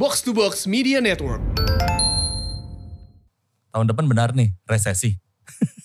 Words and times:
Box 0.00 0.24
to 0.24 0.32
Box 0.32 0.64
Media 0.64 0.96
Network. 0.96 1.44
Tahun 3.68 3.84
depan 3.84 4.08
benar 4.08 4.32
nih 4.32 4.48
resesi. 4.64 5.20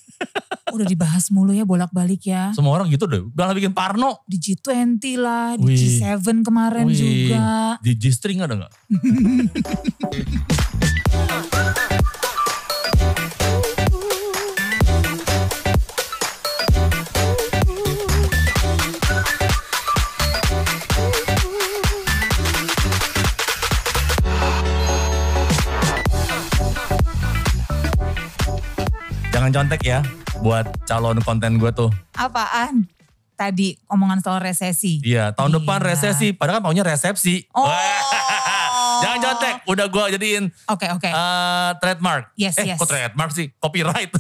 Udah 0.76 0.88
dibahas 0.88 1.28
mulu 1.36 1.52
ya 1.52 1.68
bolak-balik 1.68 2.24
ya. 2.24 2.56
Semua 2.56 2.80
orang 2.80 2.88
gitu 2.88 3.12
deh. 3.12 3.28
Udah 3.28 3.52
bikin 3.52 3.76
parno. 3.76 4.24
Di 4.24 4.40
G20 4.40 5.20
lah, 5.20 5.60
di 5.60 5.68
Wih. 5.68 6.00
G7 6.00 6.48
kemarin 6.48 6.88
Wih, 6.88 6.96
juga. 6.96 7.76
Di 7.84 7.92
G-string 7.92 8.40
ada 8.40 8.56
nggak? 8.56 8.72
contek 29.56 29.88
ya 29.88 30.04
buat 30.44 30.68
calon 30.84 31.16
konten 31.24 31.56
gue 31.56 31.72
tuh. 31.72 31.88
Apaan? 32.12 32.92
Tadi 33.40 33.80
omongan 33.88 34.20
soal 34.20 34.44
resesi. 34.44 35.00
Iya, 35.00 35.32
tahun 35.32 35.64
depan 35.64 35.80
Iya. 35.80 35.96
resesi. 35.96 36.36
Padahal 36.36 36.60
kan 36.60 36.64
maunya 36.68 36.84
resepsi. 36.84 37.48
Oh. 37.56 37.64
Jangan 39.04 39.20
contek. 39.24 39.56
Udah 39.68 39.88
gue 39.88 40.04
jadiin 40.20 40.52
Oke, 40.68 40.88
oke. 40.92 41.08
eh, 41.08 41.72
trademark. 41.80 42.32
Yes, 42.36 42.60
eh, 42.60 42.76
yes. 42.76 42.80
kok 42.80 42.88
trademark 42.88 43.32
sih? 43.32 43.52
Copyright. 43.60 44.12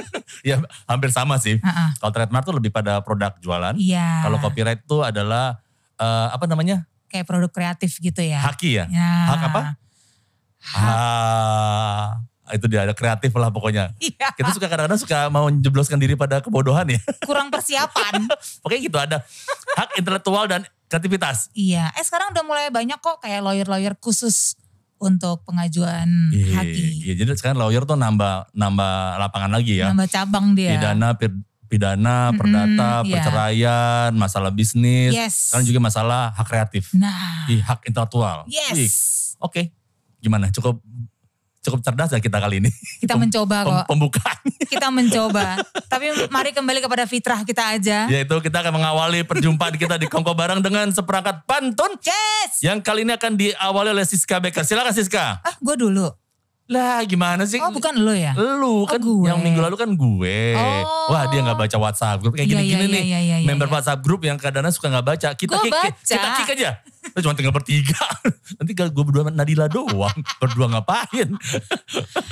ya 0.48 0.62
hampir 0.86 1.10
sama 1.10 1.38
sih. 1.42 1.58
Ha-ha. 1.58 1.94
Kalau 1.98 2.12
trademark 2.14 2.42
tuh 2.46 2.54
lebih 2.54 2.70
pada 2.70 3.02
produk 3.02 3.34
jualan. 3.38 3.74
Iya. 3.74 4.26
Kalau 4.26 4.38
copyright 4.38 4.82
tuh 4.86 5.02
adalah 5.02 5.58
eh, 5.98 6.28
apa 6.30 6.46
namanya? 6.46 6.86
Kayak 7.10 7.26
produk 7.30 7.50
kreatif 7.50 7.98
gitu 7.98 8.22
ya. 8.22 8.42
Haki 8.42 8.78
ya? 8.78 8.86
Ya. 8.90 9.10
Hak 9.26 9.42
apa? 9.54 9.60
Ah, 10.74 12.23
itu 12.54 12.70
dia 12.70 12.86
ada 12.86 12.94
kreatif 12.94 13.34
lah 13.34 13.50
pokoknya. 13.50 13.90
Iya. 13.98 14.30
Kita 14.32 14.54
suka 14.54 14.70
kadang-kadang 14.70 15.00
suka 15.02 15.26
mau 15.26 15.50
menjebloskan 15.50 15.98
diri 15.98 16.14
pada 16.14 16.38
kebodohan 16.38 16.86
ya. 16.86 17.00
Kurang 17.26 17.50
persiapan. 17.50 18.30
Pokoknya 18.62 18.80
gitu 18.80 18.98
ada 18.98 19.16
hak 19.74 19.98
intelektual 19.98 20.46
dan 20.46 20.62
kreativitas. 20.86 21.50
iya. 21.52 21.90
Eh 21.98 22.04
sekarang 22.06 22.30
udah 22.30 22.44
mulai 22.46 22.70
banyak 22.70 22.96
kok 22.98 23.18
kayak 23.18 23.42
lawyer-lawyer 23.42 23.98
khusus 23.98 24.54
untuk 24.96 25.42
pengajuan 25.44 26.30
Iya, 26.30 26.62
haki. 26.62 26.84
iya, 27.04 27.12
jadi 27.18 27.34
sekarang 27.34 27.58
lawyer 27.58 27.82
tuh 27.82 27.98
nambah 27.98 28.54
nambah 28.54 28.94
lapangan 29.18 29.50
lagi 29.50 29.82
ya. 29.82 29.90
Nambah 29.90 30.08
cabang 30.08 30.54
dia. 30.54 30.78
Pidana, 30.78 31.08
pidana, 31.66 32.16
Mm-mm, 32.30 32.38
perdata, 32.38 32.90
iya. 33.02 33.12
perceraian, 33.18 34.10
masalah 34.14 34.48
bisnis. 34.48 35.10
Yes. 35.12 35.50
Sekarang 35.50 35.66
juga 35.66 35.80
masalah 35.82 36.30
hak 36.38 36.46
kreatif. 36.46 36.94
Nah. 36.94 37.50
Hak 37.50 37.84
intelektual. 37.84 38.46
Yes. 38.46 39.34
Oke, 39.42 39.74
gimana? 40.22 40.48
Cukup 40.48 40.78
cukup 41.64 41.80
cerdas 41.80 42.12
ya 42.12 42.20
kita 42.20 42.36
kali 42.36 42.60
ini. 42.60 42.70
Kita 43.00 43.16
Pem- 43.16 43.26
mencoba 43.26 43.56
pem- 43.64 43.68
kok. 43.72 43.84
Pembukaan. 43.88 44.38
Kita 44.68 44.86
mencoba. 44.92 45.46
Tapi 45.88 46.04
mari 46.28 46.50
kembali 46.52 46.78
kepada 46.84 47.04
fitrah 47.08 47.40
kita 47.42 47.72
aja. 47.72 48.04
Yaitu 48.12 48.36
kita 48.44 48.60
akan 48.60 48.76
mengawali 48.76 49.24
perjumpaan 49.24 49.74
kita 49.74 49.96
di 49.96 50.06
Kongko 50.06 50.36
Bareng 50.36 50.60
dengan 50.60 50.92
seperangkat 50.92 51.48
pantun. 51.48 51.96
Yes. 52.04 52.60
Yang 52.60 52.84
kali 52.84 53.08
ini 53.08 53.12
akan 53.16 53.32
diawali 53.40 53.88
oleh 53.96 54.04
Siska 54.04 54.38
Becker. 54.38 54.62
Silakan 54.62 54.92
Siska. 54.92 55.40
Ah 55.40 55.56
gue 55.56 55.76
dulu. 55.80 56.12
Lah 56.64 57.04
gimana 57.04 57.44
sih? 57.44 57.60
Oh 57.60 57.68
bukan 57.68 57.92
lo 57.98 58.10
ya? 58.10 58.32
Lu 58.32 58.88
kan 58.88 58.96
gue. 58.96 59.28
yang 59.28 59.36
minggu 59.36 59.60
lalu 59.60 59.76
kan 59.76 59.90
gue. 59.90 60.38
Oh. 60.54 61.12
Wah 61.12 61.28
dia 61.28 61.40
nggak 61.40 61.58
baca 61.58 61.76
WhatsApp 61.76 62.16
grup 62.18 62.32
kayak 62.32 62.48
Iya, 62.48 62.56
gini-gini 62.56 62.80
iya, 62.80 62.88
nih. 62.88 63.02
iya, 63.04 63.20
iya, 63.20 63.36
iya, 63.36 63.46
member 63.46 63.68
iya. 63.68 63.74
WhatsApp 63.74 64.00
grup 64.00 64.24
yang 64.24 64.40
kadang-kadang 64.40 64.72
suka 64.72 64.88
nggak 64.88 65.04
baca. 65.06 65.28
Kita 65.34 65.60
kick, 65.60 65.68
baca. 65.70 65.92
kita 65.92 66.28
kick 66.34 66.48
aja. 66.54 66.70
Lu 67.06 67.20
cuma 67.20 67.36
tinggal 67.36 67.52
bertiga. 67.52 68.00
Nanti 68.56 68.72
gue 68.72 69.04
berdua 69.04 69.28
Nadila 69.28 69.68
doang. 69.68 70.16
berdua 70.40 70.66
ngapain? 70.70 71.28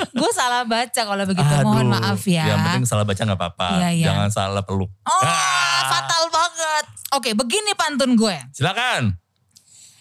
gue 0.09 0.31
salah 0.33 0.65
baca 0.65 1.01
kalau 1.03 1.25
begitu. 1.29 1.53
Mohon 1.61 1.87
maaf 1.93 2.25
ya. 2.25 2.49
Yang 2.49 2.61
penting 2.65 2.85
salah 2.89 3.05
baca 3.05 3.21
nggak 3.21 3.37
apa-apa. 3.37 3.69
Iya, 3.79 3.89
iya. 3.93 4.07
Jangan 4.09 4.29
salah 4.33 4.65
peluk. 4.65 4.89
Oh 5.03 5.21
Ah. 5.21 5.93
fatal 5.93 6.25
banget. 6.33 6.85
Oke 7.13 7.31
begini 7.37 7.77
pantun 7.77 8.17
gue. 8.17 8.33
Silakan. 8.51 9.13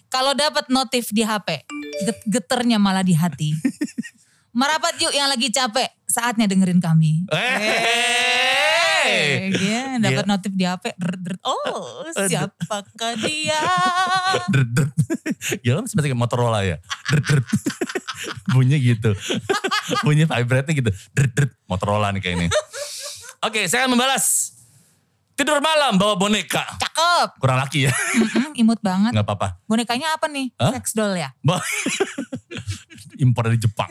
Kalau 0.08 0.32
dapat 0.32 0.68
notif 0.68 1.08
di 1.10 1.24
HP, 1.24 1.64
get- 2.02 2.24
geternya 2.26 2.76
malah 2.76 3.00
di 3.00 3.12
hati. 3.12 3.52
Merapat 4.52 5.00
yuk 5.00 5.16
yang 5.16 5.32
lagi 5.32 5.48
capek, 5.48 5.88
saatnya 6.04 6.44
dengerin 6.44 6.84
kami. 6.84 7.24
Eh. 7.32 8.52
Iya, 9.52 9.98
dapat 10.04 10.28
notif 10.28 10.52
di 10.52 10.68
HP. 10.68 10.92
Oh, 11.48 12.04
siapakah 12.12 13.16
dia? 13.24 13.62
Dret. 14.52 14.70
Ya 15.66 15.74
seperti 15.88 16.14
Motorola 16.14 16.62
ya. 16.62 16.78
Dret, 17.10 17.26
dret. 17.26 17.48
Bunyi 18.54 18.78
gitu. 18.78 19.16
Bunyi 20.06 20.30
vibrate 20.30 20.76
gitu. 20.78 20.92
Motorola 21.66 22.14
nih 22.14 22.22
kayak 22.22 22.36
ini. 22.38 22.48
Oke, 23.42 23.66
saya 23.66 23.88
akan 23.88 23.98
membalas. 23.98 24.54
Tidur 25.34 25.58
malam 25.58 25.98
bawa 25.98 26.14
boneka. 26.14 26.62
Cakep. 26.78 27.42
Kurang 27.42 27.58
laki 27.58 27.90
ya. 27.90 27.94
Mm-mm, 27.96 28.54
imut 28.54 28.78
banget. 28.86 29.18
Nggak 29.18 29.26
apa-apa. 29.26 29.58
Bonekanya 29.66 30.14
apa 30.14 30.30
nih? 30.30 30.54
Hah? 30.62 30.78
Sex 30.78 30.94
doll 30.94 31.18
ya? 31.18 31.34
Impor 33.18 33.50
dari 33.50 33.58
Jepang. 33.58 33.90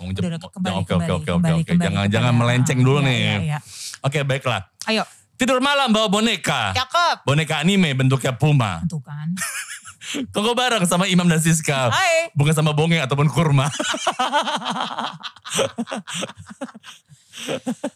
Udah, 0.00 0.32
udah, 0.32 0.40
kembali, 0.48 0.72
Oke, 0.74 0.80
oke, 0.80 0.88
kembali, 0.88 1.10
oke, 1.10 1.20
oke, 1.20 1.28
kembali, 1.30 1.52
oke. 1.54 1.68
kembali 1.68 1.84
Jangan, 1.84 2.04
jangan 2.08 2.32
melenceng 2.34 2.80
dulu 2.80 2.98
Iya, 2.98 3.06
nih. 3.06 3.20
iya, 3.20 3.36
iya. 3.38 3.58
Oke, 4.00 4.24
baiklah. 4.24 4.60
Ayo, 4.88 5.04
Tidur 5.36 5.56
malam 5.58 5.88
bawa 5.88 6.08
boneka. 6.08 6.72
cakep. 6.72 7.24
Boneka 7.24 7.60
anime 7.60 7.92
bentuknya 7.94 8.32
puma. 8.32 8.84
Tuh 8.84 9.00
kan. 9.00 9.32
Kongko 10.34 10.52
bareng 10.52 10.84
sama 10.84 11.06
Imam 11.06 11.24
dan 11.24 11.38
Siska. 11.38 11.88
Hai. 11.88 12.28
Bukan 12.32 12.52
sama 12.52 12.72
bonge 12.72 12.98
ataupun 12.98 13.24
kurma. 13.26 13.68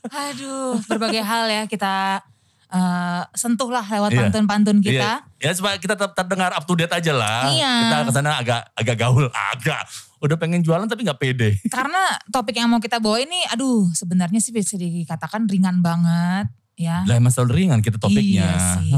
Aduh, 0.09 0.81
berbagai 0.87 1.21
hal 1.21 1.45
ya 1.47 1.63
kita 1.67 2.25
eh, 2.75 3.23
sentuh 3.33 3.71
lah 3.71 3.87
lewat 3.87 4.11
Iya. 4.11 4.19
pantun-pantun 4.19 4.83
kita. 4.83 5.23
Iya. 5.23 5.41
Ya 5.41 5.51
supaya 5.55 5.79
kita 5.79 5.95
tetap 5.95 6.12
terdengar 6.12 6.51
up 6.51 6.67
to 6.67 6.75
date 6.75 6.91
aja 6.91 7.12
lah. 7.15 7.47
Iya. 7.47 7.73
Kita 7.87 7.97
ke 8.03 8.12
sana 8.12 8.31
agak 8.37 8.62
agak 8.75 8.97
gaul, 8.99 9.27
agak. 9.31 9.87
Udah 10.19 10.35
pengen 10.35 10.61
jualan 10.61 10.85
tapi 10.85 11.05
nggak 11.05 11.21
pede. 11.21 11.61
Karena 11.69 12.19
topik 12.29 12.57
yang 12.57 12.67
mau 12.67 12.81
kita 12.81 12.99
bawa 12.99 13.21
ini, 13.21 13.45
aduh 13.47 13.87
sebenarnya 13.93 14.41
sih 14.41 14.51
bisa 14.51 14.75
dikatakan 14.75 15.47
ringan 15.47 15.79
banget 15.79 16.49
ya. 16.75 17.03
Lah 17.05 17.15
emang 17.15 17.31
selalu 17.31 17.53
ringan 17.57 17.81
kita 17.81 17.97
topiknya. 17.97 18.45
Iya 18.45 18.59
sih, 18.77 18.91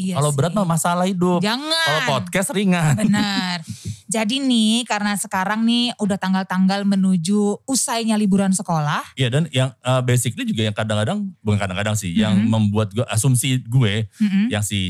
iya 0.04 0.14
Kalau 0.16 0.30
berat 0.30 0.52
mah 0.52 0.64
masalah 0.64 1.04
hidup. 1.04 1.38
Jangan. 1.38 1.70
Kalau 1.84 2.02
podcast 2.08 2.50
ringan. 2.50 2.94
Benar. 2.96 3.60
Jadi 4.04 4.38
nih 4.38 4.84
karena 4.84 5.18
sekarang 5.18 5.64
nih 5.64 5.90
udah 5.96 6.14
tanggal-tanggal 6.14 6.86
menuju 6.86 7.66
usainya 7.66 8.14
liburan 8.14 8.54
sekolah. 8.54 9.02
Iya 9.14 9.26
dan 9.28 9.50
yang 9.50 9.74
uh, 9.80 9.98
basically 10.00 10.44
juga 10.44 10.62
yang 10.62 10.72
kadang-kadang, 10.72 11.34
bukan 11.40 11.58
kadang-kadang 11.58 11.94
sih, 11.94 12.14
yang 12.14 12.36
Mhm. 12.36 12.46
membuat 12.46 12.88
gue, 12.90 13.02
asumsi 13.06 13.58
gue, 13.60 14.06
Mm-mm. 14.20 14.46
yang 14.48 14.62
si 14.62 14.86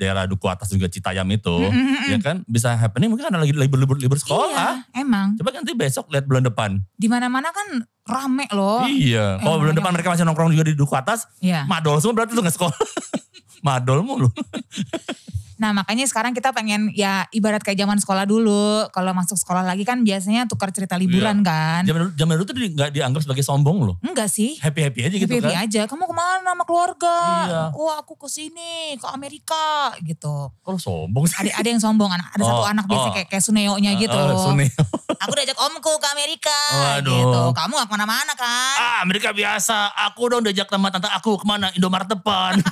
daerah 0.00 0.24
Duku 0.24 0.48
Atas 0.48 0.72
juga 0.72 0.88
Citayam 0.88 1.28
itu, 1.28 1.52
Mm-mm. 1.52 2.08
ya 2.08 2.16
kan 2.18 2.40
bisa 2.48 2.72
happening 2.72 3.12
mungkin 3.12 3.28
karena 3.28 3.44
lagi 3.44 3.52
libur-libur 3.52 4.00
libur 4.00 4.16
sekolah. 4.16 4.80
Iya, 4.88 5.04
emang. 5.04 5.36
Coba 5.36 5.52
nanti 5.52 5.76
besok 5.76 6.08
lihat 6.08 6.24
bulan 6.24 6.48
depan. 6.48 6.80
Di 6.96 7.04
mana-mana 7.04 7.52
kan 7.52 7.84
rame 8.08 8.48
loh. 8.50 8.88
Iya, 8.88 9.36
kalau 9.38 9.60
bulan 9.60 9.76
depan 9.76 9.92
mereka 9.92 10.08
masih 10.08 10.24
nongkrong 10.24 10.50
juga 10.50 10.64
di 10.64 10.74
Duku 10.74 10.96
Atas, 10.96 11.28
Iya. 11.38 11.68
madol 11.68 12.00
semua 12.00 12.24
berarti 12.24 12.32
tuh 12.32 12.40
gak 12.40 12.56
sekolah. 12.56 12.72
madol 13.60 14.00
mulu. 14.00 14.28
Nah 15.60 15.76
makanya 15.76 16.08
sekarang 16.08 16.32
kita 16.32 16.56
pengen 16.56 16.88
ya 16.90 17.28
ibarat 17.30 17.60
kayak 17.60 17.76
zaman 17.76 18.00
sekolah 18.00 18.24
dulu. 18.24 18.88
Kalau 18.88 19.12
masuk 19.12 19.36
sekolah 19.36 19.60
lagi 19.60 19.84
kan 19.84 20.00
biasanya 20.00 20.48
tukar 20.48 20.72
cerita 20.72 20.96
liburan 20.96 21.44
kan. 21.44 21.84
Zaman 21.84 22.08
dulu, 22.08 22.12
zaman 22.16 22.32
dulu 22.32 22.44
tuh 22.48 22.56
di- 22.56 22.72
dianggap 22.72 23.20
sebagai 23.20 23.44
sombong 23.44 23.84
loh. 23.84 24.00
Enggak 24.00 24.32
sih. 24.32 24.56
Happy-happy 24.56 25.04
aja 25.04 25.16
gitu 25.20 25.28
Happy-happy 25.28 25.52
kan. 25.52 25.64
aja. 25.68 25.82
Kamu 25.84 26.08
ke 26.08 26.14
mana 26.16 26.48
sama 26.48 26.64
keluarga? 26.64 27.16
Iya. 27.44 27.62
Wah 27.76 28.00
aku 28.00 28.16
ke 28.16 28.28
sini, 28.32 28.96
ke 28.96 29.04
Amerika 29.04 29.92
gitu. 30.00 30.48
Kalau 30.64 30.80
sombong 30.80 31.28
sih. 31.28 31.36
Ada 31.36 31.60
ada 31.60 31.68
yang 31.68 31.82
sombong, 31.84 32.08
anak 32.08 32.32
ada 32.32 32.40
satu 32.40 32.56
Oh, 32.56 32.64
anak 32.64 32.84
biasanya 32.88 33.12
oh. 33.12 33.16
kayak 33.20 33.28
kayak 33.28 33.44
Suneo-nya 33.44 33.90
gitu. 34.00 34.16
Oh, 34.16 34.40
Suneo. 34.40 34.72
Aku 35.28 35.32
diajak 35.36 35.60
omku 35.60 35.92
ke 36.00 36.08
Amerika 36.08 36.56
Waduh. 36.72 37.12
gitu. 37.12 37.40
Kamu 37.52 37.72
gak 37.76 37.84
ke 37.84 37.92
mana-mana 37.92 38.32
kan? 38.32 38.76
ah 38.80 38.96
Amerika 39.04 39.28
biasa, 39.30 39.92
aku 40.08 40.32
dong 40.32 40.40
diajak 40.40 40.64
sama 40.64 40.88
tante 40.88 41.04
aku 41.12 41.36
ke 41.36 41.44
mana? 41.44 41.68
Indomaret 41.76 42.08
depan. 42.08 42.56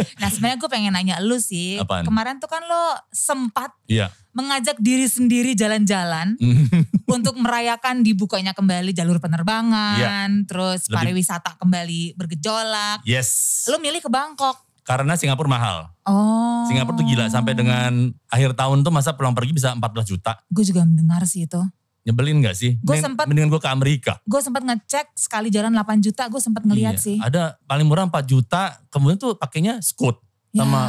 Nah 0.20 0.28
sebenarnya 0.28 0.58
gue 0.58 0.70
pengen 0.70 0.92
nanya 0.92 1.16
lu 1.18 1.36
sih. 1.36 1.76
Apaan? 1.76 2.04
Kemarin 2.04 2.38
tuh 2.38 2.46
kan 2.46 2.62
lo 2.62 2.84
sempat 3.08 3.72
Iya. 3.86 4.08
mengajak 4.30 4.78
diri 4.78 5.04
sendiri 5.04 5.52
jalan-jalan 5.52 6.36
untuk 7.16 7.36
merayakan 7.36 8.00
dibukanya 8.00 8.52
kembali 8.52 8.90
jalur 8.90 9.18
penerbangan, 9.18 10.44
terus 10.44 10.86
Iya. 10.86 10.88
Lebih- 10.88 10.96
pariwisata 11.18 11.50
kembali 11.56 12.00
bergejolak. 12.14 13.04
yes. 13.04 13.64
Lu 13.66 13.78
milih 13.78 14.00
ke 14.00 14.08
Bangkok. 14.08 14.56
Karena 14.82 15.14
Singapura 15.14 15.46
mahal. 15.46 15.78
Oh. 16.02 16.66
Singapura 16.66 16.98
tuh 16.98 17.06
gila 17.06 17.30
sampai 17.30 17.54
dengan 17.54 18.10
akhir 18.26 18.58
tahun 18.58 18.82
tuh 18.82 18.90
masa 18.90 19.14
pulang 19.14 19.30
pergi 19.30 19.54
bisa 19.54 19.70
14 19.70 20.02
juta. 20.04 20.42
Gue 20.50 20.66
juga 20.66 20.82
mendengar 20.82 21.22
sih 21.22 21.46
itu. 21.46 21.62
Nyebelin 22.02 22.42
gak 22.42 22.54
sih? 22.54 22.76
Mending- 22.78 23.04
sempet- 23.04 23.26
Mendingan 23.26 23.48
gue 23.48 23.58
ke 23.58 23.70
Amerika. 23.70 24.12
Gue 24.24 24.38
sempat 24.38 24.60
ngecek 24.60 25.14
sekali 25.14 25.48
jalan 25.48 25.70
8 25.70 26.00
juta, 26.00 26.26
gue 26.26 26.38
sempat 26.38 26.62
ngeliat 26.62 26.96
Iya. 26.96 27.02
sih. 27.02 27.16
Ada 27.16 27.56
paling 27.62 27.86
murah 27.86 28.04
4 28.04 28.24
juta, 28.24 28.62
kemudian 28.88 29.16
tuh 29.16 29.34
pakainya 29.34 29.78
Scoot 29.78 30.18
Ya. 30.50 30.60
sama 30.60 30.80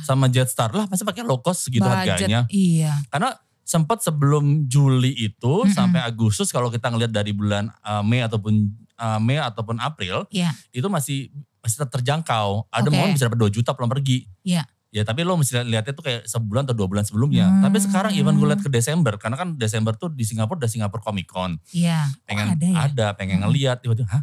sama 0.00 0.26
Jetstar 0.26 0.70
lah 0.70 0.86
pasti 0.86 1.02
pakai 1.02 1.20
low 1.20 1.38
cost 1.38 1.64
segitu 1.64 1.84
Budget, 1.84 2.16
harganya. 2.16 2.40
Iya. 2.48 2.94
Karena 3.08 3.34
sempat 3.62 4.00
sebelum 4.00 4.64
Juli 4.64 5.12
itu 5.14 5.54
Mm-mm. 5.60 5.70
sampai 5.70 6.00
Agustus 6.00 6.48
kalau 6.48 6.66
kita 6.66 6.88
ngelihat 6.88 7.12
dari 7.12 7.30
bulan 7.30 7.68
uh, 7.80 8.00
Mei 8.00 8.18
ataupun 8.18 8.66
uh, 8.96 9.18
Mei 9.18 9.36
ataupun 9.36 9.76
April 9.76 10.24
Iya. 10.28 10.50
itu 10.70 10.86
masih 10.86 11.30
masih 11.60 11.84
terjangkau. 11.84 12.64
Ada 12.68 12.86
Oke. 12.86 12.96
momen 12.96 13.12
bisa 13.12 13.26
dapat 13.26 13.38
2 13.42 13.50
juta 13.52 13.70
pulang 13.72 13.86
pergi. 13.88 14.24
Iya. 14.40 14.64
Ya 14.90 15.06
tapi 15.06 15.22
lo 15.22 15.38
mesti 15.38 15.54
lihatnya 15.62 15.94
tuh 15.94 16.02
kayak 16.02 16.26
sebulan 16.26 16.66
atau 16.66 16.74
dua 16.74 16.90
bulan 16.90 17.06
sebelumnya. 17.06 17.46
Hmm. 17.46 17.62
Tapi 17.62 17.78
sekarang 17.78 18.10
even 18.10 18.34
gue 18.34 18.48
lihat 18.50 18.58
ke 18.58 18.66
Desember 18.66 19.14
karena 19.14 19.38
kan 19.38 19.54
Desember 19.54 19.94
tuh 19.94 20.10
di 20.10 20.26
Singapura 20.26 20.58
ada 20.58 20.66
Singapura 20.66 20.98
Comic 20.98 21.30
Con. 21.30 21.62
Iya. 21.70 22.10
Oh, 22.10 22.26
Pengen 22.26 22.46
ada 22.58 22.66
ada, 22.90 23.06
ya? 23.06 23.14
pengen 23.14 23.38
Hmm. 23.38 23.46
ngeliat 23.46 23.78
tiba-tiba 23.78 24.10
hah 24.10 24.22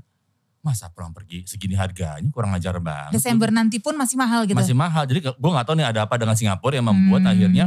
masa 0.60 0.92
pulang 0.92 1.16
pergi 1.16 1.48
segini 1.48 1.72
harganya 1.72 2.28
kurang 2.28 2.52
ajar 2.52 2.76
banget. 2.84 3.16
Desember 3.16 3.48
nanti 3.48 3.80
pun 3.80 3.96
masih 3.96 4.20
mahal 4.20 4.44
gitu. 4.44 4.60
masih 4.60 4.76
mahal. 4.76 5.08
Jadi 5.08 5.24
gue 5.24 5.52
nggak 5.56 5.64
tahu 5.64 5.76
nih 5.80 5.88
ada 5.88 6.04
apa 6.04 6.20
dengan 6.20 6.36
Singapura 6.36 6.76
yang 6.76 6.88
membuat 6.92 7.24
Hmm. 7.24 7.32
akhirnya 7.32 7.66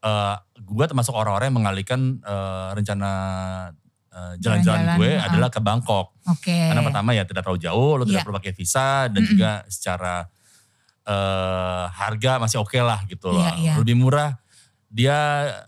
eh 0.00 0.36
gue 0.56 0.84
termasuk 0.88 1.12
orang-orang 1.12 1.52
yang 1.52 1.58
mengalihkan 1.60 2.00
eh, 2.24 2.68
rencana 2.72 3.10
eh, 4.10 4.32
jalan-jalan 4.40 4.80
Jalan-jalan, 4.80 4.96
gue 4.96 5.10
uh-uh. 5.12 5.26
adalah 5.28 5.48
ke 5.52 5.60
Bangkok. 5.60 6.06
Oke. 6.26 6.56
Karena 6.56 6.80
pertama 6.80 7.12
ya 7.12 7.22
tidak 7.22 7.44
terlalu 7.44 7.60
jauh, 7.60 7.92
lo 7.94 8.02
tidak 8.02 8.16
Iya. 8.16 8.24
perlu 8.24 8.36
pakai 8.40 8.52
visa 8.56 8.88
dan 9.06 9.20
Mm-mm. 9.20 9.30
juga 9.30 9.50
secara 9.68 10.14
eh, 11.04 11.84
harga 11.88 12.36
masih 12.38 12.60
oke 12.60 12.78
lah 12.78 13.04
gitu 13.06 13.32
loh. 13.32 13.40
Iya, 13.40 13.52
iya. 13.60 13.74
Lebih 13.78 13.96
murah. 13.96 14.36
Dia 14.90 15.14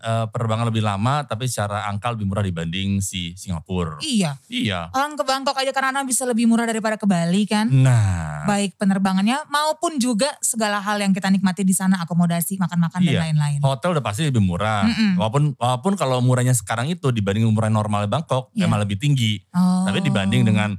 eh, 0.03 0.25
penerbangan 0.35 0.67
lebih 0.67 0.83
lama 0.83 1.23
tapi 1.23 1.47
secara 1.47 1.87
angka 1.87 2.11
lebih 2.11 2.27
murah 2.27 2.43
dibanding 2.43 2.99
si 2.99 3.31
Singapura. 3.39 3.95
Iya. 4.03 4.35
Iya. 4.51 4.91
Orang 4.91 5.15
ke 5.15 5.23
Bangkok 5.23 5.55
aja 5.55 5.71
karena 5.71 6.03
bisa 6.03 6.27
lebih 6.27 6.43
murah 6.43 6.67
daripada 6.67 6.99
ke 6.99 7.07
Bali 7.07 7.47
kan. 7.47 7.71
Nah, 7.71 8.43
Baik 8.43 8.75
penerbangannya 8.75 9.47
maupun 9.47 9.95
juga 9.95 10.27
segala 10.43 10.83
hal 10.83 10.99
yang 10.99 11.15
kita 11.15 11.31
nikmati 11.31 11.63
di 11.63 11.71
sana, 11.71 12.03
akomodasi, 12.03 12.59
makan-makan 12.59 12.99
dan 12.99 13.13
Iya. 13.15 13.21
lain-lain. 13.31 13.59
hotel 13.63 13.95
udah 13.95 14.03
pasti 14.03 14.27
lebih 14.27 14.43
murah. 14.43 14.83
Mm-mm. 14.91 15.15
Walaupun 15.15 15.55
walaupun 15.55 15.93
kalau 15.95 16.19
murahnya 16.19 16.51
sekarang 16.51 16.91
itu 16.91 17.07
dibanding 17.15 17.47
murah 17.47 17.71
normal 17.71 18.03
Bangkok 18.11 18.51
Iya. 18.51 18.67
emang 18.67 18.83
lebih 18.83 18.99
tinggi. 18.99 19.39
Oh. 19.55 19.87
Tapi 19.87 20.03
dibanding 20.03 20.43
dengan 20.43 20.75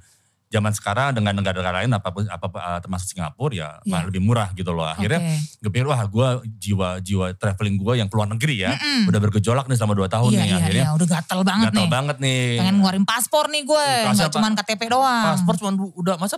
zaman 0.54 0.70
sekarang 0.70 1.10
dengan 1.12 1.34
negara-negara 1.34 1.82
lain 1.82 1.90
apa 1.90 2.08
pun 2.08 2.22
apa 2.24 2.46
uh, 2.48 2.78
termasuk 2.78 3.10
Singapura 3.10 3.50
ya 3.50 3.68
Iya. 3.76 3.90
malah 3.90 4.04
lebih 4.06 4.20
murah 4.20 4.48
gitu 4.52 4.70
loh. 4.70 4.86
Akhirnya 4.86 5.18
Oke. 5.18 5.58
gue 5.58 5.70
pikir 5.72 5.84
wah 5.84 6.02
gue 6.04 6.28
jiwa-jiwa 6.60 7.26
traveling 7.34 7.74
gue 7.76 7.94
yang 7.96 8.06
keluar 8.06 8.26
negeri 8.26 8.62
ya 8.62 8.70
Mm-mm. 8.72 9.10
udah 9.10 9.20
bergejolak 9.20 9.66
nih 9.66 9.74
selama 9.74 9.94
2 9.96 10.06
tahun 10.08 10.30
Iya, 10.30 10.38
nih 10.38 10.46
iya, 10.46 10.56
akhirnya 10.56 10.84
iya. 10.84 10.94
Udah 10.94 11.08
gatel 11.10 11.40
banget 11.42 11.66
gatal 11.68 11.80
nih. 11.80 11.90
banget 11.90 12.16
nih. 12.18 12.42
Pengen 12.56 12.74
ngeluarin 12.78 13.04
paspor 13.04 13.44
nih 13.48 13.62
gue. 13.62 13.88
Paspor, 14.00 14.14
Nggak 14.14 14.30
cuma 14.32 14.48
KTP 14.54 14.82
doang. 14.88 15.24
Paspor 15.28 15.54
cuma 15.56 15.70
udah 15.92 16.14
masa 16.16 16.36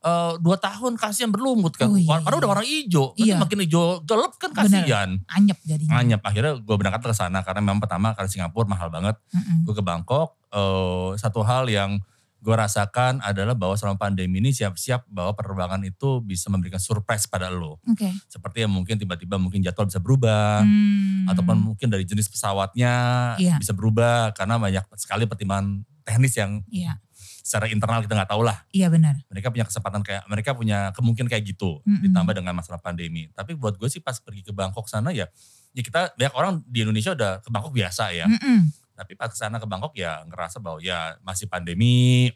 uh, 0.00 0.32
dua 0.38 0.56
tahun 0.56 0.92
kasihan 0.94 1.28
berlumut 1.28 1.74
kan. 1.74 1.88
Oh, 1.88 1.98
iya, 1.98 2.20
Karena 2.20 2.30
iya. 2.30 2.40
udah 2.40 2.48
warna 2.48 2.64
hijau. 2.64 3.06
Iya. 3.14 3.34
makin 3.36 3.58
hijau 3.60 3.84
gelap 4.02 4.32
kan 4.36 4.50
Bener. 4.50 4.86
kasihan. 4.86 5.08
Anyep 5.28 5.58
jadinya. 5.62 5.90
Anyep 5.96 6.20
akhirnya 6.22 6.52
gue 6.56 6.76
berangkat 6.76 7.02
ke 7.02 7.12
sana 7.12 7.42
karena 7.42 7.60
memang 7.60 7.78
pertama 7.78 8.14
karena 8.14 8.28
Singapura 8.28 8.66
mahal 8.66 8.88
banget. 8.88 9.18
Gue 9.62 9.72
ke 9.72 9.82
Bangkok. 9.82 10.38
eh, 10.48 11.10
satu 11.14 11.42
hal 11.42 11.68
yang 11.68 12.00
gue 12.38 12.54
rasakan 12.54 13.18
adalah 13.18 13.58
bahwa 13.58 13.74
selama 13.74 13.98
pandemi 13.98 14.38
ini 14.38 14.54
siap-siap 14.54 15.02
bahwa 15.10 15.34
penerbangan 15.34 15.82
itu 15.82 16.22
bisa 16.22 16.46
memberikan 16.48 16.78
surprise 16.78 17.26
pada 17.26 17.50
lo. 17.50 17.82
Oke. 17.82 18.06
Seperti 18.30 18.62
yang 18.62 18.70
mungkin 18.70 18.94
tiba-tiba 18.94 19.36
mungkin 19.36 19.58
jadwal 19.58 19.90
bisa 19.90 19.98
berubah. 19.98 20.62
Hmm. 20.62 21.26
Ataupun 21.26 21.58
mungkin 21.58 21.90
dari 21.90 22.06
jenis 22.06 22.30
pesawatnya 22.30 22.92
Iya. 23.36 23.58
bisa 23.58 23.74
berubah 23.74 24.30
karena 24.32 24.54
banyak 24.56 24.86
sekali 24.94 25.26
pertimbangan 25.26 25.82
teknis 26.06 26.38
yang 26.38 26.62
Iya, 26.70 26.96
secara 27.42 27.68
internal 27.68 28.00
kita 28.00 28.14
nggak 28.16 28.30
tahu 28.30 28.46
lah. 28.46 28.64
iya 28.70 28.86
benar. 28.88 29.18
Mereka 29.28 29.50
punya 29.50 29.66
kesempatan 29.66 30.00
kayak 30.00 30.22
mereka 30.30 30.54
punya 30.54 30.94
kemungkinan 30.94 31.28
kayak 31.28 31.44
gitu 31.44 31.82
Mm-mm. 31.84 32.06
ditambah 32.06 32.32
dengan 32.32 32.54
masalah 32.54 32.78
pandemi. 32.78 33.28
Tapi 33.34 33.58
buat 33.58 33.76
gue 33.76 33.90
sih 33.90 34.00
pas 34.00 34.16
pergi 34.16 34.40
ke 34.40 34.54
Bangkok 34.54 34.86
sana 34.86 35.10
ya, 35.12 35.26
ya 35.74 35.82
kita 35.82 36.14
banyak 36.14 36.34
orang 36.38 36.52
di 36.64 36.86
Indonesia 36.86 37.12
udah 37.12 37.42
ke 37.42 37.48
Bangkok 37.50 37.74
biasa 37.74 38.14
ya. 38.14 38.24
Mm-mm. 38.30 38.72
Tapi 38.98 39.14
pas 39.14 39.30
ke 39.30 39.38
sana 39.38 39.56
ke 39.56 39.64
Bangkok 39.64 39.94
ya 39.94 40.26
ngerasa 40.26 40.58
bahwa 40.58 40.82
ya 40.82 41.14
masih 41.22 41.46
pandemi. 41.46 42.34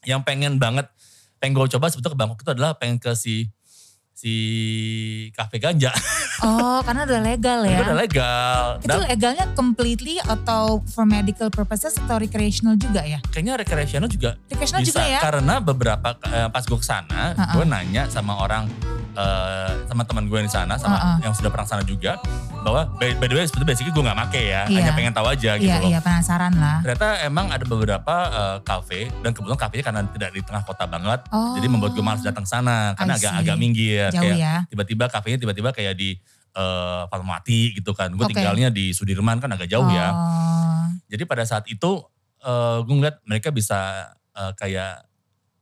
Yang 0.00 0.22
pengen 0.22 0.56
banget, 0.56 0.86
pengen 1.36 1.52
gue 1.52 1.66
coba 1.68 1.90
sebetulnya 1.90 2.14
ke 2.14 2.20
Bangkok 2.20 2.38
itu 2.40 2.50
adalah 2.54 2.72
pengen 2.72 2.96
ke 2.96 3.10
si 3.12 3.50
si 4.12 4.34
kafe 5.32 5.58
ganja. 5.58 5.90
Oh, 6.38 6.78
karena 6.86 7.02
udah 7.02 7.18
legal 7.18 7.66
ya. 7.66 7.82
udah 7.82 7.98
legal. 7.98 8.62
Itu 8.78 8.86
Dan 8.86 9.10
legalnya 9.10 9.50
completely 9.58 10.22
atau 10.22 10.78
for 10.86 11.02
medical 11.02 11.50
purposes 11.50 11.98
atau 11.98 12.14
recreational 12.14 12.78
juga 12.78 13.02
ya? 13.02 13.18
kayaknya 13.34 13.58
recreational 13.58 14.06
juga 14.06 14.38
Recreational 14.46 14.86
bisa. 14.86 14.94
juga 14.94 15.02
ya? 15.02 15.18
Karena 15.18 15.58
beberapa 15.58 16.14
eh, 16.30 16.46
pas 16.46 16.62
gue 16.62 16.78
ke 16.78 16.86
sana, 16.86 17.34
Ha-ha. 17.34 17.58
gue 17.58 17.64
nanya 17.66 18.06
sama 18.06 18.38
orang 18.38 18.70
eh, 19.18 19.70
sama 19.84 20.02
teman 20.02 20.24
gue 20.24 20.38
di 20.38 20.48
sana, 20.48 20.78
sama 20.78 20.94
Ha-ha. 20.94 21.12
yang 21.20 21.34
sudah 21.34 21.50
pernah 21.50 21.66
sana 21.66 21.82
juga, 21.82 22.22
bahwa 22.60 22.86
by, 22.94 23.18
by 23.18 23.26
the 23.26 23.34
way 23.34 23.44
sebetulnya 23.44 23.68
basically 23.68 23.90
gue 23.90 24.00
nggak 24.00 24.14
make 24.16 24.38
ya, 24.38 24.62
Iya. 24.64 24.76
hanya 24.78 24.92
pengen 24.94 25.12
tahu 25.12 25.26
aja 25.26 25.50
gitu 25.56 25.66
Iya, 25.66 25.76
loh. 25.78 25.90
iya 25.90 25.98
penasaran 25.98 26.54
lah. 26.54 26.78
Ternyata 26.80 27.08
emang 27.22 27.46
ada 27.48 27.64
beberapa 27.64 28.14
eh, 28.28 28.58
kafe 28.62 29.00
dan 29.20 29.30
kebetulan 29.32 29.58
kafenya 29.58 29.84
karena 29.84 30.00
tidak 30.08 30.30
di 30.30 30.40
tengah 30.40 30.62
kota 30.62 30.84
banget, 30.86 31.20
Oh. 31.28 31.58
jadi 31.58 31.66
membuat 31.66 31.92
gue 31.92 32.04
malas 32.04 32.22
datang 32.22 32.46
sana 32.46 32.94
karena 32.94 33.14
I 33.14 33.18
agak 33.18 33.32
see. 33.34 33.40
agak 33.42 33.56
minggir. 33.56 34.08
Jauh 34.08 34.22
kayak 34.22 34.36
ya. 34.38 34.54
tiba-tiba 34.70 35.04
kafenya 35.08 35.36
tiba-tiba 35.36 35.70
kayak 35.72 35.98
di 35.98 36.14
eh, 36.54 37.02
Fatmawati 37.06 37.74
gitu 37.74 37.90
kan. 37.92 38.14
Gue 38.14 38.22
Oke. 38.24 38.34
tinggalnya 38.34 38.70
di 38.70 38.90
Sudirman 38.90 39.38
kan 39.38 39.50
agak 39.50 39.66
jauh 39.66 39.86
ya. 39.88 40.14
Oh. 40.14 40.86
Jadi 41.06 41.22
pada 41.24 41.42
saat 41.42 41.66
itu 41.66 42.02
eh 42.38 42.78
gue 42.82 42.94
ngeliat 42.94 43.18
mereka 43.24 43.50
bisa 43.50 44.10
eh, 44.32 44.52
kayak 44.54 45.07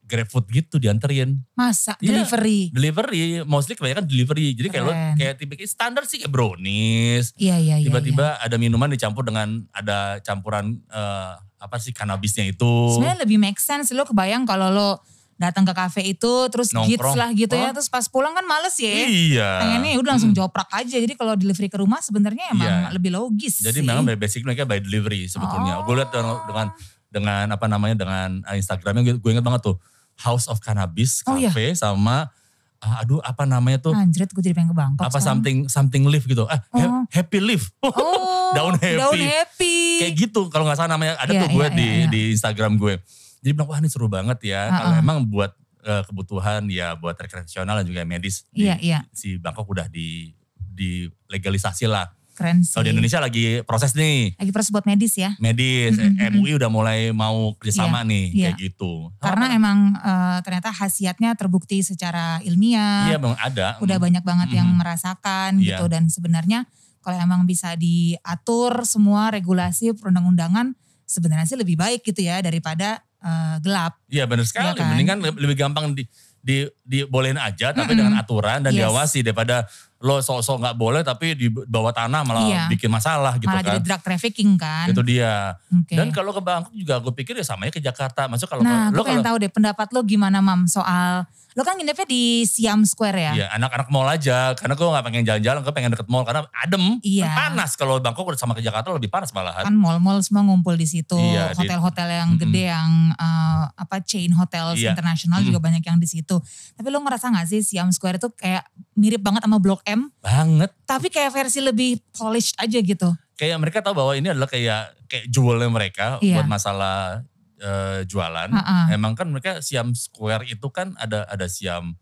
GrabFood 0.07 0.47
gitu 0.49 0.79
dianterin. 0.79 1.43
Masa 1.53 1.99
Iya. 1.99 2.23
delivery? 2.23 2.71
Delivery, 2.71 3.21
mostly 3.43 3.75
kebanyakan 3.75 4.07
delivery. 4.07 4.55
Jadi 4.55 4.69
kayak 4.71 4.85
lo 4.85 4.93
kayak 5.15 5.35
tipe 5.37 5.55
standar 5.67 6.07
sih 6.07 6.19
kayak 6.19 6.31
brownies. 6.31 7.35
Iya, 7.35 7.59
iya, 7.59 7.77
iya. 7.77 7.87
Tiba-tiba 7.87 8.39
ada 8.39 8.55
minuman 8.55 8.87
dicampur 8.87 9.23
dengan 9.23 9.67
ada 9.71 10.23
campuran 10.23 10.79
eh, 10.87 11.33
apa 11.57 11.77
sih 11.77 11.91
kanabisnya 11.91 12.47
itu. 12.47 12.95
Sebenarnya 12.95 13.27
lebih 13.27 13.37
make 13.37 13.59
sense 13.59 13.91
lo 13.91 14.07
kebayang 14.07 14.45
kalau 14.45 14.71
lo 14.71 14.91
datang 15.37 15.69
ke 15.69 15.77
kafe 15.77 16.01
itu 16.01 16.49
terus 16.49 16.73
Nongkrong. 16.73 16.89
gits 16.97 17.13
lah 17.13 17.29
gitu 17.29 17.53
ya 17.53 17.69
terus 17.69 17.93
pas 17.93 18.09
pulang 18.09 18.33
kan 18.33 18.47
males 18.49 18.73
ya. 18.81 18.89
Iya. 18.89 19.51
Pengennya 19.61 20.01
udah 20.01 20.11
langsung 20.17 20.33
joprak 20.33 20.65
aja. 20.73 20.97
Jadi 20.97 21.13
kalau 21.13 21.37
delivery 21.37 21.69
ke 21.69 21.77
rumah 21.77 22.01
sebenarnya 22.01 22.57
emang 22.57 22.65
Iya. 22.65 22.89
lebih 22.89 23.13
logis 23.13 23.61
Jadi 23.61 23.81
sih. 23.81 23.85
memang 23.85 24.07
basic 24.17 24.47
mereka 24.47 24.65
by 24.65 24.81
delivery 24.81 25.29
sebetulnya. 25.29 25.83
Oh. 25.83 25.85
Gue 25.85 26.01
lihat 26.01 26.09
dengan, 26.09 26.73
dengan 27.13 27.45
apa 27.53 27.67
namanya 27.69 27.97
dengan 27.99 28.29
Instagramnya 28.49 29.21
gue 29.21 29.31
ingat 29.31 29.45
banget 29.45 29.61
tuh 29.65 29.77
House 30.19 30.47
of 30.47 30.59
Cannabis 30.59 31.21
Oh, 31.23 31.35
iya. 31.35 31.49
Cafe 31.49 31.73
sama 31.73 32.29
ah, 32.77 33.01
aduh 33.01 33.21
apa 33.21 33.45
namanya 33.45 33.81
tuh 33.81 33.93
Anjrit 33.93 34.29
gue 34.29 34.41
jadi 34.41 34.53
pengen 34.53 34.71
ke 34.71 34.77
Bangkok. 34.77 35.03
apa 35.03 35.11
sekarang. 35.11 35.27
something 35.27 35.57
something 35.67 36.03
leaf 36.05 36.25
gitu. 36.25 36.45
Ah, 36.45 36.61
ha- 36.71 36.77
Oh. 36.79 37.05
happy 37.09 37.39
leaf. 37.39 37.73
Oh, 37.83 38.53
Daun 38.53 38.75
happy. 38.75 38.95
Daun 38.95 39.17
happy. 39.19 39.77
Kayak 39.99 40.13
gitu 40.19 40.41
kalau 40.47 40.65
nggak 40.65 40.77
salah 40.77 40.93
namanya 40.93 41.17
ada 41.17 41.29
Iya, 41.29 41.41
tuh 41.43 41.49
gue 41.51 41.61
iya, 41.63 41.73
di 41.73 41.83
iya, 41.83 41.97
iya. 41.97 42.07
di 42.07 42.21
Instagram 42.33 42.77
gue. 42.77 42.95
Jadi 43.39 43.51
bilang 43.51 43.67
wah 43.67 43.79
ini 43.79 43.89
seru 43.89 44.07
banget 44.07 44.39
ya. 44.45 44.61
Uh-uh. 44.63 44.77
Kalau 44.77 44.95
emang 44.97 45.19
buat 45.25 45.53
eh, 45.83 46.03
kebutuhan 46.05 46.67
ya 46.67 46.95
buat 46.95 47.15
rekreasional 47.15 47.79
dan 47.79 47.87
juga 47.87 48.03
medis 48.03 48.45
di, 48.49 48.65
Iya, 48.65 48.77
iya. 48.79 48.99
si 49.11 49.37
Bangkok 49.37 49.67
udah 49.67 49.87
di 49.87 50.31
di 50.57 51.05
legalisasi 51.27 51.87
lah. 51.87 52.07
Keren 52.37 52.61
sih. 52.61 52.77
Kalau 52.77 52.85
di 52.85 52.93
Indonesia 52.93 53.17
lagi 53.17 53.45
proses 53.65 53.91
nih 53.93 54.37
Lagi 54.37 54.53
proses 54.53 54.69
buat 54.69 54.85
medis 54.85 55.17
ya. 55.17 55.33
medis, 55.39 55.97
Mm-mm, 55.97 56.15
mm-mm. 56.15 56.37
MUI 56.37 56.53
udah 56.55 56.69
mulai 56.69 57.11
mau 57.11 57.57
kerjasama 57.57 58.05
nih 58.05 58.25
iya. 58.31 58.45
kayak 58.53 58.57
gitu. 58.63 59.09
Karena 59.17 59.49
Ah, 59.49 59.57
emang 59.57 59.79
eh, 59.95 60.39
ternyata 60.45 60.69
khasiatnya 60.71 61.33
terbukti 61.33 61.81
secara 61.81 62.39
ilmiah. 62.41 63.09
iya 63.09 63.17
memang 63.17 63.41
ada. 63.41 63.81
Udah 63.81 63.97
banyak 63.97 64.21
banget 64.21 64.49
yang 64.53 64.69
Mhm. 64.69 64.77
merasakan 64.77 65.51
Iya. 65.57 65.81
gitu. 65.81 65.85
Dan 65.89 66.07
sebenarnya 66.07 66.69
kalau 67.01 67.17
emang 67.17 67.43
bisa 67.43 67.73
diatur 67.75 68.85
semua 68.85 69.31
regulasi 69.31 69.93
perundang-undangan 69.93 70.75
sebenarnya 71.05 71.47
sih 71.47 71.55
lebih 71.55 71.75
baik 71.75 72.03
gitu 72.03 72.21
ya 72.21 72.39
daripada 72.39 73.01
eh, 73.19 73.57
gelap. 73.59 73.97
Iya 74.07 74.23
benar 74.25 74.45
sekali. 74.45 74.71
Iya 74.71 74.75
kan? 74.77 74.87
Mendingan 74.93 75.19
lebih, 75.19 75.57
gampang 75.57 75.91
di 75.91 76.05
di 76.39 76.63
dibolehin 76.85 77.35
aja 77.35 77.75
tapi 77.75 77.91
Mm-mm. 77.91 77.99
dengan 77.99 78.15
aturan 78.17 78.63
dan 78.63 78.71
Yes. 78.71 78.79
diawasi 78.79 79.19
daripada 79.21 79.67
lo 79.99 80.21
sok-sok 80.21 80.61
nggak 80.61 80.77
boleh 80.77 81.01
tapi 81.01 81.33
di 81.33 81.49
bawah 81.49 81.89
tanah 81.89 82.21
malah 82.21 82.45
Iya. 82.45 82.63
bikin 82.69 82.87
masalah 82.87 83.33
gitu 83.37 83.49
Malah 83.49 83.61
kan. 83.61 83.69
jadi 83.73 83.81
drug 83.81 84.03
trafficking 84.03 84.51
kan. 84.55 84.87
Itu 84.87 85.01
dia. 85.01 85.57
Oke. 85.71 85.97
Dan 85.97 86.13
kalau 86.13 86.31
ke 86.31 86.41
Bangkok 86.41 86.71
juga 86.71 87.01
gue 87.01 87.13
pikir 87.15 87.33
ya 87.33 87.43
sama 87.43 87.65
ya 87.65 87.73
ke 87.73 87.81
Jakarta. 87.81 88.29
Maksud 88.29 88.45
kalau 88.45 88.61
Nah, 88.61 88.93
lo 88.93 89.01
kalau 89.01 89.25
tahu 89.25 89.37
deh 89.39 89.49
pendapat 89.49 89.89
lo 89.91 90.01
gimana 90.03 90.39
Mam 90.39 90.69
soal 90.69 91.25
lo 91.57 91.65
kan 91.65 91.75
nginepnya 91.75 92.05
di 92.05 92.45
Siam 92.45 92.85
Square 92.85 93.17
ya? 93.17 93.33
Iya 93.33 93.47
anak-anak 93.51 93.89
mall 93.89 94.05
aja 94.07 94.53
karena 94.53 94.77
gue 94.77 94.85
gak 94.87 95.01
pengen 95.03 95.25
jalan-jalan 95.25 95.59
gue 95.59 95.73
pengen 95.73 95.91
deket 95.91 96.05
mall 96.07 96.21
karena 96.23 96.45
adem 96.53 97.01
Iya. 97.01 97.25
Kan 97.27 97.57
panas 97.57 97.73
kalau 97.75 97.97
Bangkok 97.97 98.29
udah 98.29 98.37
sama 98.37 98.53
ke 98.53 98.61
Jakarta 98.61 98.93
lebih 98.93 99.09
panas 99.09 99.33
malahan 99.33 99.65
Kan 99.65 99.73
mall-mall 99.73 100.21
semua 100.21 100.45
ngumpul 100.45 100.73
di 100.73 100.85
situ, 100.85 101.17
Iya, 101.17 101.57
hotel-hotel 101.57 102.09
yang 102.15 102.31
Mm-mm. 102.31 102.43
gede 102.45 102.65
yang 102.69 102.91
eh, 103.11 103.63
apa 103.73 103.97
chain 104.01 104.29
hotels 104.31 104.77
Iya. 104.77 104.93
internasional 104.93 105.41
juga 105.41 105.57
banyak 105.59 105.81
yang 105.81 105.97
di 105.97 106.05
situ. 106.05 106.37
Tapi 106.73 106.87
lo 106.87 107.01
ngerasa 107.01 107.33
gak 107.33 107.49
sih 107.49 107.65
Siam 107.65 107.89
Square 107.89 108.19
itu 108.19 108.29
kayak 108.31 108.69
mirip 108.93 109.21
banget 109.21 109.41
sama 109.41 109.57
Blok 109.57 109.81
M, 109.85 110.13
banget 110.19 110.69
tapi 110.85 111.09
kayak 111.09 111.29
versi 111.31 111.61
lebih 111.61 111.99
polished 112.13 112.53
aja 112.57 112.77
gitu. 112.77 113.17
kayak 113.33 113.57
mereka 113.57 113.81
tahu 113.81 113.93
bahwa 113.93 114.13
ini 114.13 114.29
adalah 114.29 114.45
kayak 114.47 114.93
kayak 115.07 115.29
jewelnya 115.29 115.69
mereka 115.69 116.17
Iya. 116.19 116.41
buat 116.41 116.49
masalah 116.51 117.21
eh, 117.59 118.01
jualan. 118.05 118.51
Ha-ha. 118.53 118.93
Emang 118.93 119.17
kan 119.17 119.29
mereka 119.29 119.61
Siam 119.61 119.93
Square 119.93 120.45
itu 120.47 120.67
kan 120.69 120.93
ada 120.97 121.25
ada 121.27 121.47
Siam 121.49 121.97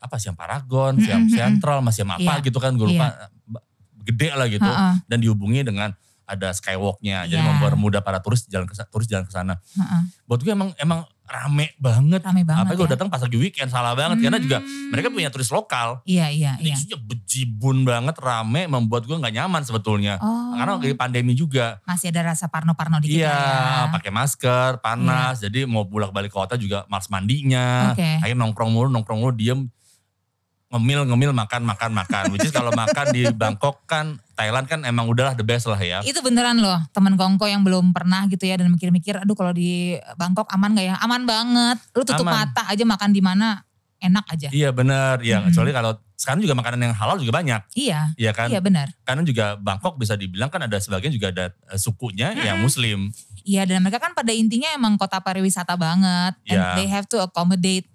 apa 0.00 0.16
yang 0.16 0.32
Paragon, 0.32 0.96
siam 0.96 1.28
Central, 1.28 1.84
masih 1.84 2.08
yang 2.08 2.16
apa 2.16 2.40
Iya. 2.40 2.44
gitu 2.48 2.56
kan 2.56 2.72
gue 2.72 2.88
lupa 2.88 3.28
gede 4.00 4.32
lah 4.32 4.48
gitu 4.48 4.64
Heeh. 4.64 4.94
dan 5.04 5.18
dihubungi 5.20 5.60
dengan 5.60 5.92
ada 6.24 6.56
skywalknya 6.56 7.28
jadi 7.28 7.42
Iya. 7.42 7.48
mempermudah 7.52 8.00
para 8.00 8.16
turis 8.24 8.48
jalan 8.48 8.64
ke 8.64 8.72
turis 8.88 9.04
jalan 9.04 9.28
ke 9.28 9.32
sana. 9.34 9.60
Heeh. 9.76 10.02
Buat 10.24 10.40
gue 10.40 10.52
emang 10.56 10.72
emang 10.80 11.04
rame 11.30 11.70
banget. 11.78 12.18
Rame 12.20 12.42
banget 12.42 12.66
Apalagi 12.66 12.74
gue 12.76 12.88
ya. 12.88 12.92
datang 12.92 13.06
pas 13.06 13.22
lagi 13.22 13.38
weekend 13.38 13.70
salah 13.70 13.94
banget 13.94 14.18
karena 14.18 14.36
juga 14.36 14.58
Hmm. 14.58 14.90
mereka 14.90 15.08
punya 15.08 15.30
turis 15.30 15.46
lokal. 15.48 16.02
Iya, 16.02 16.26
iya, 16.26 16.52
Ini 16.58 16.66
iya. 16.66 16.74
isinya 16.74 16.98
bejibun 16.98 17.82
banget, 17.82 18.18
rame, 18.18 18.66
membuat 18.66 19.06
gue 19.06 19.14
nggak 19.14 19.30
nyaman 19.32 19.62
sebetulnya. 19.62 20.18
Oh, 20.18 20.52
Karena 20.52 20.74
lagi 20.74 20.92
pandemi 20.92 21.32
juga. 21.32 21.78
masih 21.84 22.10
ada 22.10 22.26
rasa 22.28 22.46
parno-parno 22.46 22.98
dikit 22.98 23.22
Iya, 23.22 23.30
lah 23.30 23.86
ya. 23.86 23.92
pakai 23.94 24.10
masker, 24.10 24.70
panas. 24.80 25.38
Jadi 25.38 25.62
mau 25.64 25.82
bolak 25.82 26.10
balik 26.10 26.30
kota 26.30 26.54
juga 26.54 26.82
males 26.86 27.06
mandinya. 27.06 27.94
Oke. 27.94 28.18
Akhirnya 28.18 28.38
nongkrong 28.40 28.68
mulu, 28.68 28.88
nongkrong 28.88 29.20
mulu, 29.20 29.32
diem. 29.32 29.70
Ngemil, 30.68 31.02
ngemil, 31.04 31.30
makan, 31.32 31.62
makan, 31.64 31.90
makan. 31.92 32.24
Which 32.30 32.46
is 32.46 32.52
kalau 32.52 32.70
makan 32.70 33.10
di 33.10 33.26
Bangkok 33.32 33.82
kan, 33.84 34.22
Thailand 34.40 34.64
kan 34.64 34.80
emang 34.88 35.04
udahlah 35.04 35.36
the 35.36 35.44
best 35.44 35.68
lah 35.68 35.76
ya. 35.76 36.00
Itu 36.00 36.24
beneran 36.24 36.64
loh, 36.64 36.80
temen 36.96 37.12
kongko 37.14 37.44
yang 37.44 37.60
belum 37.60 37.92
pernah 37.92 38.24
gitu 38.24 38.48
ya 38.48 38.56
dan 38.56 38.72
mikir-mikir, 38.72 39.20
aduh 39.20 39.36
kalau 39.36 39.52
di 39.52 40.00
Bangkok 40.16 40.48
aman 40.48 40.72
gak 40.72 40.86
ya? 40.88 40.96
Aman 41.04 41.28
banget. 41.28 41.76
Lu 41.92 42.00
tutup 42.08 42.24
Aman. 42.24 42.48
mata 42.48 42.64
aja 42.64 42.80
makan 42.88 43.12
di 43.12 43.20
mana 43.20 43.60
enak 44.00 44.24
aja. 44.32 44.48
Iya 44.48 44.72
bener, 44.72 45.20
ya 45.20 45.44
Mm-mm. 45.44 45.52
kecuali 45.52 45.76
kalau 45.76 45.92
sekarang 46.16 46.40
juga 46.40 46.56
makanan 46.56 46.88
yang 46.88 46.94
halal 46.96 47.20
juga 47.20 47.36
banyak. 47.36 47.60
Iya, 47.76 48.16
Iya 48.16 48.32
kan? 48.32 48.48
iya 48.48 48.60
benar. 48.64 48.88
Karena 49.04 49.20
juga 49.28 49.60
Bangkok 49.60 50.00
bisa 50.00 50.16
dibilang 50.16 50.48
kan 50.48 50.64
ada 50.64 50.80
sebagian 50.80 51.12
juga 51.12 51.28
ada 51.28 51.44
eh, 51.52 51.76
sukunya 51.76 52.32
yang 52.32 52.64
muslim. 52.64 53.12
Iya 53.44 53.68
dan 53.68 53.84
mereka 53.84 54.00
kan 54.00 54.16
pada 54.16 54.32
intinya 54.32 54.72
emang 54.72 54.96
kota 54.96 55.20
pariwisata 55.20 55.76
banget. 55.76 56.32
And 56.48 56.60
Iya. 56.60 56.76
they 56.80 56.88
have 56.88 57.08
to 57.12 57.20
accommodate 57.20 57.88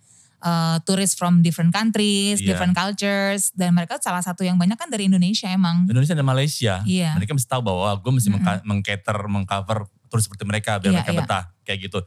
uh, 0.45 0.77
tourists 0.85 1.17
from 1.17 1.41
different 1.41 1.73
countries, 1.73 2.37
Iya. 2.39 2.53
different 2.53 2.71
cultures. 2.71 3.49
Dan 3.51 3.73
mereka 3.73 3.97
salah 3.97 4.21
satu 4.21 4.45
yang 4.45 4.55
banyak 4.55 4.77
kan 4.77 4.87
dari 4.87 5.09
Indonesia 5.09 5.49
emang. 5.49 5.89
Indonesia 5.89 6.13
dan 6.13 6.23
Malaysia. 6.23 6.73
Iya. 6.85 7.17
Mereka 7.17 7.33
mesti 7.33 7.49
tahu 7.49 7.65
bahwa 7.65 7.89
gue 7.97 8.11
mesti 8.13 8.29
mengka- 8.29 8.61
mengcater, 8.63 9.17
mengcover 9.25 9.89
turis 10.07 10.29
seperti 10.29 10.45
mereka 10.45 10.77
biar 10.77 10.93
Iya, 10.93 10.97
mereka 11.01 11.11
iya. 11.11 11.19
betah 11.19 11.43
kayak 11.65 11.79
gitu. 11.81 11.99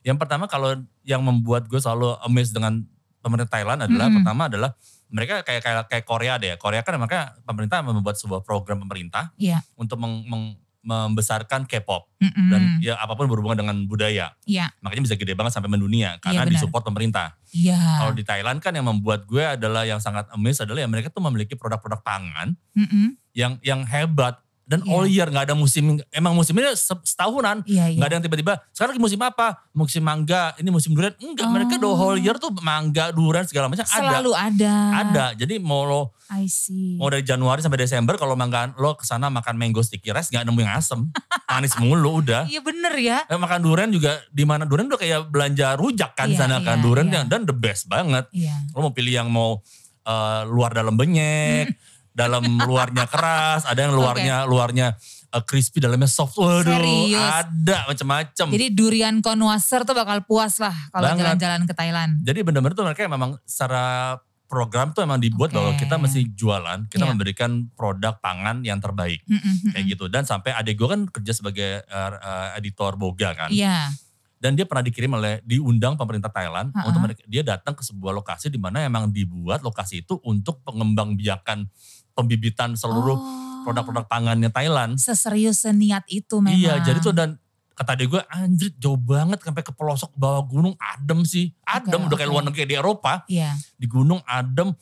Yang 0.00 0.16
pertama 0.16 0.46
kalau 0.46 0.72
yang 1.02 1.20
membuat 1.20 1.66
gue 1.66 1.76
selalu 1.76 2.14
amazed 2.24 2.54
dengan 2.54 2.86
pemerintah 3.20 3.52
Thailand 3.52 3.84
adalah 3.84 4.06
Mm-mm. 4.08 4.16
pertama 4.22 4.42
adalah 4.48 4.70
mereka 5.10 5.42
kayak 5.42 5.60
kayak 5.60 5.84
kayak 5.90 6.04
Korea 6.06 6.38
deh. 6.38 6.54
Korea 6.56 6.80
kan 6.80 6.94
makanya 6.96 7.34
pemerintah 7.42 7.82
membuat 7.82 8.16
sebuah 8.16 8.40
program 8.40 8.80
pemerintah 8.80 9.34
Iya. 9.36 9.60
untuk 9.74 9.98
meng- 9.98 10.24
meng- 10.24 10.56
membesarkan 10.80 11.68
K-pop 11.68 12.08
Mm-mm. 12.18 12.48
dan 12.48 12.60
ya 12.80 12.96
apa 12.96 13.12
pun 13.12 13.28
berhubungan 13.28 13.60
dengan 13.60 13.76
budaya. 13.84 14.32
Iya, 14.48 14.72
Makanya 14.80 15.02
bisa 15.04 15.16
gede 15.16 15.36
banget 15.36 15.52
sampai 15.52 15.68
mendunia 15.68 16.16
karena 16.18 16.44
benar. 16.44 16.52
disupport 16.56 16.82
pemerintah. 16.82 17.36
iya. 17.52 17.76
Kalau 18.00 18.12
di 18.16 18.24
Thailand 18.24 18.58
kan 18.64 18.72
yang 18.72 18.88
membuat 18.88 19.28
gue 19.28 19.44
adalah 19.44 19.84
yang 19.84 20.00
sangat 20.00 20.26
amazed 20.32 20.64
adalah 20.64 20.80
ya 20.80 20.88
mereka 20.88 21.12
tuh 21.12 21.20
memiliki 21.20 21.52
produk-produk 21.54 22.00
pangan 22.00 22.56
Mm-mm. 22.72 23.16
yang 23.36 23.60
yang 23.60 23.84
hebat 23.84 24.40
dan 24.70 24.80
Iya. 24.80 24.90
all 24.92 25.04
year 25.04 25.26
nggak 25.26 25.44
ada 25.44 25.54
musim 25.54 25.84
emang 26.08 26.30
musimnya 26.30 26.70
se- 26.72 26.94
setahunan 27.04 27.66
Iya, 27.66 27.90
iya. 27.90 27.98
nggak 27.98 28.06
ada 28.06 28.14
yang 28.14 28.24
tiba-tiba 28.24 28.52
sekarang 28.70 28.94
lagi 28.94 29.02
musim 29.02 29.18
apa 29.20 29.46
musim 29.72 29.98
mangga 30.00 30.54
ini 30.56 30.70
musim 30.70 30.94
durian 30.94 31.10
enggak 31.16 31.48
mereka 31.48 31.74
the 31.74 31.84
Oh. 31.84 31.98
whole 31.98 32.14
year 32.16 32.36
tuh 32.36 32.54
mangga 32.56 33.10
durian 33.10 33.42
segala 33.42 33.66
macam 33.66 33.82
ada 33.82 33.90
Selalu 33.90 34.30
ada. 34.30 34.74
ada 34.96 35.24
jadi 35.34 35.58
mau 35.58 35.82
lo 35.82 36.14
I 36.30 36.46
see. 36.46 36.94
mau 36.94 37.10
dari 37.10 37.20
Januari 37.20 37.58
sampai 37.58 37.74
Desember 37.76 38.14
kalau 38.14 38.32
mangga 38.32 38.70
lo 38.72 38.94
ke 38.94 39.02
sana 39.02 39.26
makan 39.26 39.56
mango 39.56 39.82
sticky 39.82 40.08
rice 40.08 40.30
nggak 40.30 40.44
nemu 40.44 40.60
yang 40.60 40.72
asem 40.72 41.10
manis 41.44 41.74
mulu 41.76 42.22
udah 42.22 42.46
Iya 42.46 42.62
bener 42.62 42.94
ya. 42.94 43.18
Eh, 43.24 43.34
makan 43.34 43.60
durian 43.60 43.88
juga 43.88 44.22
di 44.28 44.44
mana 44.44 44.62
durian 44.62 44.86
udah 44.86 44.96
kayak 44.96 45.26
belanja 45.26 45.74
rujak 45.74 46.14
kan 46.14 46.28
Iya, 46.28 46.38
sana 46.38 46.56
kan 46.60 46.78
iya, 46.78 46.84
durian 46.84 47.08
yang- 47.08 47.26
dan 47.26 47.42
the 47.42 47.52
best 47.52 47.84
banget 47.84 48.30
Iya. 48.30 48.54
lo 48.70 48.80
mau 48.80 48.92
pilih 48.92 49.10
yang 49.16 49.26
mau 49.28 49.58
eh, 50.02 50.42
luar 50.46 50.72
dalam 50.72 50.94
benyek, 50.94 51.76
dalam 52.20 52.44
luarnya 52.68 53.08
keras, 53.08 53.64
ada 53.64 53.80
yang 53.88 53.96
luarnya 53.96 54.44
luarnya 54.44 54.86
eh, 55.32 55.42
crispy, 55.48 55.80
dalamnya 55.80 56.10
soft. 56.10 56.36
Waduh, 56.36 56.68
Serius? 56.68 57.16
ada 57.16 57.88
macam-macam. 57.88 58.46
Jadi, 58.52 58.56
Jadi 58.56 58.66
durian 58.76 59.16
connoisseur 59.24 59.88
tuh 59.88 59.96
bakal 59.96 60.20
puas 60.28 60.60
lah 60.60 60.74
kalau 60.92 61.16
jalan-jalan 61.16 61.64
ke 61.64 61.72
Thailand. 61.72 62.20
benar-benar 62.20 62.76
tuh 62.76 62.84
mereka 62.84 63.08
memang 63.08 63.40
secara 63.48 64.16
program 64.50 64.90
tuh 64.90 65.06
emang 65.06 65.22
dibuat 65.22 65.54
Oke. 65.54 65.56
bahwa 65.56 65.70
kita 65.78 65.94
mesti 65.94 66.26
jualan, 66.34 66.90
kita 66.90 67.06
Iya. 67.06 67.10
memberikan 67.14 67.50
produk 67.78 68.18
pangan 68.18 68.66
yang 68.66 68.82
terbaik 68.82 69.22
Mm-mm, 69.22 69.70
kayak 69.70 69.86
mm-mm. 69.86 69.92
gitu. 69.94 70.04
Dan 70.10 70.26
sampai 70.26 70.50
adik 70.50 70.74
gue 70.74 70.90
kan 70.90 71.06
kerja 71.06 71.32
sebagai 71.38 71.86
eh, 71.86 72.10
eh, 72.18 72.58
editor 72.58 72.98
Boga 72.98 73.30
kan. 73.38 73.54
Iya. 73.54 73.94
Dan 74.40 74.56
dia 74.56 74.64
pernah 74.66 74.82
dikirim 74.82 75.12
oleh 75.14 75.38
diundang 75.46 75.94
pemerintah 76.00 76.32
Thailand 76.34 76.72
Ha-ha. 76.74 76.88
untuk 76.90 76.98
mereka, 77.04 77.22
dia 77.30 77.44
datang 77.46 77.76
ke 77.78 77.84
sebuah 77.86 78.10
lokasi 78.10 78.50
di 78.50 78.58
mana 78.58 78.82
emang 78.82 79.12
dibuat 79.14 79.62
lokasi 79.62 80.02
itu 80.02 80.18
untuk 80.26 80.64
pengembang 80.66 81.14
biakan 81.14 81.68
pembibitan 82.12 82.74
seluruh 82.74 83.18
Oh, 83.60 83.62
produk-produk 83.62 84.08
pangannya 84.08 84.48
Thailand. 84.48 84.96
Seserius 84.96 85.68
seniat 85.68 86.08
itu 86.08 86.40
memang. 86.40 86.56
Iya, 86.56 86.80
jadi 86.80 86.96
tuh 86.96 87.12
dan 87.12 87.36
kata 87.76 87.92
dia 87.92 88.08
gue 88.08 88.22
anjir 88.26 88.72
jauh 88.76 88.96
banget 88.96 89.36
sampai 89.40 89.60
ke 89.60 89.68
pelosok 89.70 90.16
bawah 90.16 90.40
gunung 90.42 90.72
adem 90.76 91.20
sih. 91.22 91.52
Adem 91.62 92.00
Oke, 92.00 92.08
udah 92.08 92.16
kayak 92.16 92.28
oke. 92.28 92.36
luar 92.36 92.44
negeri 92.48 92.64
di 92.64 92.74
Eropa. 92.74 93.12
Iya. 93.28 93.52
Di 93.76 93.84
gunung 93.84 94.24
adem 94.24 94.72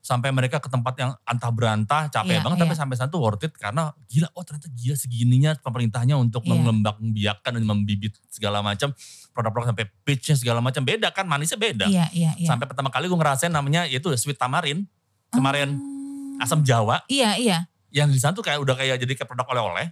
sampai 0.00 0.32
mereka 0.32 0.56
ke 0.56 0.68
tempat 0.68 0.96
yang 0.96 1.12
antah 1.24 1.48
berantah 1.48 2.08
capek 2.08 2.36
Iya, 2.36 2.44
banget 2.44 2.58
tapi 2.60 2.72
iya. 2.72 2.80
sampai 2.80 2.96
sana 2.96 3.08
tuh 3.08 3.24
worth 3.24 3.40
it 3.40 3.56
karena 3.56 3.88
gila 4.04 4.28
oh 4.32 4.44
ternyata 4.44 4.68
gila 4.68 4.96
segininya 4.96 5.56
pemerintahnya 5.56 6.16
untuk 6.16 6.44
Iya. 6.44 6.52
mengembang 6.52 6.96
biakan 7.00 7.52
dan 7.56 7.64
membibit 7.64 8.12
segala 8.28 8.60
macam 8.60 8.92
produk-produk 9.32 9.72
sampai 9.72 9.88
peachnya 10.04 10.36
segala 10.36 10.60
macam 10.60 10.84
beda 10.84 11.08
kan 11.08 11.24
manisnya 11.24 11.56
beda 11.56 11.88
Iya, 11.88 12.12
iya, 12.12 12.36
iya. 12.36 12.44
sampai 12.44 12.68
pertama 12.68 12.92
kali 12.92 13.08
gue 13.08 13.16
ngerasain 13.16 13.48
namanya 13.48 13.88
yaitu 13.88 14.12
sweet 14.16 14.36
tamarin 14.36 14.84
kemarin 15.28 15.76
Oh. 15.80 15.92
Asam 16.38 16.62
jawa 16.62 17.02
Iya, 17.06 17.36
iya. 17.36 17.58
yang 17.90 18.08
di 18.08 18.18
sana 18.18 18.34
tuh 18.34 18.42
kayak 18.42 18.58
udah 18.58 18.74
kayak 18.74 18.96
jadi 18.98 19.12
kayak 19.14 19.28
produk 19.28 19.46
oleh-oleh. 19.50 19.86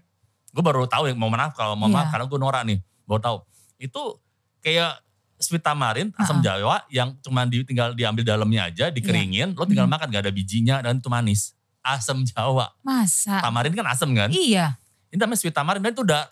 Gue 0.51 0.61
baru 0.61 0.85
tahu 0.85 1.09
yang 1.09 1.17
mau 1.17 1.29
maaf 1.29 1.55
kalau 1.55 1.73
mau 1.75 1.87
maaf 1.87 2.09
Iya. 2.09 2.13
karena 2.13 2.25
gue 2.27 2.39
norak 2.39 2.63
nih, 2.67 2.79
baru 3.05 3.21
tahu. 3.21 3.37
Itu 3.79 4.21
kayak 4.61 5.01
sweet 5.39 5.61
tamarin 5.61 6.15
asam 6.15 6.39
jawa 6.39 6.87
yang 6.87 7.19
cuma 7.19 7.43
di, 7.45 7.63
tinggal 7.63 7.93
diambil 7.93 8.23
dalamnya 8.23 8.71
aja, 8.71 8.91
dikeringin, 8.91 9.55
lo 9.55 9.65
tinggal 9.65 9.87
Hmm. 9.87 9.95
makan 9.99 10.07
gak 10.11 10.23
ada 10.23 10.33
bijinya 10.33 10.79
dan 10.79 10.99
itu 10.99 11.09
manis. 11.09 11.55
Asam 11.83 12.23
jawa. 12.23 12.71
Masa? 12.83 13.43
Tamarin 13.43 13.75
kan 13.75 13.87
asam 13.91 14.15
kan? 14.15 14.31
Iya. 14.31 14.79
Ini 15.11 15.19
namanya 15.19 15.39
sweet 15.39 15.51
tamarin 15.51 15.83
dan 15.83 15.91
itu 15.91 16.07
udah 16.07 16.31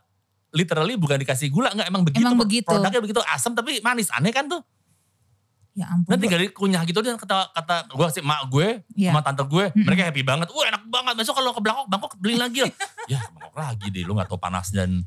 literally 0.50 0.94
bukan 0.94 1.18
dikasih 1.18 1.50
gula, 1.50 1.70
enggak 1.70 1.90
emang 1.90 2.02
begitu. 2.02 2.22
Emang 2.22 2.38
begitu. 2.38 2.66
Produknya 2.70 3.02
begitu 3.02 3.20
asam 3.26 3.54
tapi 3.54 3.78
manis. 3.82 4.10
Aneh 4.10 4.30
kan 4.30 4.46
tuh. 4.46 4.62
Ya 5.72 5.86
ampun. 5.86 6.06
Dan 6.06 6.16
gua- 6.16 6.22
tinggal 6.22 6.40
dikunyah 6.42 6.82
gitu 6.82 6.98
dan 6.98 7.14
kata 7.14 7.52
kata 7.52 7.74
gue 7.88 8.06
sih 8.10 8.20
mak 8.20 8.46
gue 8.46 8.82
Iya. 8.92 9.10
sama 9.10 9.22
tante 9.22 9.42
gue 9.44 9.64
mereka 9.76 10.02
happy 10.04 10.22
banget. 10.22 10.50
Wah 10.50 10.66
enak 10.66 10.82
banget. 10.84 11.14
Besok 11.16 11.34
kalau 11.36 11.50
ke 11.50 11.60
Bangkok, 11.60 11.86
Bangkok 11.86 12.12
beli 12.16 12.34
lagi 12.34 12.62
lah. 12.62 12.72
ya 13.12 13.18
ke 13.20 13.30
Bangkok 13.32 13.54
lagi 13.56 13.86
deh. 13.88 14.02
Lu 14.02 14.12
gak 14.12 14.26
tau 14.26 14.36
panas 14.36 14.68
dan 14.68 15.06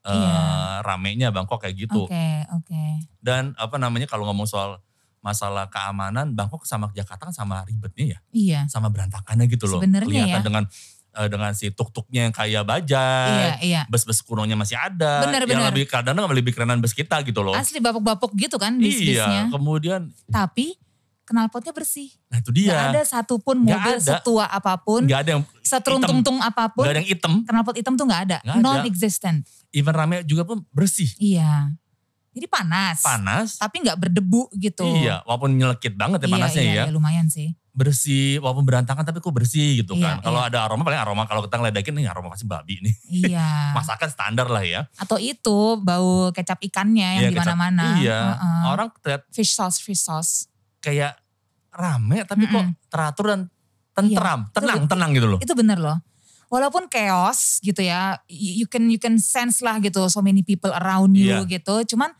eh 0.00 0.10
Iya. 0.10 0.80
ramenya 0.80 1.28
Bangkok 1.28 1.60
kayak 1.60 1.76
gitu. 1.76 2.06
Oke, 2.06 2.26
oke. 2.50 2.82
Dan 3.18 3.52
apa 3.54 3.76
namanya 3.76 4.06
kalau 4.06 4.24
ngomong 4.24 4.46
soal 4.46 4.78
masalah 5.20 5.68
keamanan 5.68 6.32
Bangkok 6.32 6.64
sama 6.64 6.88
Jakarta 6.90 7.28
kan 7.28 7.34
sama 7.34 7.60
ribetnya 7.62 8.16
ya. 8.16 8.18
Iya. 8.30 8.60
Sama 8.66 8.88
berantakannya 8.88 9.44
gitu 9.46 9.66
loh. 9.66 9.76
Sebenarnya 9.76 10.06
Kelihatan 10.24 10.40
ya. 10.40 10.46
dengan 10.46 10.64
eh, 11.12 11.28
dengan 11.28 11.50
si 11.52 11.70
tuk-tuknya 11.70 12.28
yang 12.28 12.34
kayak 12.34 12.62
bajai. 12.62 13.30
Iya, 13.30 13.54
iya. 13.62 13.82
Bus-bus 13.86 14.22
kunonya 14.22 14.54
masih 14.54 14.78
ada. 14.78 15.24
Bener, 15.26 15.46
yang 15.46 15.62
bener. 15.62 15.70
lebih 15.74 15.84
kadang 15.86 16.14
lebih 16.16 16.52
kerenan 16.52 16.78
bus 16.78 16.92
kita 16.92 17.20
gitu 17.22 17.40
loh. 17.40 17.54
Asli 17.54 17.78
bapuk-bapuk 17.78 18.34
gitu 18.34 18.56
kan 18.56 18.78
bis-bisnya. 18.78 19.46
Iya, 19.46 19.52
kemudian 19.52 20.10
Tapi 20.26 20.78
knalpotnya 21.24 21.70
bersih. 21.70 22.10
nah 22.26 22.42
itu 22.42 22.50
Gak 22.50 22.58
dia. 22.58 22.90
ada 22.90 23.02
satupun 23.06 23.62
mobil 23.62 23.94
ada. 23.94 24.02
setua 24.02 24.50
apa 24.50 24.74
pun, 24.82 25.06
Nggak 25.06 25.20
ada 25.22 25.30
yang 25.38 25.42
seteruntung-tung 25.62 26.42
apa 26.42 26.66
pun, 26.74 26.82
nggak 26.82 26.90
ada 26.90 27.00
yang 27.02 27.10
hitam. 27.14 27.32
knalpot 27.46 27.74
hitam 27.78 27.94
tuh 27.94 28.02
gak 28.10 28.22
ada. 28.26 28.38
Ada. 28.42 28.58
Non-existent. 28.58 29.46
Even 29.70 29.94
rame 29.94 30.26
juga 30.26 30.42
pun 30.42 30.66
bersih. 30.74 31.06
Iya. 31.22 31.70
Jadi 32.30 32.46
panas. 32.50 32.98
Panas. 33.02 33.58
Tapi 33.58 33.78
gak 33.82 33.98
berdebu 33.98 34.50
gitu. 34.58 34.82
Iya, 34.86 35.22
walaupun 35.22 35.54
nyelekit 35.54 35.94
banget 35.94 36.22
ya 36.22 36.26
Iya, 36.26 36.34
panasnya 36.34 36.62
iya, 36.62 36.70
ya. 36.74 36.84
iya, 36.86 36.92
lumayan 36.94 37.26
sih. 37.30 37.54
Bersih, 37.80 38.36
walaupun 38.38 38.62
berantakan 38.62 39.00
tapi 39.02 39.18
kok 39.18 39.32
bersih 39.32 39.80
gitu 39.80 39.96
Iya, 39.96 40.04
kan. 40.04 40.16
Kalau 40.20 40.40
iya. 40.44 40.52
ada 40.52 40.58
aroma 40.68 40.84
paling 40.84 41.00
aroma 41.00 41.24
kalau 41.24 41.40
kita 41.40 41.56
ngeledekin 41.56 41.96
nih 41.96 42.06
aroma 42.06 42.28
pasti 42.28 42.44
babi 42.44 42.76
nih. 42.84 42.94
Iya. 43.24 43.72
Masakan 43.80 44.08
standar 44.12 44.46
lah 44.46 44.60
ya. 44.60 44.84
Atau 44.94 45.16
itu 45.16 45.80
bau 45.80 46.28
kecap 46.30 46.60
ikannya 46.60 47.08
yang 47.16 47.22
Iya, 47.24 47.30
di 47.32 47.36
mana-mana. 47.36 47.84
Iya, 47.96 48.18
Heeh. 48.36 48.62
orang 48.68 48.92
terlihat 49.00 49.24
Fish 49.32 49.56
sauce, 49.56 49.80
fish 49.80 49.98
sauce. 49.98 50.44
kayak 50.78 51.16
rame 51.70 52.20
tapi 52.24 52.44
kok 52.44 52.60
Mm-mm. 52.60 52.88
teratur 52.88 53.26
dan 53.30 53.40
tentram, 53.90 54.40
Iya, 54.44 54.52
tenang, 54.52 54.78
betul. 54.84 54.90
tenang 54.92 55.10
gitu 55.12 55.26
loh. 55.26 55.38
Itu 55.40 55.52
bener 55.54 55.78
loh. 55.80 55.96
Walaupun 56.50 56.90
chaos 56.90 57.62
gitu 57.62 57.78
ya, 57.78 58.18
you 58.26 58.64
you 58.64 58.66
can 58.66 58.90
you 58.90 58.98
can 58.98 59.16
sense 59.16 59.62
lah 59.62 59.78
gitu 59.78 60.02
so 60.10 60.18
many 60.18 60.42
people 60.42 60.68
around 60.74 61.14
you 61.14 61.30
Iya. 61.46 61.62
gitu. 61.62 61.94
Cuman 61.94 62.10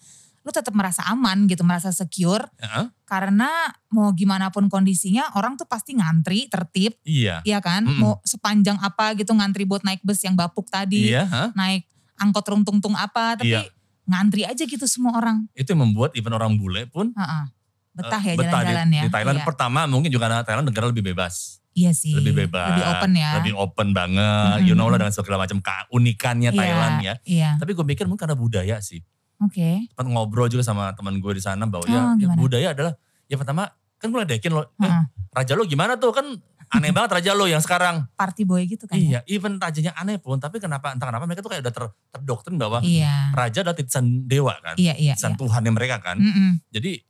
lu 0.41 0.51
tetap 0.51 0.73
merasa 0.73 1.05
aman 1.05 1.45
gitu, 1.45 1.61
merasa 1.63 1.93
secure 1.93 2.49
Heeh, 2.57 2.89
karena 3.05 3.49
mau 3.93 4.09
gimana 4.17 4.49
pun 4.49 4.73
kondisinya 4.73 5.37
orang 5.37 5.61
tuh 5.61 5.69
pasti 5.69 5.93
ngantri 5.93 6.49
tertib, 6.49 6.97
iya. 7.05 7.45
ya 7.45 7.61
kan? 7.61 7.85
Mm-mm. 7.85 8.01
Mau 8.01 8.13
sepanjang 8.25 8.81
apa 8.81 9.13
gitu 9.15 9.37
ngantri 9.37 9.69
buat 9.69 9.85
naik 9.85 10.01
bus 10.01 10.25
yang 10.25 10.33
bapuk 10.33 10.73
tadi, 10.73 11.13
Iya, 11.13 11.29
hah? 11.29 11.49
naik 11.53 11.85
angkot 12.17 12.49
runtung-tung 12.49 12.97
apa, 12.97 13.37
tapi 13.37 13.53
Iya. 13.53 13.69
ngantri 14.09 14.49
aja 14.49 14.65
gitu 14.65 14.89
semua 14.89 15.21
orang. 15.21 15.45
itu 15.53 15.69
yang 15.69 15.85
membuat 15.85 16.17
even 16.17 16.33
orang 16.33 16.57
bule 16.57 16.89
pun 16.89 17.13
Heeh. 17.13 17.45
betah 17.93 18.23
ya 18.23 18.33
betah 18.33 18.65
di, 18.65 18.73
jalan-jalan 18.73 18.89
ya. 18.97 19.03
di 19.05 19.11
Thailand 19.13 19.39
Iya. 19.39 19.45
pertama 19.45 19.81
mungkin 19.85 20.09
juga 20.09 20.25
karena 20.25 20.41
Thailand 20.41 20.67
negara 20.73 20.89
lebih 20.89 21.05
bebas. 21.05 21.61
Iya 21.71 21.95
sih. 21.95 22.11
lebih 22.11 22.35
bebas, 22.35 22.75
Lebih 22.75 22.85
open 22.89 23.11
ya. 23.15 23.31
lebih 23.39 23.53
open 23.55 23.89
banget, 23.95 24.67
you 24.67 24.75
know 24.75 24.91
lah 24.91 24.99
dengan 24.99 25.15
segala 25.15 25.39
macam 25.39 25.61
keunikannya 25.61 26.51
Iya, 26.51 26.59
Thailand 26.59 26.97
ya. 26.99 27.15
Iya. 27.23 27.51
Tapi 27.61 27.71
gue 27.77 27.85
mikir 27.87 28.09
mungkin 28.09 28.25
karena 28.27 28.35
budaya 28.35 28.77
sih. 28.83 29.05
Oke. 29.41 29.89
Sempat 29.89 30.07
ngobrol 30.07 30.47
juga 30.47 30.61
sama 30.61 30.93
teman 30.93 31.17
gue 31.17 31.33
di 31.33 31.41
sana 31.41 31.65
bahwa 31.65 31.85
ya, 31.85 31.97
Oh, 31.97 32.13
ya 32.15 32.29
gimana? 32.29 32.39
budaya 32.39 32.69
adalah 32.71 32.93
ya 33.25 33.37
pertama 33.37 33.63
kan 33.97 34.07
gue 34.09 34.21
ledekin 34.21 34.53
lo, 34.53 34.65
eh, 34.65 34.69
Heeh. 34.81 35.03
raja 35.31 35.53
lo 35.53 35.65
gimana 35.65 35.97
tuh 35.97 36.13
kan 36.13 36.27
aneh 36.71 36.91
banget 36.91 37.11
raja 37.19 37.31
lo 37.33 37.45
yang 37.45 37.59
sekarang. 37.59 38.07
Party 38.15 38.45
boy 38.45 38.63
gitu 38.65 38.87
kan 38.87 38.95
ya. 38.95 39.19
Iya, 39.19 39.21
even 39.27 39.59
rajanya 39.59 39.91
aneh 39.93 40.17
pun, 40.17 40.39
tapi 40.39 40.57
kenapa 40.57 40.95
entah 40.95 41.05
kenapa 41.05 41.27
mereka 41.27 41.43
tuh 41.43 41.51
kayak 41.51 41.67
udah 41.67 41.75
ter, 41.75 41.85
terdoktrin 42.11 42.57
bahwa 42.57 42.79
Iya. 42.81 43.33
raja 43.33 43.61
adalah 43.61 43.75
titisan 43.75 44.25
dewa 44.25 44.55
kan, 44.61 44.79
Iya, 44.79 44.95
iya, 44.95 45.13
titisan 45.17 45.35
iya. 45.35 45.41
Tuhannya 45.41 45.73
mereka 45.75 45.97
kan. 45.99 46.17
Mm-mm. 46.17 46.63
Jadi 46.71 47.03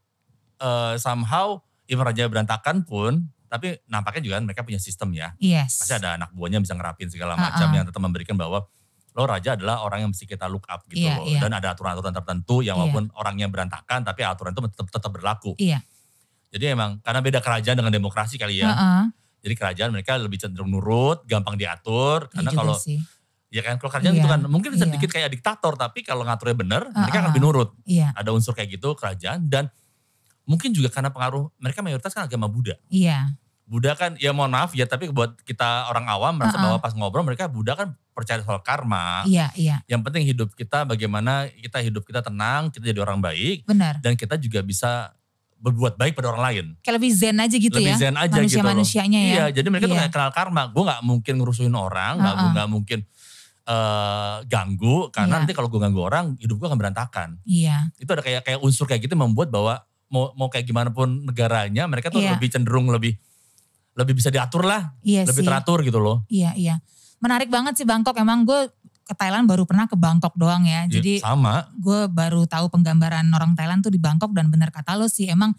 eh, 0.56 0.94
somehow 0.96 1.60
even 1.86 2.04
raja 2.04 2.24
berantakan 2.26 2.84
pun, 2.84 3.26
tapi 3.50 3.80
nampaknya 3.84 4.22
juga 4.22 4.34
kan 4.38 4.44
mereka 4.46 4.62
punya 4.62 4.78
sistem 4.78 5.10
ya. 5.10 5.34
Yes. 5.36 5.82
Pasti 5.82 5.94
ada 5.96 6.14
anak 6.14 6.30
buahnya 6.30 6.60
bisa 6.60 6.72
ngerapin 6.72 7.10
segala 7.10 7.34
Ha-ha. 7.34 7.50
macam 7.50 7.68
yang 7.72 7.84
tetap 7.84 7.98
memberikan 7.98 8.36
bahwa 8.36 8.64
lo 9.20 9.28
raja 9.28 9.52
adalah 9.52 9.84
orang 9.84 10.02
yang 10.02 10.10
mesti 10.10 10.24
kita 10.24 10.48
look 10.48 10.64
up 10.64 10.80
gitu 10.88 11.04
loh. 11.04 11.28
iya. 11.28 11.36
Dan 11.38 11.52
ada 11.52 11.76
aturan-aturan 11.76 12.10
tertentu 12.10 12.64
yang 12.64 12.74
Iya. 12.74 12.88
walaupun 12.88 13.04
orangnya 13.14 13.46
berantakan 13.46 14.00
tapi 14.00 14.24
aturan 14.24 14.50
itu 14.50 14.60
tetap, 14.66 14.88
tetap 14.88 15.10
berlaku. 15.12 15.52
Iya. 15.54 15.84
Jadi 16.50 16.64
emang 16.66 16.98
karena 16.98 17.20
beda 17.20 17.38
kerajaan 17.38 17.76
dengan 17.76 17.92
demokrasi 17.92 18.34
kali 18.34 18.58
ya. 18.58 18.72
Heeh. 18.72 19.02
Jadi 19.40 19.54
kerajaan 19.54 19.90
mereka 19.90 20.16
lebih 20.16 20.36
cenderung 20.36 20.68
nurut, 20.68 21.22
gampang 21.24 21.54
diatur. 21.54 22.26
Iya 22.26 22.34
Karena 22.34 22.50
kalau 22.50 22.74
sih. 22.74 22.98
ya 23.48 23.60
kan 23.60 23.76
kalau 23.76 23.90
kerajaan 23.90 24.14
Iya, 24.14 24.20
gitu 24.20 24.28
kan 24.28 24.40
mungkin 24.46 24.70
iya. 24.72 24.80
sedikit 24.80 25.10
kayak 25.10 25.28
diktator 25.28 25.74
tapi 25.74 26.00
kalau 26.00 26.22
ngaturnya 26.24 26.56
bener 26.56 26.82
mereka 26.88 26.98
Ha-ha. 27.12 27.20
akan 27.20 27.28
lebih 27.30 27.42
nurut. 27.42 27.70
Iya. 27.84 28.10
Ada 28.12 28.30
unsur 28.30 28.52
kayak 28.52 28.72
gitu 28.72 28.92
kerajaan 28.94 29.46
dan 29.46 29.68
mungkin 30.42 30.70
juga 30.70 30.88
karena 30.88 31.08
pengaruh 31.08 31.50
mereka 31.56 31.78
mayoritas 31.80 32.10
kan 32.10 32.26
agama 32.26 32.46
Buddha. 32.46 32.74
Iya. 32.88 33.30
Buddha 33.70 33.94
kan 33.94 34.18
ya 34.18 34.34
mohon 34.34 34.50
maaf 34.50 34.74
ya 34.74 34.82
tapi 34.82 35.06
buat 35.08 35.38
kita 35.40 35.86
orang 35.86 36.10
awam 36.10 36.34
merasa 36.34 36.58
Ha-ha. 36.58 36.64
bahwa 36.66 36.78
pas 36.82 36.90
ngobrol 36.90 37.22
mereka 37.22 37.46
Buddha 37.46 37.78
kan 37.78 37.94
percaya 38.10 38.42
soal 38.42 38.58
karma. 38.60 39.22
Iya, 39.22 39.54
iya. 39.54 39.78
Yang 39.86 40.00
penting 40.02 40.22
hidup 40.26 40.50
kita 40.52 40.82
bagaimana 40.82 41.46
kita 41.48 41.78
hidup 41.78 42.02
kita 42.02 42.18
tenang, 42.20 42.68
kita 42.68 42.82
jadi 42.84 42.98
orang 42.98 43.22
baik 43.22 43.62
Benar. 43.64 44.02
dan 44.02 44.18
kita 44.18 44.34
juga 44.36 44.60
bisa 44.60 45.14
berbuat 45.56 45.94
baik 45.94 46.18
pada 46.18 46.34
orang 46.34 46.42
lain. 46.42 46.66
Kayak 46.82 46.98
lebih 46.98 47.12
zen 47.14 47.36
aja 47.38 47.52
gitu 47.54 47.78
Lebih 47.78 47.94
ya. 47.94 47.96
zen 47.96 48.16
aja 48.16 48.26
gitu 48.26 48.34
loh. 48.34 48.42
Manusia-manusianya 48.42 49.20
ya. 49.20 49.30
Iya, 49.30 49.44
jadi 49.54 49.66
mereka 49.68 49.86
tuh 49.86 49.94
Iya. 49.94 50.02
kayak 50.02 50.12
kenal 50.12 50.32
karma. 50.32 50.62
Gue 50.66 50.82
nggak 50.82 51.00
mungkin 51.06 51.34
ngerusuhin 51.38 51.74
orang, 51.76 52.12
nggak 52.18 52.34
Ha-ha. 52.34 52.50
nggak 52.50 52.68
mungkin 52.68 52.98
eh, 53.62 54.36
ganggu 54.44 55.14
karena 55.14 55.30
Iya. 55.30 55.36
nanti 55.38 55.52
kalau 55.54 55.68
gue 55.68 55.78
ganggu 55.78 56.02
orang, 56.02 56.34
hidup 56.36 56.58
gue 56.58 56.66
akan 56.66 56.74
berantakan. 56.76 57.28
Iya. 57.44 57.92
Itu 57.94 58.10
ada 58.10 58.18
kayak 58.20 58.42
kayak 58.42 58.58
unsur 58.58 58.82
kayak 58.84 59.04
gitu 59.04 59.14
membuat 59.14 59.46
bahwa 59.48 59.78
mau 60.10 60.34
mau 60.34 60.50
kayak 60.50 60.66
gimana 60.66 60.90
pun 60.90 61.22
negaranya, 61.22 61.86
mereka 61.86 62.10
tuh 62.10 62.18
Iya. 62.18 62.34
lebih 62.34 62.50
cenderung 62.50 62.90
lebih 62.90 63.14
lebih 63.98 64.14
bisa 64.16 64.30
diatur 64.30 64.62
lah, 64.64 64.94
Iya 65.02 65.26
lebih 65.26 65.42
sih. 65.42 65.48
teratur 65.48 65.78
gitu 65.82 65.98
loh. 65.98 66.22
Iya, 66.30 66.54
iya. 66.54 66.78
Menarik 67.20 67.50
banget 67.52 67.76
sih 67.76 67.86
Bangkok. 67.86 68.16
Emang 68.16 68.46
gue 68.48 68.70
ke 69.04 69.14
Thailand 69.18 69.50
baru 69.50 69.66
pernah 69.66 69.90
ke 69.90 69.98
Bangkok 69.98 70.38
doang 70.38 70.62
ya. 70.62 70.86
Ya, 70.86 71.02
Jadi 71.02 71.18
sama. 71.20 71.66
gue 71.74 72.06
baru 72.06 72.46
tahu 72.46 72.70
penggambaran 72.70 73.26
orang 73.34 73.58
Thailand 73.58 73.82
tuh 73.82 73.90
di 73.90 73.98
Bangkok 73.98 74.30
dan 74.30 74.48
benar 74.48 74.70
kata 74.70 74.94
lo 74.94 75.10
sih 75.10 75.26
emang 75.26 75.50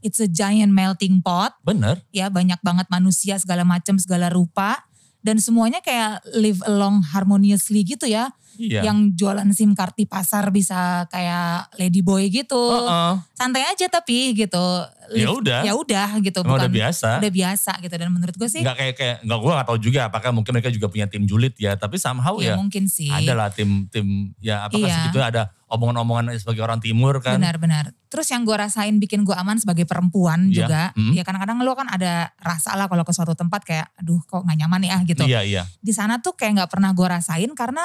it's 0.00 0.20
a 0.20 0.28
giant 0.28 0.72
melting 0.72 1.20
pot 1.20 1.52
Bener. 1.64 2.00
ya 2.12 2.28
banyak 2.28 2.60
banget 2.60 2.88
manusia 2.92 3.36
segala 3.40 3.64
macam 3.64 3.96
segala 3.96 4.28
rupa 4.32 4.84
dan 5.24 5.40
semuanya 5.40 5.80
kayak 5.80 6.20
live 6.36 6.60
along 6.68 7.00
harmoniously 7.12 7.80
gitu 7.84 8.04
ya 8.04 8.28
Iya. 8.56 8.86
yang 8.86 9.12
jualan 9.12 9.46
SIM 9.50 9.72
card 9.72 9.94
di 9.94 10.04
pasar 10.04 10.48
bisa 10.48 11.04
kayak 11.08 11.74
lady 11.76 12.00
boy 12.00 12.26
gitu 12.26 12.54
Heeh. 12.70 13.14
santai 13.32 13.64
aja 13.64 13.86
tapi 13.86 14.32
gitu 14.32 14.66
Ya 15.12 15.28
udah. 15.28 15.60
ya 15.60 15.76
udah 15.76 16.16
gitu 16.18 16.40
Emang 16.40 16.56
bukan 16.56 16.64
udah 16.64 16.72
biasa. 16.72 17.08
udah 17.20 17.32
biasa 17.32 17.72
gitu 17.78 17.92
dan 17.92 18.08
menurut 18.08 18.32
gue 18.32 18.48
sih 18.48 18.64
Nggak 18.64 18.76
kayak 18.76 18.94
kayak 18.96 19.16
nggak 19.20 19.38
gue 19.38 19.52
nggak 19.52 19.68
tahu 19.68 19.78
juga 19.78 20.00
apakah 20.08 20.30
mungkin 20.32 20.52
mereka 20.54 20.72
juga 20.72 20.88
punya 20.88 21.04
tim 21.04 21.24
julid 21.24 21.52
ya, 21.54 21.76
tapi 21.76 22.00
somehow 22.00 22.40
ya 22.40 22.52
ya 22.52 22.54
mungkin 22.56 22.88
sih 22.88 23.12
ada 23.12 23.36
lah 23.36 23.48
tim 23.52 23.84
tim 23.88 24.32
ya 24.40 24.64
apakah 24.64 24.88
Iya. 24.88 24.96
segitu 25.04 25.20
ada 25.20 25.52
omongan-omongan 25.68 26.38
sebagai 26.38 26.62
orang 26.62 26.78
timur 26.78 27.18
kan. 27.18 27.36
Benar-benar. 27.36 27.90
Terus 28.06 28.30
yang 28.30 28.46
gue 28.46 28.54
rasain 28.54 28.94
bikin 28.96 29.26
gue 29.26 29.34
aman 29.34 29.58
sebagai 29.58 29.84
perempuan 29.84 30.48
Iya. 30.48 30.56
juga. 30.64 30.82
Mm. 30.94 31.12
Ya 31.18 31.22
kadang-kadang 31.26 31.58
lo 31.60 31.74
kan 31.74 31.90
ada 31.90 32.30
rasa 32.38 32.78
lah 32.78 32.86
kalau 32.86 33.02
ke 33.02 33.10
suatu 33.10 33.34
tempat 33.34 33.60
kayak 33.60 33.90
aduh 33.98 34.22
kok 34.22 34.40
gak 34.40 34.54
nyaman 34.54 34.86
ya 34.86 35.02
gitu. 35.02 35.26
Iya 35.26 35.40
iya. 35.42 35.62
Di 35.82 35.90
sana 35.90 36.22
tuh 36.22 36.32
kayak 36.32 36.64
gak 36.64 36.70
pernah 36.70 36.94
gue 36.94 37.04
rasain 37.04 37.50
karena 37.52 37.82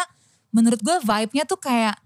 menurut 0.49 0.79
gue 0.81 0.97
vibe-nya 1.01 1.43
tuh 1.45 1.59
kayak 1.61 1.97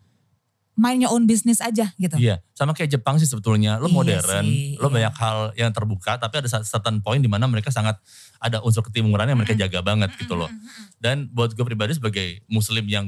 mind 0.73 1.06
your 1.06 1.13
own 1.13 1.29
business 1.29 1.62
aja 1.62 1.93
gitu. 2.01 2.17
Iya, 2.17 2.41
sama 2.58 2.73
kayak 2.73 2.97
Jepang 2.97 3.21
sih 3.21 3.29
sebetulnya. 3.29 3.77
Lo 3.77 3.86
Iya 3.89 3.93
modern, 3.93 4.45
sih, 4.45 4.73
lo 4.82 4.89
iya. 4.89 4.93
banyak 4.97 5.13
hal 5.21 5.38
yang 5.53 5.69
terbuka, 5.69 6.17
tapi 6.17 6.41
ada 6.41 6.49
certain 6.49 6.97
point 6.99 7.21
di 7.21 7.29
mana 7.29 7.45
mereka 7.45 7.69
sangat 7.69 8.01
ada 8.41 8.58
unsur 8.65 8.82
ketimuran 8.82 9.29
yang 9.29 9.38
mereka 9.38 9.53
jaga 9.53 9.86
banget 9.86 10.10
gitu 10.17 10.34
loh. 10.34 10.49
Dan 10.97 11.29
buat 11.29 11.53
gue 11.53 11.62
pribadi 11.62 11.93
sebagai 11.93 12.41
muslim 12.49 12.84
yang 12.89 13.06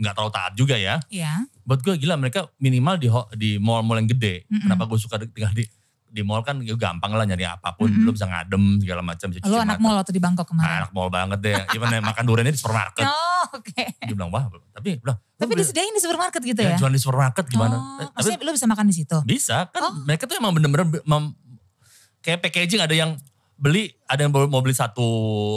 nggak 0.00 0.14
terlalu 0.16 0.32
taat 0.32 0.52
juga 0.56 0.78
ya, 0.80 0.96
Iya. 1.12 1.44
buat 1.66 1.82
gue 1.84 1.98
gila 2.00 2.16
mereka 2.16 2.48
minimal 2.56 2.96
di 2.96 3.08
di 3.36 3.50
mall-mall 3.60 4.00
yang 4.00 4.08
gede. 4.08 4.46
Mm-mm. 4.48 4.64
Kenapa 4.64 4.88
gue 4.88 4.96
suka 4.96 5.18
tinggal 5.20 5.52
di 5.52 5.66
di 6.10 6.20
mall 6.20 6.42
kan 6.42 6.58
ya 6.58 6.74
gampang 6.74 7.14
lah 7.14 7.22
nyari 7.22 7.42
apa 7.42 7.72
pun, 7.72 7.86
Mm-mm. 7.86 8.02
lo 8.02 8.10
bisa 8.10 8.26
ngadem 8.26 8.82
segala 8.82 9.00
macam. 9.00 9.30
cuci 9.30 9.46
anak 9.46 9.78
mall 9.78 9.94
waktu 9.94 10.10
di 10.10 10.18
Bangkok 10.18 10.50
kemarin. 10.50 10.82
anak 10.82 10.90
mall 10.90 11.06
banget 11.08 11.38
deh. 11.38 11.54
Even 11.72 11.88
makan 12.00 12.24
duriannya 12.26 12.50
di 12.50 12.60
supermarket. 12.60 13.06
Oh 13.40 13.56
oke. 13.56 13.72
Dia 14.04 14.12
bilang 14.12 14.28
wah, 14.28 14.52
tapi 14.68 15.00
bilang, 15.00 15.16
Tapi 15.16 15.56
disediain 15.56 15.88
di 15.90 15.98
supermarket 15.98 16.44
gitu 16.44 16.60
ya? 16.60 16.76
jualan 16.76 16.92
di 16.92 17.00
supermarket 17.00 17.48
gimana? 17.48 17.72
Oh, 17.72 17.82
Tapi 17.96 18.12
maksudnya 18.12 18.38
lo 18.44 18.52
bisa 18.52 18.68
makan 18.68 18.84
di 18.84 18.94
situ? 18.94 19.16
Bisa 19.24 19.64
kan 19.72 19.80
Oh. 19.80 19.92
mereka 20.04 20.28
tuh 20.28 20.36
emang 20.36 20.52
bener-bener 20.52 21.00
kayak 22.20 22.44
packaging 22.44 22.80
ada 22.80 22.92
yang 22.92 23.16
beli 23.56 23.92
ada 24.04 24.24
yang 24.24 24.32
mau 24.32 24.60
beli 24.60 24.72
satu 24.72 25.04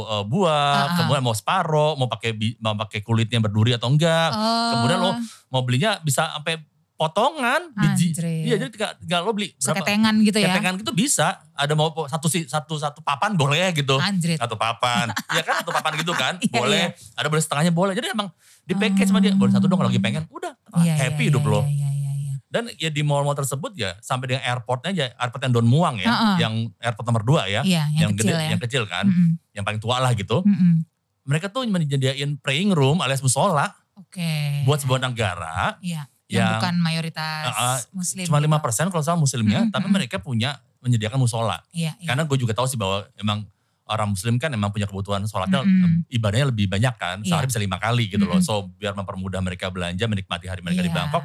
uh, 0.05 0.23
buah, 0.23 0.51
Ah, 0.51 0.83
ah. 0.85 0.95
kemudian 0.97 1.23
mau 1.23 1.31
separoh, 1.31 1.95
mau 1.95 2.07
pakai 2.07 2.31
mau 2.57 2.75
pakai 2.77 2.99
kulitnya 2.99 3.39
berduri 3.39 3.71
atau 3.73 3.87
enggak. 3.87 4.31
Oh. 4.31 4.71
Kemudian 4.73 4.99
lo 4.99 5.11
mau 5.49 5.61
belinya 5.63 5.99
bisa 5.99 6.27
sampai 6.29 6.59
potongan 6.95 7.73
biji. 7.73 8.13
Iya, 8.15 8.55
jadi 8.57 8.69
tinggal, 8.69 8.91
tinggal 8.97 9.19
lo 9.21 9.31
beli 9.31 9.51
berapa 9.53 9.81
Seketengan 9.81 10.13
gitu 10.21 10.37
ya? 10.37 10.47
ketengan 10.51 10.73
gitu 10.77 10.91
bisa. 10.91 11.41
Ada 11.51 11.73
mau 11.73 11.89
satu 12.05 12.27
si- 12.27 12.45
satu 12.45 12.77
satu 12.77 13.01
papan 13.01 13.33
boleh 13.33 13.73
gitu. 13.73 13.97
Anjrit. 13.97 14.37
Satu 14.37 14.53
papan. 14.53 15.09
Iya 15.29 15.41
kan 15.41 15.55
satu 15.59 15.71
papan 15.71 15.91
gitu 15.97 16.13
kan? 16.13 16.33
Iya, 16.43 16.53
boleh. 16.53 16.83
Ada 17.13 17.27
boleh 17.27 17.41
setengahnya 17.41 17.71
boleh. 17.71 17.93
Jadi 17.93 18.07
emang 18.09 18.29
di 18.63 18.73
package 18.73 19.09
sama 19.09 19.19
dia. 19.19 19.33
Boleh 19.33 19.51
satu 19.51 19.65
dong 19.65 19.75
kalau 19.75 19.89
lagi 19.89 19.99
pengen. 19.99 20.23
Udah. 20.29 20.53
Iya, 20.79 20.93
happy 20.99 21.23
iya, 21.23 21.29
hidup 21.29 21.43
iya, 21.43 21.51
lo. 21.51 21.61
Iya, 21.63 21.89
iya, 21.89 22.11
iya. 22.15 22.33
Dan 22.47 22.63
ya 22.77 22.87
di 22.87 23.01
mall-mall 23.01 23.33
tersebut 23.33 23.73
ya 23.73 23.97
sampai 23.99 24.29
dengan 24.29 24.45
airportnya 24.45 24.89
aja, 24.91 25.05
airport 25.17 25.41
yang 25.41 25.53
Don 25.53 25.65
Muang 25.65 25.97
ya, 25.97 26.05
Heeh. 26.05 26.35
yang 26.39 26.53
airport 26.77 27.05
nomor 27.07 27.23
dua 27.23 27.41
ya, 27.47 27.61
Iya, 27.61 27.89
yang, 27.95 28.13
kecil 28.13 28.29
gede, 28.29 28.37
ya. 28.37 28.49
yang 28.53 28.61
kecil 28.61 28.83
kan, 28.85 29.05
Mm-mm. 29.05 29.41
yang 29.51 29.63
paling 29.63 29.77
tua 29.77 29.97
lah 29.97 30.13
gitu. 30.13 30.41
Mm-mm. 30.41 30.85
Mereka 31.23 31.49
tuh 31.49 31.65
menyediain 31.65 32.37
praying 32.37 32.69
room 32.69 32.99
alias 32.99 33.19
musola 33.19 33.73
Oke. 33.95 34.61
buat 34.63 34.77
sebuah 34.77 35.01
negara, 35.01 35.81
Iya. 35.81 36.05
Yang, 36.33 36.41
yang- 36.41 36.53
bukan 36.57 36.75
mayoritas 36.77 37.43
Uh, 37.47 37.79
muslim. 37.93 38.23
cuma 38.25 38.37
gitu. 38.37 38.45
lima 38.49 38.57
persen 38.57 38.89
kalau 38.89 38.99
salah 38.99 39.15
muslimnya, 39.15 39.59
Mm-mm, 39.61 39.71
tapi 39.71 39.85
mm-mm. 39.85 39.95
mereka 39.95 40.17
punya 40.17 40.57
menyediakan 40.81 41.15
musola. 41.15 41.61
Iya, 41.69 41.93
iya. 41.95 42.07
Karena 42.09 42.23
gue 42.23 42.35
juga 42.35 42.51
tahu 42.51 42.65
sih 42.65 42.75
bahwa 42.75 43.05
emang 43.15 43.45
orang 43.83 44.09
muslim 44.09 44.35
kan 44.35 44.49
emang 44.49 44.69
punya 44.69 44.83
kebutuhan 44.83 45.23
sholatnya 45.23 45.61
Mm-mm. 45.61 46.07
eh, 46.07 46.15
ibadahnya 46.15 46.49
lebih 46.49 46.67
banyak 46.67 46.95
kan, 46.95 47.17
sehari 47.21 47.45
Iya. 47.45 47.49
bisa 47.49 47.59
lima 47.59 47.77
kali 47.77 48.09
gitu 48.09 48.23
loh. 48.23 48.35
Mm-mm. 48.35 48.43
So 48.43 48.73
biar 48.73 48.91
mempermudah 48.91 49.39
mereka 49.39 49.69
belanja, 49.69 50.03
menikmati 50.05 50.47
hari 50.47 50.59
mereka 50.59 50.81
di 50.81 50.89
Iya. 50.89 50.97
Bangkok, 50.97 51.23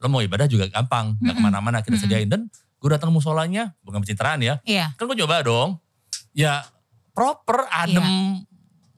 lo 0.00 0.06
mau 0.08 0.20
ibadah 0.20 0.46
juga 0.46 0.66
gampang, 0.66 1.14
nggak 1.16 1.34
Mm-mm. 1.34 1.44
ke 1.44 1.48
mana-mana 1.50 1.78
kita 1.80 1.94
Mm-mm. 1.94 2.02
sediain. 2.02 2.26
Dan 2.26 2.46
gue 2.78 2.88
datang 2.88 3.10
musolanya, 3.10 3.74
bukan 3.80 4.00
pencitraan 4.00 4.38
ya, 4.38 4.58
Iya. 4.62 4.92
kan 4.94 5.04
gue 5.04 5.18
coba 5.18 5.40
dong, 5.40 5.78
ya 6.30 6.62
proper, 7.10 7.64
adem, 7.70 8.02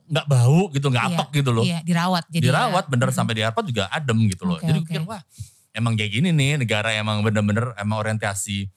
nggak 0.07 0.27
bau 0.27 0.61
gitu, 0.71 0.87
nggak 0.87 1.05
Iya, 1.05 1.16
apek 1.19 1.29
gitu 1.35 1.51
loh. 1.51 1.64
Iya, 1.64 1.79
dirawat 1.83 2.25
jadi. 2.31 2.45
Dirawat 2.47 2.85
ya. 2.85 2.90
bener 2.90 3.09
Mm-mm. 3.09 3.19
sampai 3.19 3.35
di 3.35 3.42
airport 3.42 3.66
juga 3.66 3.90
adem 3.90 4.19
gitu 4.27 4.45
loh. 4.45 4.59
Jadi 4.59 4.79
gue 4.79 4.87
pikir 4.87 5.03
wah 5.03 5.23
emang 5.71 5.92
kayak 5.92 6.11
gini 6.11 6.31
nih 6.31 6.57
negara 6.57 6.88
emang 6.92 7.21
bener-bener 7.21 7.75
emang 7.77 8.01
orientasi 8.01 8.71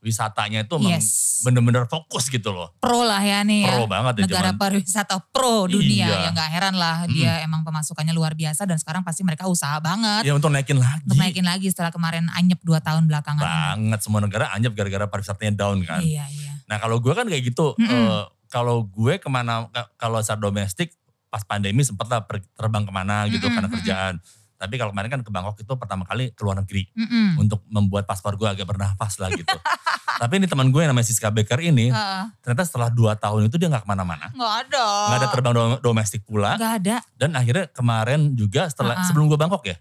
wisatanya 0.00 0.64
itu 0.64 0.80
emang 0.80 0.96
Yes. 0.96 1.44
bener-bener 1.44 1.84
fokus 1.84 2.32
gitu 2.32 2.48
loh. 2.50 2.72
Pro 2.80 3.04
lah 3.04 3.20
ya 3.20 3.44
nih 3.44 3.68
ya. 3.68 3.72
Pro 3.76 3.84
banget 3.84 4.14
ya 4.16 4.22
Negara 4.24 4.48
zaman. 4.48 4.56
pariwisata 4.56 5.16
pro 5.28 5.68
dunia. 5.68 6.08
Iya. 6.08 6.18
Ya 6.24 6.30
gak 6.32 6.50
heran 6.50 6.74
lah 6.74 7.04
dia 7.04 7.44
emang 7.44 7.60
pemasukannya 7.60 8.16
luar 8.16 8.32
biasa 8.32 8.64
dan 8.64 8.80
sekarang 8.80 9.04
pasti 9.04 9.20
mereka 9.20 9.44
usaha 9.44 9.76
banget. 9.76 10.24
Ya 10.24 10.32
untuk 10.32 10.48
naikin 10.48 10.80
lagi. 10.80 11.04
Untuk 11.04 11.20
naikin 11.20 11.44
lagi 11.44 11.68
setelah 11.68 11.92
kemarin 11.92 12.32
anyep 12.32 12.64
dua 12.64 12.80
tahun 12.80 13.04
belakangan. 13.04 13.44
banget 13.44 14.00
semua 14.00 14.24
negara 14.24 14.48
anjab 14.50 14.72
gara-gara 14.72 15.04
pariwisatanya 15.04 15.52
down 15.52 15.84
kan. 15.84 16.00
Iya, 16.00 16.24
iya. 16.32 16.52
Nah 16.64 16.80
kalau 16.80 16.96
gue 16.96 17.12
kan 17.12 17.28
kayak 17.28 17.44
gitu, 17.44 17.76
Mm-mm. 17.76 17.84
eh, 17.84 18.24
kalau 18.50 18.82
gue 18.84 19.16
ke 19.16 19.26
mana, 19.26 19.64
ka- 19.68 19.88
kalau 19.96 20.18
secara 20.18 20.42
domestik 20.42 20.90
pas 21.26 21.40
pandemi 21.40 21.80
sempet 21.80 22.04
lah 22.04 22.26
terbang 22.52 22.82
ke 22.82 22.90
mana 22.90 23.24
gitu 23.26 23.40
Mm-mm, 23.40 23.54
karena 23.54 23.68
mm-mm. 23.68 23.78
kerjaan. 23.78 24.14
Tapi 24.60 24.76
kalau 24.76 24.92
kemarin 24.92 25.08
kan 25.08 25.20
ke 25.22 25.30
Bangkok 25.30 25.56
itu 25.56 25.72
pertama 25.72 26.04
kali 26.04 26.34
ke 26.34 26.42
luar 26.42 26.58
negeri 26.58 26.84
Mm-mm. 26.92 27.40
untuk 27.40 27.64
membuat 27.66 28.04
paspor 28.04 28.34
gue 28.34 28.44
agak 28.44 28.66
bernafas 28.66 29.16
lah 29.16 29.30
gitu. 29.30 29.56
Tapi 30.20 30.36
ini 30.36 30.44
teman 30.44 30.68
gue 30.68 30.84
yang 30.84 30.92
namanya 30.92 31.08
Siska 31.08 31.32
Baker 31.32 31.56
ini, 31.62 31.88
Heeh. 31.88 32.24
ternyata 32.44 32.68
setelah 32.68 32.92
dua 32.92 33.16
tahun 33.16 33.48
itu 33.48 33.56
dia 33.56 33.72
nggak 33.72 33.86
ke 33.86 33.88
mana-mana. 33.88 34.28
Nggak 34.30 34.54
ada. 34.68 34.84
Nggak 34.84 35.16
ada 35.16 35.28
terbang 35.32 35.54
do- 35.54 35.80
domestik 35.80 36.28
pula. 36.28 36.60
Nggak 36.60 36.72
ada. 36.76 36.96
Dan 37.16 37.32
akhirnya 37.32 37.72
kemarin 37.72 38.36
juga 38.36 38.68
setelah 38.68 39.00
Uh-uh. 39.00 39.06
sebelum 39.08 39.32
gue 39.32 39.40
Bangkok 39.40 39.64
ya, 39.64 39.80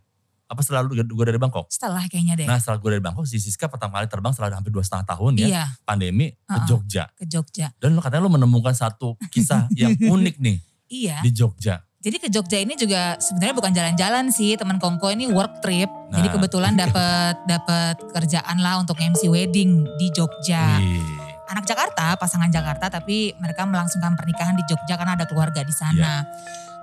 Apa 0.50 0.66
setelah 0.66 0.82
lu 0.82 0.98
gue 0.98 1.26
dari 1.26 1.38
Bangkok? 1.38 1.70
Setelah 1.70 2.10
kayaknya 2.10 2.34
deh. 2.34 2.48
Nah 2.50 2.58
setelah 2.58 2.82
gue 2.82 2.90
dari 2.92 3.04
Bangkok, 3.04 3.24
si 3.24 3.38
Siska 3.38 3.70
pertama 3.70 4.02
kali 4.02 4.10
terbang 4.10 4.34
setelah 4.34 4.58
hampir 4.58 4.74
dua 4.74 4.82
setengah 4.82 5.06
tahun 5.08 5.32
ya. 5.38 5.48
iya, 5.48 5.64
Pandemi 5.84 6.34
ke 6.34 6.42
Uh-uh. 6.50 6.66
Jogja. 6.66 7.06
ke 7.14 7.24
Jogja. 7.24 7.70
Dan 7.78 7.94
lu 7.94 8.02
katanya 8.02 8.26
lu 8.26 8.34
menemukan 8.34 8.74
satu 8.74 9.14
kisah 9.30 9.70
yang 9.72 9.94
unik 10.18 10.42
nih 10.42 10.58
Iya. 10.90 11.22
di 11.22 11.30
Jogja. 11.30 11.86
Jadi 12.00 12.18
ke 12.18 12.28
Jogja 12.28 12.58
ini 12.58 12.74
juga 12.74 13.20
sebenarnya 13.20 13.54
bukan 13.54 13.70
jalan-jalan 13.70 14.32
sih, 14.32 14.56
teman 14.56 14.80
Kongko 14.80 15.12
ini 15.12 15.30
work 15.30 15.62
trip. 15.62 15.86
Jadi 16.10 16.28
Nah. 16.28 16.34
kebetulan 16.34 16.74
dapat 16.82 17.36
dapat 17.46 17.96
kerjaan 18.10 18.58
lah 18.58 18.82
untuk 18.82 18.98
MC 18.98 19.30
wedding 19.30 19.86
di 19.96 20.10
Jogja. 20.10 20.80
Wih. 20.80 21.04
Anak 21.46 21.66
Jakarta, 21.66 22.14
pasangan 22.16 22.50
Jakarta 22.50 22.90
tapi 22.90 23.34
mereka 23.38 23.66
melangsungkan 23.66 24.14
pernikahan 24.14 24.54
di 24.54 24.66
Jogja 24.66 24.94
karena 24.96 25.14
ada 25.14 25.26
keluarga 25.26 25.62
di 25.62 25.74
sana. 25.74 26.26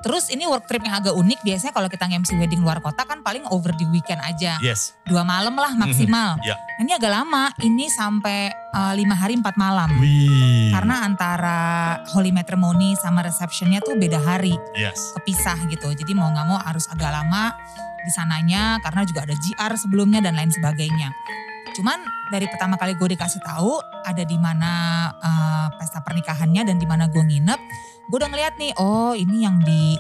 Terus 0.07 0.31
ini 0.31 0.47
work 0.47 0.71
trip 0.71 0.87
yang 0.87 1.03
agak 1.03 1.19
unik, 1.19 1.43
biasanya 1.43 1.75
kalau 1.75 1.91
kita 1.91 2.07
MC 2.07 2.39
wedding 2.39 2.63
luar 2.63 2.79
kota 2.79 3.03
kan 3.03 3.27
paling 3.27 3.43
over 3.51 3.75
di 3.75 3.83
weekend 3.91 4.23
aja. 4.23 4.55
Yes. 4.63 4.95
Dua 5.03 5.27
malam 5.27 5.59
lah 5.59 5.75
maksimal. 5.75 6.39
Ya. 6.47 6.55
Ini 6.79 6.95
agak 6.95 7.11
lama, 7.11 7.51
ini 7.59 7.91
sampai 7.91 8.55
eh, 8.55 8.93
lima 8.95 9.19
hari 9.19 9.35
empat 9.35 9.59
malam. 9.59 9.91
Wih. 9.99 10.71
Karena 10.71 11.03
antara 11.03 11.59
holy 12.15 12.31
matrimony 12.31 12.95
sama 13.03 13.27
receptionnya 13.27 13.83
tuh 13.83 13.99
beda 13.99 14.23
hari. 14.23 14.55
Yes. 14.79 14.95
kepisah 15.19 15.59
gitu. 15.75 15.91
Jadi 15.91 16.15
mau 16.15 16.31
nggak 16.31 16.47
mau 16.47 16.63
harus 16.63 16.87
agak 16.87 17.11
lama 17.11 17.51
di 18.07 18.13
sananya 18.15 18.79
karena 18.87 19.03
juga 19.03 19.27
ada 19.27 19.35
GR 19.35 19.73
sebelumnya 19.75 20.23
dan 20.23 20.39
lain 20.39 20.55
sebagainya. 20.55 21.11
Cuman 21.75 21.99
dari 22.31 22.47
pertama 22.47 22.79
kali 22.79 22.95
gue 22.95 23.19
dikasih 23.19 23.43
tahu 23.43 23.83
ada 24.07 24.23
di 24.23 24.39
mana 24.39 24.71
eh, 25.19 25.67
pesta 25.75 25.99
pernikahannya 25.99 26.63
dan 26.63 26.79
di 26.79 26.87
mana 26.87 27.11
gue 27.11 27.21
nginep, 27.21 27.61
gue 28.07 28.17
udah 28.17 28.31
ngeliat 28.31 28.55
nih, 28.57 28.73
oh 28.79 29.13
ini 29.13 29.43
yang 29.43 29.59
di 29.61 29.99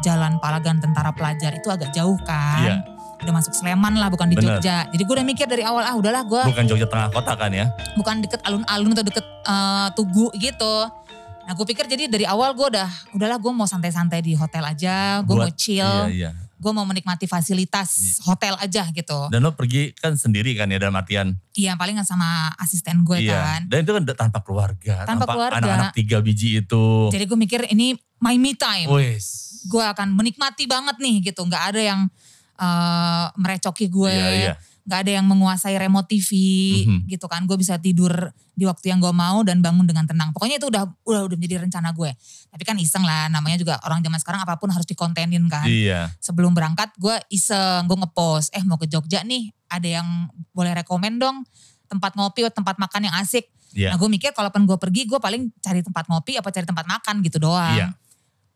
Jalan 0.00 0.36
Palagan 0.36 0.78
Tentara 0.78 1.14
Pelajar 1.14 1.56
itu 1.56 1.68
agak 1.70 1.94
jauh 1.94 2.18
kan. 2.22 2.60
Iya. 2.60 2.76
Udah 3.24 3.40
masuk 3.40 3.56
Sleman 3.56 3.96
lah 3.96 4.12
bukan 4.12 4.28
di 4.28 4.36
Bener. 4.36 4.60
Jogja. 4.60 4.84
Jadi 4.92 5.00
gue 5.00 5.14
udah 5.16 5.24
mikir 5.24 5.46
dari 5.48 5.64
awal 5.64 5.80
ah 5.80 5.96
udahlah 5.96 6.28
gue 6.28 6.42
Bukan 6.44 6.66
Jogja 6.68 6.84
tengah 6.84 7.08
kota 7.08 7.32
kan 7.32 7.48
ya? 7.50 7.72
bukan 7.96 8.20
deket 8.20 8.44
alun-alun 8.44 8.92
atau 8.92 9.04
deket 9.06 9.24
eh, 9.24 9.88
Tugu 9.96 10.28
gitu. 10.36 10.74
Nah 11.44 11.52
gue 11.52 11.64
pikir 11.64 11.88
jadi 11.88 12.04
dari 12.08 12.28
awal 12.28 12.52
gue 12.52 12.68
udah 12.68 12.88
udahlah 13.16 13.40
gue 13.40 13.52
mau 13.52 13.64
santai-santai 13.64 14.20
di 14.20 14.36
hotel 14.36 14.64
aja, 14.64 15.24
gue 15.24 15.34
mau 15.34 15.52
chill, 15.52 15.84
Iya, 16.08 16.28
iya. 16.28 16.30
Gue 16.64 16.72
mau 16.72 16.88
menikmati 16.88 17.28
fasilitas 17.28 18.16
hotel 18.24 18.56
aja 18.56 18.88
gitu. 18.88 19.28
Dan 19.28 19.44
lo 19.44 19.52
pergi 19.52 19.92
kan 19.92 20.16
sendiri 20.16 20.56
kan 20.56 20.72
ya 20.72 20.80
dalam 20.80 20.96
artian. 20.96 21.36
Iya 21.52 21.76
paling 21.76 22.00
sama 22.08 22.48
asisten 22.56 23.04
gue 23.04 23.28
iya. 23.28 23.60
kan. 23.60 23.60
Dan 23.68 23.84
itu 23.84 23.92
kan 23.92 24.04
tanpa 24.16 24.40
keluarga. 24.40 25.04
Tanpa 25.04 25.28
keluarga. 25.28 25.60
anak-anak 25.60 25.92
tiga 25.92 26.24
biji 26.24 26.64
itu. 26.64 27.12
Jadi 27.12 27.24
gue 27.28 27.38
mikir 27.38 27.60
ini 27.68 27.92
my 28.24 28.40
me 28.40 28.56
time. 28.56 28.88
Wes. 28.88 29.60
Gue 29.68 29.84
akan 29.84 30.16
menikmati 30.16 30.64
banget 30.64 30.96
nih 30.96 31.28
gitu. 31.28 31.44
Gak 31.44 31.76
ada 31.76 31.80
yang 31.84 32.00
eh, 32.56 33.26
merecoki 33.36 33.92
gue. 33.92 34.16
Iya, 34.16 34.32
iya. 34.32 34.54
Gak 34.84 35.08
ada 35.08 35.16
yang 35.16 35.24
menguasai 35.24 35.74
remote 35.74 36.04
TV 36.06 36.30
Mhm. 36.84 37.08
gitu 37.08 37.24
kan. 37.24 37.44
Gue 37.44 37.56
bisa 37.56 37.80
tidur 37.80 38.12
di 38.52 38.64
waktu 38.64 38.92
yang 38.92 39.00
gue 39.00 39.10
mau 39.10 39.40
dan 39.40 39.58
bangun 39.58 39.82
dengan 39.82 40.04
tenang. 40.04 40.30
Pokoknya 40.30 40.60
itu 40.60 40.68
udah 40.68 40.84
udah 41.02 41.22
udah 41.24 41.36
menjadi 41.36 41.64
rencana 41.64 41.90
gue. 41.90 42.12
Tapi 42.48 42.62
kan 42.62 42.76
iseng 42.76 43.00
lah. 43.00 43.26
Namanya 43.26 43.56
juga 43.56 43.80
orang 43.80 43.98
zaman 43.98 44.20
sekarang 44.20 44.40
apa 44.44 44.54
pun 44.56 44.68
harus 44.68 44.84
dikontenin 44.84 45.48
kan. 45.48 45.64
Iya. 45.64 46.12
sebelum 46.20 46.52
berangkat 46.52 46.92
gue 46.96 47.16
iseng 47.28 47.84
gue 47.84 47.96
ngepost 47.96 48.52
eh 48.52 48.60
mau 48.62 48.76
ke 48.76 48.84
Jogja 48.84 49.20
nih 49.20 49.48
ada 49.66 49.88
yang 50.00 50.08
boleh 50.52 50.72
rekomen 50.74 51.16
dong 51.16 51.42
tempat 51.84 52.12
ngopi 52.14 52.44
atau 52.44 52.60
tempat 52.60 52.76
makan 52.76 53.08
yang 53.08 53.16
asik 53.18 53.48
Iya. 53.72 53.90
nah 53.90 53.98
gue 53.98 54.06
mikir 54.06 54.30
kalaupun 54.30 54.64
gue 54.64 54.78
pergi 54.78 55.02
gue 55.04 55.18
paling 55.18 55.50
cari 55.58 55.82
tempat 55.82 56.06
ngopi 56.06 56.38
apa 56.38 56.46
cari 56.48 56.62
tempat 56.62 56.86
makan 56.86 57.20
gitu 57.22 57.38
doang 57.38 57.74
Iya. 57.74 57.86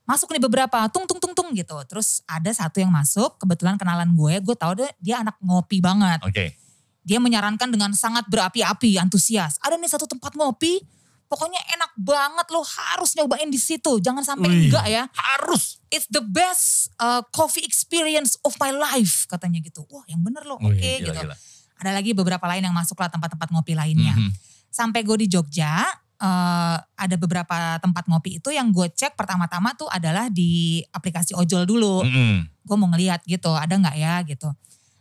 Masuk 0.09 0.33
nih 0.33 0.41
beberapa 0.41 0.89
tung 0.89 1.05
tung 1.05 1.21
tung 1.21 1.37
tung 1.37 1.53
gitu 1.53 1.77
terus 1.85 2.25
ada 2.25 2.49
satu 2.49 2.81
yang 2.81 2.89
masuk 2.89 3.37
kebetulan 3.37 3.77
kenalan 3.77 4.09
gue 4.17 4.41
gue 4.41 4.57
tahu 4.57 4.81
deh 4.81 4.89
dia 4.97 5.21
anak 5.21 5.37
ngopi 5.45 5.85
banget 5.85 6.25
Oke. 6.25 6.57
dia 7.05 7.21
menyarankan 7.21 7.69
dengan 7.69 7.93
sangat 7.93 8.25
berapi-api 8.33 8.97
antusias 8.97 9.61
ada 9.61 9.77
nih 9.77 9.93
satu 9.93 10.09
tempat 10.09 10.33
ngopi 10.33 10.81
pokoknya 11.29 11.61
enak 11.77 11.93
banget 12.01 12.47
lo 12.57 12.65
harus 12.65 13.13
nyobain 13.21 13.53
di 13.53 13.61
situ 13.61 14.01
jangan 14.01 14.25
sampai 14.25 14.49
Wih. 14.49 14.73
enggak 14.73 14.87
ya 14.89 15.05
Harus. 15.13 15.77
it's 15.93 16.09
the 16.09 16.25
best 16.25 16.89
uh, 16.97 17.21
coffee 17.37 17.63
experience 17.69 18.41
of 18.49 18.57
my 18.57 18.73
life 18.73 19.29
katanya 19.29 19.61
gitu. 19.61 19.85
Wah 19.93 20.09
yang 20.09 20.25
bener 20.25 20.49
loh 20.49 20.57
oke 20.57 20.73
Wih, 20.73 21.05
gitu. 21.05 21.13
gila-gila. 21.13 21.37
Ada 21.79 21.91
lagi 21.95 22.11
beberapa 22.17 22.43
lain 22.49 22.65
yang 22.65 22.75
masuk 22.75 22.99
lah 22.99 23.13
tempat-tempat 23.13 23.55
ngopi 23.55 23.77
lainnya. 23.77 24.17
Mhm. 24.17 24.33
Sampai 24.73 25.05
gue 25.05 25.15
di 25.21 25.29
Jogja 25.31 25.85
uh, 26.19 26.77
ada 26.79 27.17
beberapa 27.17 27.79
tempat 27.79 28.05
ngopi 28.07 28.39
itu 28.39 28.51
yang 28.51 28.71
gue 28.71 28.91
cek 28.91 29.15
pertama-tama 29.15 29.75
tuh 29.75 29.87
adalah 29.89 30.27
di 30.29 30.83
aplikasi 30.91 31.35
ojol 31.35 31.65
dulu. 31.65 32.03
Mhm. 32.05 32.63
Gue 32.63 32.77
mau 32.77 32.89
ngeliat 32.91 33.25
gitu 33.25 33.55
ada 33.55 33.73
nggak 33.73 33.97
ya 33.97 34.15
gitu. 34.27 34.51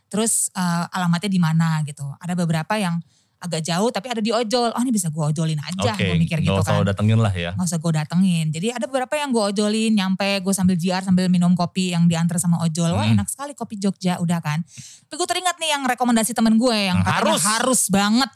Terus 0.08 0.48
uh, 0.56 0.88
alamatnya 0.90 1.28
di 1.28 1.42
mana 1.42 1.84
gitu. 1.84 2.08
Ada 2.18 2.32
beberapa 2.34 2.80
yang 2.80 2.96
agak 3.38 3.62
jauh 3.62 3.94
tapi 3.94 4.10
ada 4.10 4.18
di 4.18 4.34
ojol. 4.34 4.74
Oh 4.74 4.82
ini 4.82 4.90
bisa 4.90 5.14
gue 5.14 5.22
ojolin 5.22 5.62
aja 5.62 5.94
Oke. 5.94 6.10
gue 6.10 6.18
mikir 6.18 6.42
gitu 6.42 6.58
Gak 6.58 6.66
usah 6.66 6.82
kan 6.82 6.90
datengin 6.90 7.22
lah 7.22 7.30
ya. 7.30 7.54
nggak 7.54 7.70
usah 7.70 7.78
gue 7.78 7.92
datengin. 7.94 8.46
Jadi 8.50 8.68
ada 8.74 8.86
beberapa 8.90 9.14
yang 9.14 9.30
gue 9.30 9.44
ojolin, 9.54 9.94
nyampe 9.94 10.42
gue 10.42 10.54
sambil 10.58 10.74
JR 10.74 11.06
sambil 11.06 11.30
minum 11.30 11.54
kopi 11.54 11.94
yang 11.94 12.10
diantar 12.10 12.42
sama 12.42 12.58
ojol. 12.66 12.98
Wah 12.98 13.06
Hmm. 13.06 13.14
enak 13.20 13.30
sekali 13.30 13.54
kopi 13.54 13.78
Jogja, 13.78 14.18
udah 14.18 14.42
kan. 14.42 14.66
Tapi 15.06 15.14
gue 15.22 15.28
teringat 15.30 15.54
nih 15.62 15.70
yang 15.70 15.86
rekomendasi 15.86 16.34
temen 16.34 16.58
gue 16.58 16.78
yang 16.90 16.98
harus. 17.06 17.44
harus. 17.46 17.82
banget. 17.94 18.30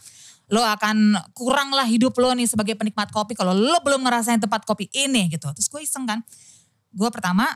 Lo 0.51 0.61
akan 0.61 1.15
kurang 1.31 1.71
lah 1.71 1.87
hidup 1.87 2.11
lo 2.19 2.35
nih 2.35 2.43
sebagai 2.43 2.75
penikmat 2.75 3.07
kopi 3.09 3.33
kalau 3.39 3.55
lo 3.55 3.79
belum 3.81 4.03
ngerasain 4.03 4.43
tempat 4.43 4.67
kopi 4.67 4.91
ini 4.91 5.31
gitu. 5.31 5.47
Terus 5.55 5.71
gue 5.71 5.81
iseng 5.81 6.03
kan. 6.03 6.19
Gue 6.91 7.07
pertama 7.07 7.47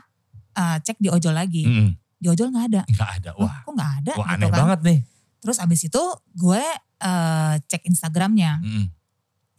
eh, 0.56 0.76
cek 0.80 0.96
di 0.96 1.12
ojol 1.12 1.36
lagi. 1.36 1.68
Mhm. 1.68 1.90
Di 2.16 2.26
ojol 2.32 2.48
gak 2.48 2.64
ada. 2.72 2.82
Nggak 2.88 3.10
ada. 3.20 3.30
Loh, 3.36 3.44
Wah. 3.44 3.60
kok 3.60 3.74
gak 3.76 3.92
ada 4.00 4.12
Wah 4.16 4.26
gitu 4.32 4.32
aneh 4.40 4.48
kan. 4.48 4.58
banget 4.64 4.80
nih. 4.80 4.98
Terus 5.44 5.56
abis 5.60 5.80
itu 5.92 6.02
gue 6.32 6.64
eh, 7.04 7.54
cek 7.60 7.82
Instagramnya. 7.84 8.64
Mhm. 8.64 8.86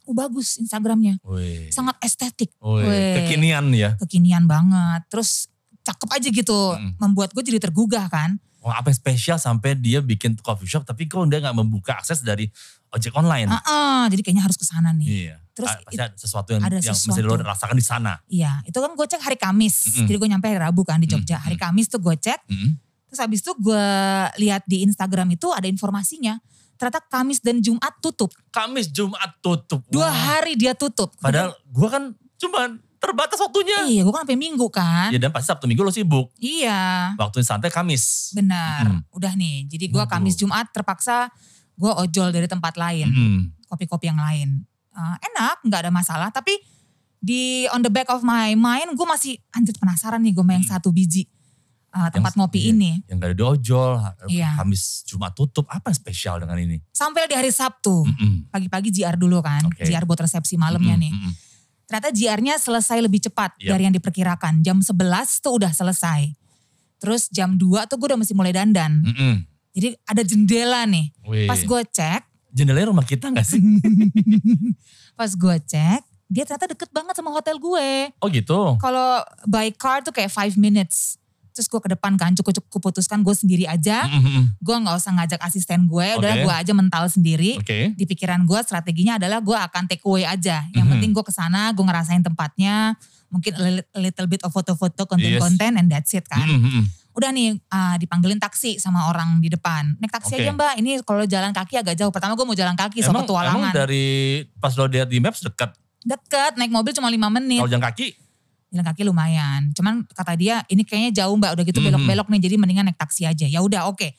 Oh 0.08 0.16
bagus 0.16 0.58
Instagramnya. 0.58 1.20
Wih. 1.22 1.70
Sangat 1.70 2.00
estetik. 2.02 2.50
Wih. 2.58 2.90
Wih. 2.90 3.14
Kekinian 3.22 3.70
ya. 3.76 3.94
kekinian 4.02 4.48
banget. 4.50 5.04
Terus 5.12 5.52
cakep 5.84 6.10
aja 6.16 6.30
gitu. 6.32 6.60
Mm. 6.80 6.92
Membuat 7.00 7.36
gue 7.36 7.44
jadi 7.44 7.60
tergugah 7.60 8.08
kan. 8.08 8.40
Wah 8.64 8.84
apa 8.84 8.92
spesial 8.92 9.40
sampai 9.40 9.76
dia 9.80 10.04
bikin 10.04 10.36
coffee 10.44 10.68
shop 10.68 10.84
tapi 10.84 11.08
kok 11.08 11.24
dia 11.32 11.40
nggak 11.40 11.56
membuka 11.56 11.96
akses 11.96 12.20
dari 12.20 12.52
ojek 12.90 13.14
online. 13.14 13.50
Heeh, 13.50 14.02
jadi 14.12 14.22
kayaknya 14.24 14.44
harus 14.48 14.56
ke 14.56 14.64
sana 14.64 14.92
nih. 14.92 15.08
Iya. 15.28 15.36
Terus 15.52 15.68
Ah, 15.68 15.78
pasti 15.82 15.96
ada 15.98 16.06
sesuatu 16.14 16.50
yang, 16.54 16.62
ada 16.62 16.78
yang 16.78 16.94
mesti 16.94 17.10
sesuatu. 17.10 17.26
lo 17.26 17.42
rasakan 17.42 17.76
di 17.76 17.86
sana. 17.86 18.14
Iya, 18.26 18.62
itu 18.64 18.78
kan 18.78 18.92
gue 18.94 19.06
cek 19.06 19.22
hari 19.22 19.38
Kamis. 19.38 19.76
Mm-mm. 19.90 20.06
Jadi 20.06 20.18
gue 20.18 20.30
nyampe 20.30 20.46
hari 20.46 20.60
Rabu 20.62 20.82
kan 20.86 21.02
di 21.02 21.10
Jogja. 21.10 21.42
Mm, 21.42 21.44
Hari 21.50 21.58
mm. 21.58 21.64
Kamis 21.66 21.86
tuh 21.90 22.00
gue 22.00 22.16
cek. 22.16 22.40
Mhm. 22.46 22.70
Terus 23.08 23.20
habis 23.20 23.40
itu 23.42 23.52
gue 23.58 23.86
lihat 24.38 24.64
di 24.64 24.84
Instagram 24.84 25.34
itu 25.34 25.48
ada 25.50 25.66
informasinya. 25.66 26.38
Ternyata 26.78 27.02
Kamis 27.04 27.42
dan 27.42 27.58
Jumat 27.58 27.90
tutup. 27.98 28.30
Kamis 28.52 28.86
Jumat 28.88 29.34
tutup. 29.42 29.82
Dua 29.90 30.06
Wah. 30.06 30.14
hari 30.14 30.54
dia 30.54 30.78
tutup. 30.78 31.10
Padahal 31.18 31.58
gue 31.58 31.88
kan 31.90 32.14
cuma 32.38 32.70
terbatas 32.98 33.42
waktunya. 33.42 33.82
Iya, 33.90 34.06
gue 34.06 34.14
kan 34.14 34.30
sampai 34.30 34.38
Minggu 34.38 34.68
kan. 34.70 35.10
Ya 35.10 35.18
dan 35.18 35.34
pasti 35.34 35.50
Sabtu 35.50 35.66
Minggu 35.66 35.82
lo 35.82 35.90
sibuk. 35.90 36.30
Iya, 36.38 37.14
Waktunya 37.18 37.46
santai 37.48 37.74
Kamis. 37.74 38.30
benar. 38.32 38.86
Mm. 38.86 39.02
Udah 39.10 39.34
nih. 39.34 39.66
Jadi 39.66 39.90
gue. 39.90 40.04
Kamis 40.06 40.38
Jumat 40.38 40.70
terpaksa 40.70 41.34
gue 41.78 41.92
ojol 41.94 42.30
dari 42.30 42.46
tempat 42.46 42.76
lain. 42.76 43.08
Mhm. 43.08 43.42
kopi-kopi 43.68 44.08
yang 44.08 44.16
lain. 44.18 44.64
Eh, 44.90 45.16
enak, 45.28 45.60
nggak 45.62 45.80
ada 45.84 45.92
masalah. 45.92 46.32
Tapi 46.32 46.56
di 47.18 47.68
on 47.70 47.84
the 47.84 47.92
back 47.92 48.08
of 48.08 48.24
my 48.24 48.56
mind, 48.56 48.96
gue 48.96 49.04
masih 49.04 49.36
anjir 49.52 49.76
penasaran 49.76 50.24
nih 50.24 50.32
gue 50.32 50.42
main 50.42 50.64
Hmm. 50.64 50.72
satu 50.74 50.90
biji 50.90 51.28
eh, 51.88 52.10
tempat 52.12 52.32
Yang- 52.32 52.40
ngopi 52.40 52.60
iya. 52.62 52.70
ini. 52.72 52.92
Yang 53.06 53.18
gak 53.18 53.28
ada 53.28 53.36
di 53.36 53.44
ojol. 53.44 53.92
Iya. 54.30 54.50
Kamis 54.56 54.84
Jumat 55.04 55.34
tutup. 55.34 55.66
Apa 55.68 55.90
yang 55.90 55.98
spesial 55.98 56.36
dengan 56.38 56.56
ini? 56.58 56.78
Sampai 56.92 57.26
di 57.26 57.34
hari 57.34 57.50
Sabtu, 57.50 58.06
Mhm. 58.06 58.52
pagi-pagi 58.52 58.90
JR 58.90 59.16
dulu 59.16 59.42
kan, 59.42 59.66
Oke. 59.66 59.82
JR 59.82 60.04
buat 60.04 60.20
resepsi 60.20 60.56
malamnya 60.56 60.94
Mhm, 60.94 61.02
nih. 61.02 61.12
Ternyata 61.84 62.10
JR-nya 62.12 62.56
selesai 62.56 63.00
lebih 63.00 63.20
cepat 63.22 63.56
Iya. 63.58 63.74
dari 63.74 63.88
yang 63.88 63.96
diperkirakan. 63.96 64.62
Jam 64.62 64.80
11 64.80 65.40
tuh 65.40 65.58
udah 65.58 65.72
selesai. 65.72 66.32
Terus 67.00 67.28
jam 67.30 67.56
2 67.56 67.84
tuh 67.84 67.98
gue 67.98 68.08
udah 68.08 68.20
mesti 68.20 68.32
mulai 68.32 68.54
dandan. 68.54 69.02
Mhm. 69.02 69.36
Jadi 69.78 69.94
ada 70.04 70.22
jendela 70.22 70.82
nih. 70.84 71.14
Wih. 71.22 71.46
Pas 71.46 71.62
gue 71.62 71.82
cek, 71.88 72.22
Jendelanya 72.50 72.90
rumah 72.90 73.06
kita 73.06 73.30
gak 73.30 73.46
sih? 73.46 73.62
pas 75.20 75.30
gue 75.30 75.56
cek, 75.62 76.02
dia 76.26 76.44
ternyata 76.44 76.66
deket 76.68 76.90
banget 76.90 77.14
sama 77.14 77.30
hotel 77.30 77.58
gue. 77.58 77.90
Oh 78.18 78.28
gitu? 78.28 78.78
kalau 78.78 79.22
by 79.46 79.70
car 79.72 80.02
tuh 80.02 80.10
kayak 80.10 80.30
five 80.30 80.58
minutes. 80.58 81.22
Terus 81.54 81.66
gue 81.68 81.82
ke 81.82 81.90
depan 81.90 82.14
kan 82.16 82.34
cukup 82.34 82.54
cukup 82.62 82.94
putuskan 82.94 83.22
gue 83.22 83.34
sendiri 83.34 83.66
aja. 83.66 84.06
Mhm, 84.06 84.22
mhm. 84.22 84.42
Gue 84.58 84.76
nggak 84.78 84.94
usah 84.96 85.12
ngajak 85.12 85.42
asisten 85.42 85.86
gue, 85.86 86.08
udah 86.14 86.34
Oke. 86.34 86.44
gue 86.46 86.54
aja 86.56 86.72
mental 86.72 87.06
sendiri. 87.10 87.58
Oke. 87.58 87.94
Di 87.94 88.06
pikiran 88.06 88.46
gue 88.46 88.60
strateginya 88.62 89.18
adalah 89.18 89.42
gue 89.42 89.58
akan 89.58 89.86
take 89.86 90.06
away 90.06 90.22
aja. 90.22 90.70
Yang 90.74 90.86
Mhm. 90.86 90.92
penting 90.94 91.12
gue 91.14 91.26
ke 91.26 91.34
sana, 91.34 91.74
gue 91.74 91.82
ngerasain 91.82 92.22
tempatnya. 92.22 92.94
Mungkin 93.28 93.52
a 93.54 93.62
li- 93.74 93.90
a 93.90 94.00
little 94.00 94.26
bit 94.26 94.42
of 94.42 94.54
foto-foto, 94.54 95.10
konten-konten 95.10 95.76
and 95.76 95.90
that's 95.90 96.14
it 96.14 96.30
kan. 96.30 96.46
Mhm, 96.46 96.62
mhm. 96.62 96.84
Udah 97.18 97.34
nih 97.34 97.58
ah, 97.68 97.98
dipanggilin 97.98 98.38
taksi 98.38 98.78
sama 98.78 99.10
orang 99.10 99.42
di 99.42 99.50
depan. 99.50 99.98
Naik 99.98 100.14
taksi 100.14 100.38
Oke. 100.38 100.46
aja 100.46 100.52
mbak, 100.54 100.74
ini 100.78 101.02
kalau 101.02 101.26
jalan 101.26 101.50
kaki 101.50 101.82
agak 101.82 101.98
jauh. 101.98 102.14
Pertama 102.14 102.38
gue 102.38 102.46
mau 102.46 102.54
jalan 102.54 102.78
kaki, 102.78 103.02
so 103.02 103.10
Emang, 103.10 103.26
emang 103.26 103.26
petualangan. 103.26 103.72
dari 103.74 104.06
pas 104.62 104.70
lo 104.78 104.86
lihat 104.86 105.10
di 105.10 105.18
maps 105.18 105.42
dekat. 105.42 105.74
Deket, 106.00 106.56
naik 106.56 106.70
mobil 106.70 106.94
cuma 106.94 107.10
5 107.10 107.18
menit. 107.34 107.58
Kalau 107.58 107.74
jalan 107.74 107.86
kaki 107.90 108.08
Jalan 108.68 108.84
kaki 108.86 109.02
lumayan. 109.02 109.72
Cuman 109.72 110.04
kata 110.06 110.36
dia 110.36 110.60
ini 110.68 110.84
kayaknya 110.84 111.24
jauh 111.24 111.34
mbak 111.34 111.56
udah 111.56 111.64
gitu 111.64 111.80
Mhm. 111.80 111.88
belok-belok 111.88 112.28
nih 112.28 112.40
jadi 112.44 112.56
mendingan 112.60 112.86
naik 112.86 113.00
taksi 113.00 113.24
aja. 113.24 113.48
Ya 113.48 113.64
udah 113.64 113.88
oke. 113.88 114.12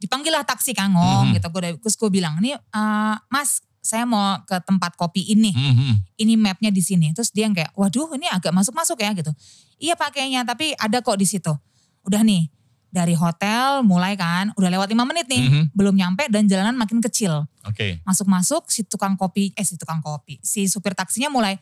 Dipanggil 0.00 0.32
lah 0.32 0.40
taksi 0.40 0.72
kan 0.72 0.88
ngong 0.90 1.30
Mhm. 1.30 1.32
gitu. 1.36 1.46
Gue 1.52 1.60
terus 1.76 1.94
gue 2.00 2.08
bilang 2.10 2.40
ini 2.40 2.56
eh, 2.56 3.14
mas 3.28 3.60
saya 3.80 4.04
mau 4.04 4.40
ke 4.42 4.56
tempat 4.64 4.96
kopi 4.96 5.24
ini. 5.28 5.52
Hmm, 5.52 5.72
hmm. 5.76 5.94
Ini 6.16 6.32
mapnya 6.36 6.72
di 6.72 6.80
sini. 6.80 7.12
Terus 7.12 7.28
dia 7.28 7.44
yang 7.44 7.52
kayak 7.52 7.76
waduh 7.76 8.08
ini 8.12 8.24
agak 8.26 8.52
masuk-masuk 8.52 8.96
ya 8.98 9.12
gitu. 9.12 9.32
Iya 9.76 9.96
pak 9.96 10.16
kayaknya 10.16 10.44
tapi 10.44 10.72
ada 10.74 11.00
kok 11.00 11.16
di 11.16 11.28
situ. 11.28 11.52
Udah 12.02 12.22
nih 12.22 12.48
dari 12.90 13.14
hotel 13.14 13.86
mulai 13.86 14.18
kan 14.18 14.50
udah 14.58 14.66
lewat 14.66 14.90
lima 14.90 15.06
menit 15.06 15.30
nih. 15.30 15.46
Mhm. 15.46 15.64
Belum 15.72 15.94
nyampe 15.94 16.26
dan 16.26 16.50
jalanan 16.50 16.74
makin 16.74 16.98
kecil 17.00 17.46
Oke. 17.62 18.02
masuk-masuk 18.02 18.66
si 18.66 18.82
tukang 18.82 19.14
kopi 19.14 19.54
eh 19.54 19.62
si 19.62 19.78
tukang 19.78 20.02
kopi 20.02 20.40
si 20.42 20.66
supir 20.66 20.96
taksinya 20.96 21.30
mulai 21.30 21.54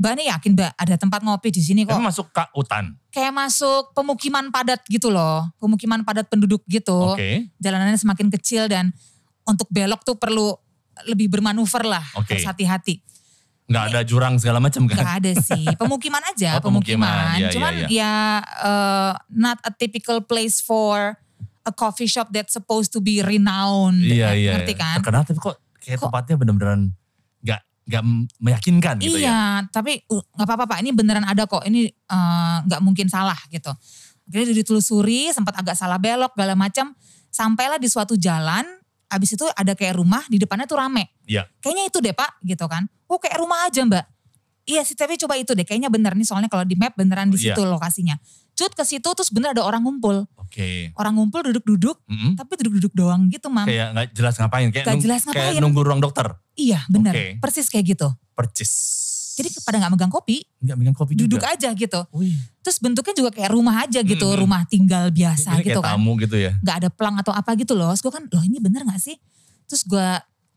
mbak 0.00 0.16
nih 0.16 0.26
yakin 0.32 0.56
mbak 0.56 0.72
ada 0.80 0.96
tempat 0.96 1.20
ngopi 1.20 1.52
di 1.52 1.60
sini 1.60 1.84
kok 1.84 1.92
Kamu 1.92 2.08
masuk 2.08 2.32
ke 2.32 2.40
hutan. 2.56 2.96
kayak 3.12 3.36
masuk 3.36 3.92
pemukiman 3.92 4.48
padat 4.48 4.80
gitu 4.88 5.12
loh 5.12 5.44
pemukiman 5.60 6.00
padat 6.00 6.24
penduduk 6.24 6.64
gitu 6.64 7.12
Oke. 7.12 7.52
jalanannya 7.60 8.00
semakin 8.00 8.32
kecil 8.32 8.64
dan 8.64 8.96
untuk 9.44 9.68
belok 9.68 10.00
tuh 10.00 10.16
perlu 10.16 10.56
lebih 11.04 11.28
bermanuver 11.28 11.84
lah 11.84 12.00
Oke. 12.16 12.32
harus 12.32 12.48
hati-hati 12.48 13.04
Nggak 13.70 13.84
ada 13.86 14.00
jurang 14.02 14.34
segala 14.34 14.58
macam 14.58 14.82
kan? 14.84 14.98
Gak 14.98 15.14
ada 15.22 15.32
sih 15.32 15.62
pemukiman 15.80 16.18
aja 16.26 16.58
Oh, 16.58 16.62
pemukiman. 16.62 17.06
pemukiman, 17.06 17.26
Iya, 17.32 17.38
iya, 17.40 17.50
cuman 17.54 17.72
iya. 17.72 17.86
ya 17.88 18.14
uh, 18.60 19.12
not 19.30 19.62
a 19.62 19.70
typical 19.70 20.18
place 20.20 20.58
for 20.58 21.14
a 21.60 21.70
coffee 21.70 22.04
shop 22.04 22.28
that's 22.28 22.50
supposed 22.50 22.90
to 22.90 22.98
be 22.98 23.22
renowned 23.22 24.02
Iya 24.02 24.34
iya. 24.34 24.50
ngerti 24.58 24.74
kan 24.74 24.98
Terkenal 24.98 25.22
tapi 25.22 25.38
kok 25.38 25.54
kayak 25.78 25.96
Kok- 25.96 26.10
tempatnya 26.10 26.34
bener-beneran 26.36 26.80
nggak 27.40 27.60
nggak 27.86 28.02
meyakinkan 28.38 28.94
gitu 28.98 29.16
ya. 29.16 29.22
iya, 29.24 29.40
tapi 29.66 30.02
uh, 30.06 30.22
nggak 30.34 30.46
apa-apa 30.46 30.64
pak. 30.66 30.78
Ini 30.82 30.90
beneran 30.90 31.22
ada 31.22 31.42
kok. 31.44 31.62
Ini 31.62 31.86
eh, 31.86 32.56
nggak 32.62 32.80
mungkin 32.80 33.06
salah 33.06 33.34
gitu. 33.48 33.70
Akhirnya 34.26 34.54
ditelusuri, 34.54 35.34
sempat 35.34 35.58
agak 35.58 35.74
salah 35.74 35.98
belok, 35.98 36.30
segala 36.38 36.54
macam. 36.54 36.94
Sampailah 37.30 37.78
di 37.78 37.86
suatu 37.86 38.14
jalan. 38.14 38.62
Abis 39.10 39.34
itu 39.34 39.42
ada 39.50 39.74
kayak 39.74 39.98
rumah, 39.98 40.22
di 40.30 40.38
depannya 40.38 40.64
tuh 40.64 40.78
rame. 40.78 41.10
Iya. 41.26 41.50
Kayaknya 41.58 41.84
itu 41.90 41.98
deh 41.98 42.14
pak, 42.14 42.38
gitu 42.40 42.64
kan. 42.64 42.86
Oh 43.10 43.18
kayak 43.18 43.36
rumah 43.36 43.66
aja 43.66 43.82
mbak. 43.82 44.06
Iya 44.64 44.86
sih, 44.86 44.94
tapi 44.94 45.18
coba 45.18 45.34
itu 45.34 45.50
deh. 45.50 45.66
Kayaknya 45.66 45.90
bener 45.90 46.14
nih, 46.14 46.22
soalnya 46.22 46.46
kalau 46.46 46.62
di 46.62 46.78
map 46.78 46.94
beneran 46.94 47.26
di 47.26 47.42
Iya. 47.42 47.58
situ 47.58 47.66
lokasinya. 47.66 48.14
Cut 48.54 48.76
ke 48.76 48.84
situ, 48.84 49.08
terus 49.10 49.32
bener 49.34 49.50
ada 49.50 49.66
orang 49.66 49.82
ngumpul. 49.82 50.30
Oke. 50.36 50.94
Orang 50.94 51.18
ngumpul 51.18 51.42
duduk-duduk, 51.42 51.96
Mm-mm. 52.06 52.38
tapi 52.38 52.54
duduk-duduk 52.60 52.92
doang 52.94 53.26
gitu 53.26 53.50
mam. 53.50 53.66
Kayak 53.66 53.88
nggak 53.96 54.06
jelas 54.14 54.34
ngapain. 54.38 54.68
Kayak, 54.70 54.86
nung- 54.86 55.02
jelas 55.02 55.20
kayak 55.24 55.34
ngapain. 55.34 55.60
nunggu 55.64 55.80
ruang 55.82 55.98
dokter. 55.98 56.26
Iya 56.54 56.86
bener, 56.86 57.10
Oke. 57.10 57.26
persis 57.42 57.66
kayak 57.66 57.98
gitu. 57.98 58.08
Percis. 58.36 58.72
Jadi 59.40 59.48
pada 59.58 59.76
nggak 59.80 59.92
megang 59.92 60.12
kopi, 60.12 60.44
nggak 60.60 60.76
megang 60.76 60.92
kopi 60.94 61.12
duduk 61.16 61.40
juga. 61.40 61.50
aja 61.50 61.72
gitu. 61.72 62.00
Wih. 62.12 62.36
Terus 62.60 62.76
bentuknya 62.78 63.14
juga 63.16 63.30
kayak 63.32 63.50
rumah 63.50 63.82
aja 63.82 64.00
gitu, 64.00 64.26
Mm-mm. 64.26 64.40
rumah 64.40 64.60
tinggal 64.64 65.08
biasa 65.08 65.56
Ini 65.56 65.64
gitu 65.64 65.80
kayak 65.80 65.88
kan. 65.88 65.96
tamu 65.96 66.12
gitu 66.16 66.36
ya. 66.36 66.52
Gak 66.60 66.76
ada 66.84 66.88
pelang 66.88 67.16
atau 67.16 67.32
apa 67.32 67.56
gitu 67.56 67.72
loh. 67.72 67.88
Terus 67.90 68.02
gue 68.02 68.12
kan, 68.12 68.24
loh 68.28 68.42
ini 68.42 68.60
bener 68.60 68.84
gak 68.84 69.00
sih? 69.00 69.16
Terus 69.64 69.82
gue 69.82 70.08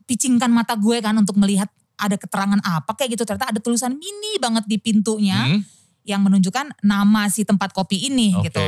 picingkan 0.04 0.52
mata 0.52 0.76
gue 0.76 1.00
kan 1.00 1.16
untuk 1.16 1.36
melihat 1.36 1.72
ada 1.96 2.20
keterangan 2.20 2.60
apa 2.60 2.92
kayak 2.94 3.16
gitu. 3.16 3.24
Ternyata 3.24 3.56
ada 3.56 3.60
tulisan 3.64 3.96
mini 3.96 4.36
banget 4.38 4.68
di 4.68 4.76
pintunya 4.78 5.40
Hmm? 5.40 5.64
yang 6.04 6.20
menunjukkan 6.20 6.84
nama 6.84 7.32
si 7.32 7.48
tempat 7.48 7.72
kopi 7.72 8.12
ini 8.12 8.36
Oke. 8.36 8.52
gitu. 8.52 8.60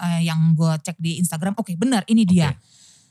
Eh, 0.00 0.20
yang 0.26 0.56
gue 0.56 0.72
cek 0.80 0.96
di 0.96 1.20
Instagram, 1.20 1.54
oke 1.54 1.76
bener 1.76 2.02
ini 2.08 2.26
dia. 2.26 2.50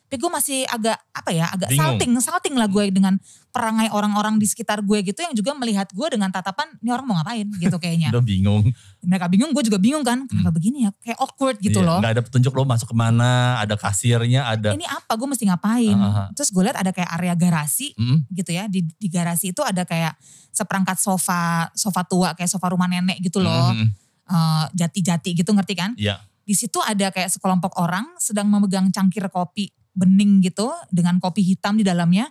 Tapi 0.09 0.17
gue 0.17 0.31
masih 0.33 0.65
agak 0.65 0.97
apa 1.13 1.29
ya, 1.29 1.45
agak 1.53 1.69
Bingung. 1.69 2.01
salting, 2.01 2.11
salting 2.17 2.55
lah 2.57 2.65
gue 2.65 2.89
dengan 2.89 3.13
perangai 3.53 3.93
orang-orang 3.93 4.41
di 4.41 4.49
sekitar 4.49 4.81
gue 4.81 5.05
gitu 5.05 5.21
yang 5.21 5.37
juga 5.37 5.53
melihat 5.53 5.85
gue 5.93 6.07
dengan 6.09 6.33
tatapan 6.33 6.65
ini 6.81 6.89
orang 6.89 7.05
mau 7.05 7.13
ngapain 7.21 7.45
gitu 7.61 7.77
kayaknya. 7.77 8.09
Udah 8.17 8.25
bingung. 8.25 8.73
Mereka 9.05 9.29
bingung, 9.29 9.53
gue 9.53 9.61
juga 9.69 9.77
bingung 9.77 10.01
kan. 10.01 10.25
Kenapa 10.25 10.49
begini 10.49 10.89
ya? 10.89 10.91
Kayak 10.97 11.21
awkward 11.21 11.61
gitu 11.61 11.85
Iya, 11.85 11.93
loh. 11.93 11.99
Nggak 12.01 12.13
ada 12.17 12.23
petunjuk 12.25 12.49
lo 12.57 12.65
masuk 12.65 12.89
ke 12.89 12.95
mana, 12.97 13.61
ada 13.61 13.77
kasirnya, 13.77 14.49
ada. 14.49 14.73
Ini 14.73 14.89
apa? 14.89 15.13
Gue 15.13 15.29
mesti 15.29 15.45
ngapain? 15.45 15.93
Ah. 16.01 16.25
Terus 16.33 16.49
gue 16.49 16.61
lihat 16.65 16.81
ada 16.81 16.89
kayak 16.89 17.09
area 17.13 17.37
garasi 17.37 17.93
Mm, 17.93 18.25
gitu 18.33 18.49
ya. 18.49 18.65
Di, 18.65 18.81
di 18.81 19.07
garasi 19.13 19.53
itu 19.53 19.61
ada 19.61 19.85
kayak 19.85 20.17
seperangkat 20.49 20.97
sofa, 20.97 21.69
sofa 21.77 22.01
tua 22.09 22.33
kayak 22.33 22.49
sofa 22.49 22.73
rumah 22.73 22.89
nenek 22.89 23.21
gitu 23.21 23.37
loh. 23.37 23.77
mm, 23.77 23.85
mm. 23.85 23.89
Eh, 24.29 24.65
Jati-jati 24.73 25.37
gitu 25.37 25.53
ngerti 25.53 25.73
kan? 25.77 25.93
Iya. 25.93 26.17
Di 26.45 26.57
situ 26.57 26.81
ada 26.81 27.13
kayak 27.13 27.29
sekelompok 27.29 27.77
orang 27.77 28.09
sedang 28.17 28.49
memegang 28.49 28.89
cangkir 28.89 29.29
kopi 29.29 29.69
bening 29.91 30.39
gitu 30.39 30.67
dengan 30.89 31.17
kopi 31.17 31.41
hitam 31.41 31.75
di 31.75 31.83
dalamnya. 31.83 32.29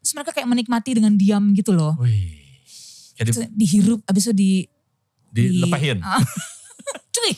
Terus 0.00 0.12
mereka 0.14 0.30
kayak 0.32 0.46
menikmati 0.46 0.90
dengan 0.94 1.14
diam 1.14 1.52
gitu 1.52 1.72
loh. 1.72 1.96
Wih. 1.96 2.42
Jadi 3.14 3.30
Terus 3.30 3.46
dihirup, 3.50 4.00
abis 4.04 4.28
itu 4.28 4.34
di... 4.34 4.50
di- 5.30 5.58
dilepahin. 5.58 6.02
Ah. 6.02 6.18
Cuy, 7.14 7.30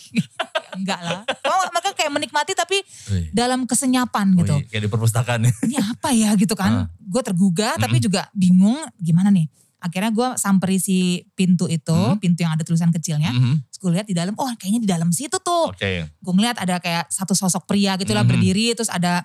enggak 0.75 0.99
lah. 0.99 1.21
Oh, 1.45 1.65
mereka 1.71 1.93
kayak 1.93 2.11
menikmati 2.11 2.53
tapi 2.53 2.81
Wih. 3.13 3.29
dalam 3.31 3.69
kesenyapan 3.69 4.35
gitu. 4.35 4.57
Wih, 4.57 4.67
kayak 4.67 4.83
di 4.83 4.91
perpustakaan. 4.91 5.41
Ini 5.47 5.77
apa 5.79 6.11
ya 6.11 6.33
gitu 6.35 6.57
Ah. 6.57 6.59
kan. 6.59 6.73
Gue 6.99 7.23
tergugah 7.23 7.77
tapi 7.77 8.01
juga 8.01 8.27
bingung 8.33 8.77
gimana 8.97 9.29
nih. 9.31 9.47
Akhirnya 9.77 10.09
gue 10.09 10.29
samperi 10.37 10.77
si 10.77 10.99
pintu 11.33 11.67
itu, 11.67 11.93
Hmm. 11.93 12.17
pintu 12.17 12.43
yang 12.43 12.57
ada 12.57 12.65
tulisan 12.65 12.89
kecilnya. 12.89 13.29
Mhm. 13.31 13.69
Terus 13.69 13.79
gue 13.79 13.91
lihat 13.93 14.07
di 14.09 14.17
dalam, 14.17 14.33
oh 14.35 14.49
kayaknya 14.57 14.81
di 14.83 14.89
dalam 14.89 15.13
situ 15.13 15.37
tuh. 15.37 15.71
Oke. 15.71 16.09
Gue 16.17 16.33
ngeliat 16.33 16.57
ada 16.57 16.81
kayak 16.81 17.07
satu 17.09 17.33
sosok 17.33 17.65
pria 17.65 17.95
gitu 17.97 18.11
lah 18.11 18.25
Mhm. 18.25 18.31
berdiri. 18.33 18.67
Terus 18.73 18.89
ada 18.89 19.23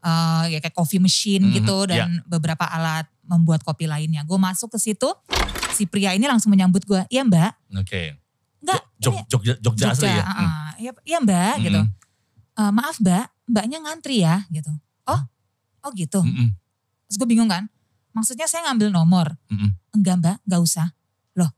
eh, 0.00 0.44
ya 0.48 0.58
kayak 0.58 0.72
coffee 0.72 0.96
machine 0.96 1.44
Mhm, 1.44 1.52
gitu 1.60 1.76
dan 1.84 2.24
beberapa 2.24 2.64
alat 2.64 3.04
membuat 3.20 3.60
kopi 3.60 3.84
lainnya. 3.84 4.24
Gue 4.24 4.40
masuk 4.40 4.72
ke 4.72 4.80
situ, 4.80 5.04
si 5.70 5.84
pria 5.84 6.16
ini 6.16 6.24
langsung 6.24 6.48
menyambut 6.48 6.88
gue. 6.88 7.04
Iya 7.12 7.20
mbak, 7.20 7.52
Oke. 7.76 8.16
enggak 8.64 8.80
Jog, 8.96 9.12
ini 9.12 9.20
Jogja, 9.28 9.54
Jogja, 9.60 9.92
asli 9.92 10.08
ya. 10.08 10.24
ah, 10.24 10.32
ah. 10.32 10.68
Iya 10.74 10.96
iya, 11.04 11.18
mbak 11.20 11.52
Hmm. 11.52 11.64
gitu. 11.68 11.80
"Eh, 12.56 12.70
maaf 12.72 12.96
mbak, 12.96 13.28
mbaknya 13.44 13.76
ngantri 13.78 14.24
ya 14.24 14.40
gitu. 14.48 14.72
Oh, 15.04 15.20
oh 15.84 15.90
gitu. 15.92 16.24
mm, 16.24 16.32
mm, 16.32 16.48
Terus 17.04 17.16
gue 17.20 17.28
bingung 17.28 17.52
kan. 17.52 17.68
Maksudnya 18.10 18.46
saya 18.46 18.66
ngambil 18.66 18.88
nomor. 18.90 19.26
mm, 19.46 19.56
mm. 19.56 19.70
Enggak 19.94 20.14
mbak, 20.18 20.36
enggak 20.44 20.60
usah. 20.60 20.86
Loh, 21.34 21.50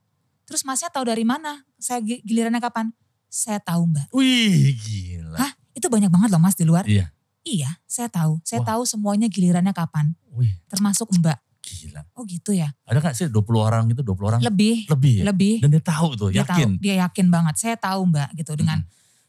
terus 0.44 0.62
masnya 0.62 0.88
tahu 0.88 1.04
dari 1.04 1.22
mana? 1.22 1.64
Saya 1.76 2.00
gi- 2.00 2.20
gilirannya 2.20 2.58
kapan? 2.58 2.92
Saya 3.26 3.58
tahu 3.58 3.88
mbak. 3.88 4.06
Wih 4.12 4.76
gila. 4.76 5.36
Hah? 5.36 5.52
Itu 5.72 5.88
banyak 5.88 6.08
banget 6.08 6.28
loh 6.28 6.38
mas 6.38 6.52
di 6.52 6.64
luar. 6.64 6.84
Iya. 6.84 7.08
Iya, 7.42 7.80
saya 7.84 8.06
tahu. 8.06 8.38
Saya 8.42 8.62
Wah. 8.62 8.76
tahu 8.76 8.82
semuanya 8.84 9.26
gilirannya 9.26 9.72
kapan. 9.72 10.14
Wih 10.30 10.52
Termasuk 10.68 11.10
mbak. 11.12 11.40
gila. 11.62 12.02
Oh 12.14 12.26
gitu 12.26 12.50
ya. 12.52 12.70
Ada 12.84 12.98
gak 13.00 13.14
sih 13.14 13.26
20 13.26 13.38
orang 13.58 13.86
gitu, 13.88 14.02
20 14.02 14.28
orang? 14.28 14.40
Lebih, 14.42 14.86
Lebih 14.90 15.14
ya? 15.18 15.24
lebih. 15.30 15.54
Dan 15.62 15.70
dia 15.70 15.80
tahu 15.80 16.08
tuh, 16.14 16.28
Dia 16.30 16.42
yakin. 16.42 16.76
tahu, 16.76 16.82
dia 16.82 16.94
yakin 17.00 17.26
banget. 17.30 17.54
Saya 17.56 17.76
tahu 17.78 18.10
mbak 18.10 18.34
gitu 18.34 18.52
dengan 18.54 18.82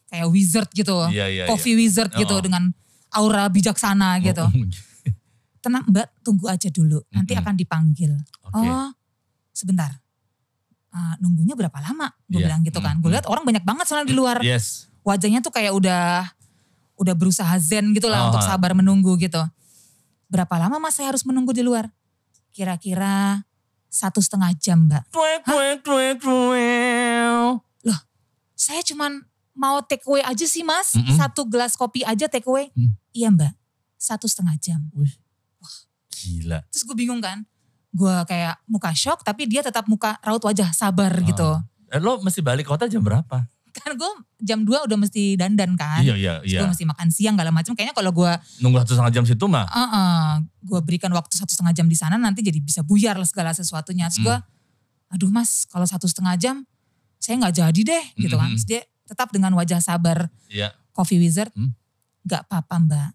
kayak 0.09 0.27
wizard 0.29 0.69
gitu. 0.69 0.97
Iya, 1.09 1.25
iya, 1.29 1.43
Coffee 1.45 1.73
wizard 1.73 2.09
gitu 2.13 2.33
Oh. 2.33 2.41
dengan 2.41 2.73
aura 3.09 3.45
bijaksana 3.47 4.17
iya. 4.17 4.33
gitu. 4.33 4.45
Oh, 4.45 4.53
Tenang 5.63 5.88
mbak, 5.88 6.12
tunggu 6.19 6.52
aja 6.52 6.67
dulu. 6.67 6.99
Nanti 7.10 7.32
Mm-mm. 7.32 7.43
akan 7.47 7.56
dipanggil. 7.56 8.12
Oke. 8.52 8.67
Oh, 8.67 8.91
sebentar. 9.49 9.95
Ah, 10.91 11.15
nunggunya 11.17 11.56
berapa 11.56 11.80
lama? 11.80 12.12
Gue 12.28 12.43
Iya. 12.43 12.52
bilang 12.52 12.62
gitu 12.67 12.84
kan. 12.84 12.99
Gue 12.99 13.08
Mm-mm. 13.08 13.15
lihat 13.15 13.26
orang 13.32 13.47
banyak 13.47 13.63
banget 13.63 13.86
soalnya 13.88 14.12
di 14.12 14.15
luar. 14.19 14.43
Yes. 14.43 14.91
Wajahnya 15.02 15.39
tuh 15.39 15.56
kayak 15.56 15.71
udah 15.71 16.28
udah 16.99 17.15
berusaha 17.15 17.49
zen 17.58 17.95
gitu 17.95 18.12
lah 18.12 18.28
Oh, 18.28 18.36
untuk 18.36 18.43
ha. 18.43 18.54
sabar 18.54 18.76
menunggu 18.76 19.15
gitu. 19.17 19.39
Berapa 20.28 20.60
lama 20.60 20.78
mas 20.78 20.99
saya 20.99 21.10
harus 21.15 21.23
menunggu 21.23 21.56
di 21.56 21.63
luar? 21.63 21.88
Kira-kira 22.52 23.41
satu 23.88 24.19
setengah 24.19 24.52
jam 24.60 24.86
mbak. 24.91 25.08
Tuek. 25.10 25.41
Saya 28.54 28.80
cuman 28.86 29.19
mau 29.52 29.84
take 29.84 30.08
away 30.08 30.23
aja 30.23 30.45
sih 30.47 30.63
mas. 30.63 30.95
Mm-mm. 30.95 31.17
Satu 31.19 31.43
gelas 31.43 31.76
kopi 31.76 32.06
aja 32.08 32.32
take 32.32 32.47
away. 32.47 32.71
Mm. 32.78 32.95
Iya 33.12 33.28
mbak, 33.34 33.54
satu 33.99 34.23
setengah 34.30 34.56
jam. 34.58 34.88
Wih. 34.95 35.12
Gila. 36.13 36.60
Terus 36.69 36.84
gue 36.84 36.95
bingung 36.95 37.19
kan. 37.19 37.41
Gue 37.89 38.13
kayak 38.26 38.62
muka 38.65 38.93
shock 38.93 39.21
tapi 39.21 39.45
dia 39.45 39.62
tetap 39.62 39.86
muka 39.86 40.17
raut 40.19 40.41
wajah 40.41 40.69
sabar 40.71 41.13
Oh. 41.13 41.23
gitu. 41.23 41.49
Eh, 41.89 41.97
lo 41.97 42.17
mesti 42.19 42.41
balik 42.41 42.65
kota 42.65 42.86
jam 42.86 43.02
berapa? 43.02 43.45
Kan 43.73 43.97
gue 43.97 44.12
jam 44.39 44.62
2 44.62 44.86
udah 44.86 44.97
mesti 44.97 45.34
dandan 45.34 45.73
kan. 45.73 46.02
Iya, 46.02 46.13
iya, 46.13 46.34
iya. 46.41 46.62
gue 46.62 46.69
mesti 46.69 46.86
makan 46.86 47.10
siang 47.10 47.34
segala 47.34 47.49
macam. 47.49 47.73
Kayaknya 47.73 47.93
kalau 47.93 48.12
gue 48.12 48.32
Nunggu 48.62 48.78
satu 48.80 48.93
setengah 48.93 49.13
jam 49.13 49.23
situ 49.23 49.45
mah. 49.45 49.65
uh 49.65 50.38
gue 50.62 50.80
berikan 50.82 51.10
waktu 51.10 51.34
satu 51.34 51.49
setengah 51.49 51.73
jam 51.73 51.86
di 51.86 51.97
sana 51.97 52.15
nanti 52.15 52.39
jadi 52.39 52.58
bisa 52.58 52.82
buyar 52.82 53.17
lah 53.17 53.26
segala 53.26 53.49
sesuatunya. 53.52 54.10
Terus 54.10 54.21
Hmm. 54.21 54.26
gue, 54.26 54.38
aduh 55.10 55.30
mas 55.30 55.65
kalau 55.65 55.86
satu 55.86 56.06
setengah 56.06 56.34
jam 56.36 56.56
saya 57.17 57.38
nggak 57.39 57.54
jadi 57.56 57.82
deh 57.84 58.04
gitu 58.19 58.36
kan. 58.36 58.49
Mm-mm. 58.49 58.58
Terus 58.58 58.65
dia 58.65 58.82
tetap 59.04 59.30
dengan 59.30 59.54
wajah 59.54 59.78
sabar 59.80 60.30
Iya, 60.49 60.73
coffee 60.91 61.17
wizard, 61.17 61.49
Hmm. 61.54 61.73
nggak 62.23 62.45
apa-apa 62.45 62.76
mbak. 62.80 63.10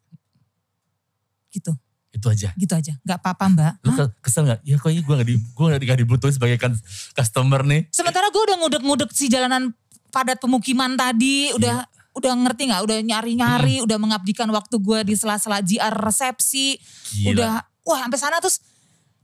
Gitu, 1.49 1.73
itu 2.19 2.29
aja. 2.29 2.49
gitu 2.53 2.73
aja. 2.73 2.93
Nggak 3.01 3.19
apa-apa 3.19 3.45
mbak. 3.49 3.73
Lo 3.81 3.89
Hah? 3.89 3.97
ke- 4.05 4.13
kesel 4.21 4.45
gak? 4.45 4.61
Ya 4.61 4.75
kok 4.75 4.89
ini 4.89 5.01
gue 5.01 5.15
gak, 5.15 5.25
di, 5.25 5.35
gue 5.39 5.67
gak 5.79 5.99
dibutuhin 5.99 6.33
sebagai 6.33 6.57
kan- 6.57 6.77
customer 7.13 7.63
nih. 7.63 7.87
Sementara 7.89 8.29
gue 8.29 8.43
udah 8.43 8.57
ngudek-ngudek 8.59 9.11
si 9.11 9.27
jalanan 9.27 9.71
padat 10.09 10.37
pemukiman 10.37 10.95
tadi, 10.95 11.53
udah 11.53 11.81
Iya. 11.81 11.97
udah 12.13 12.33
ngerti 12.37 12.63
nggak? 12.67 12.83
Udah 12.83 12.97
Hmm. 12.97 13.07
nyari-nyari, 13.07 13.77
udah 13.81 13.97
mengabdikan 13.97 14.49
waktu 14.49 14.77
gue 14.77 14.99
di 15.05 15.15
sela-sela 15.15 15.61
JR 15.61 15.95
resepsi, 15.95 16.75
Gila. 17.15 17.31
udah 17.31 17.53
wah 17.85 17.99
sampai 18.01 18.19
sana 18.19 18.37
terus 18.39 18.59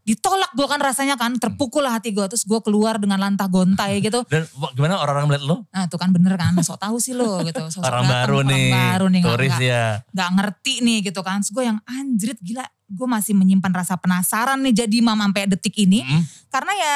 Ditolak 0.05 0.53
gue 0.53 0.69
kan 0.69 0.77
rasanya 0.77 1.17
kan, 1.17 1.33
terpukul 1.35 1.81
lah 1.81 1.97
hati 1.97 2.13
gue. 2.13 2.21
Terus 2.29 2.45
gue 2.45 2.61
keluar 2.61 3.01
dengan 3.01 3.17
lantah 3.17 3.49
gontai 3.49 4.05
gitu. 4.05 4.21
Dan 4.29 4.45
gimana 4.77 5.01
orang-orang 5.01 5.33
melihat 5.33 5.45
lo? 5.49 5.57
Nah 5.67 5.89
tuh 5.89 5.97
kan 5.97 6.13
bener 6.13 6.37
kan, 6.37 6.53
sok 6.61 6.77
tahu 6.77 7.01
sih 7.01 7.17
lo 7.17 7.41
gitu. 7.41 7.65
Sok 7.73 7.81
Orang 7.81 8.05
baru 8.05 8.45
nih, 8.45 8.69
baru 8.69 9.09
turis 9.09 9.49
nggak- 9.51 9.65
ya. 9.65 10.05
nggak 10.05 10.31
ngerti 10.37 10.75
nih 10.85 10.99
gitu 11.03 11.25
kan. 11.25 11.41
Terus 11.41 11.51
gue 11.51 11.65
yang 11.65 11.81
anjrit 11.89 12.37
gila, 12.39 12.69
gue 12.89 13.09
masih 13.09 13.33
menyimpan 13.33 13.73
rasa 13.73 13.97
penasaran 13.97 14.61
nih 14.61 14.85
jadi 14.85 14.97
mam 15.01 15.19
sampai 15.19 15.49
detik 15.49 15.75
ini. 15.81 16.05
Mm. 16.05 16.23
Karena 16.53 16.73
ya 16.77 16.95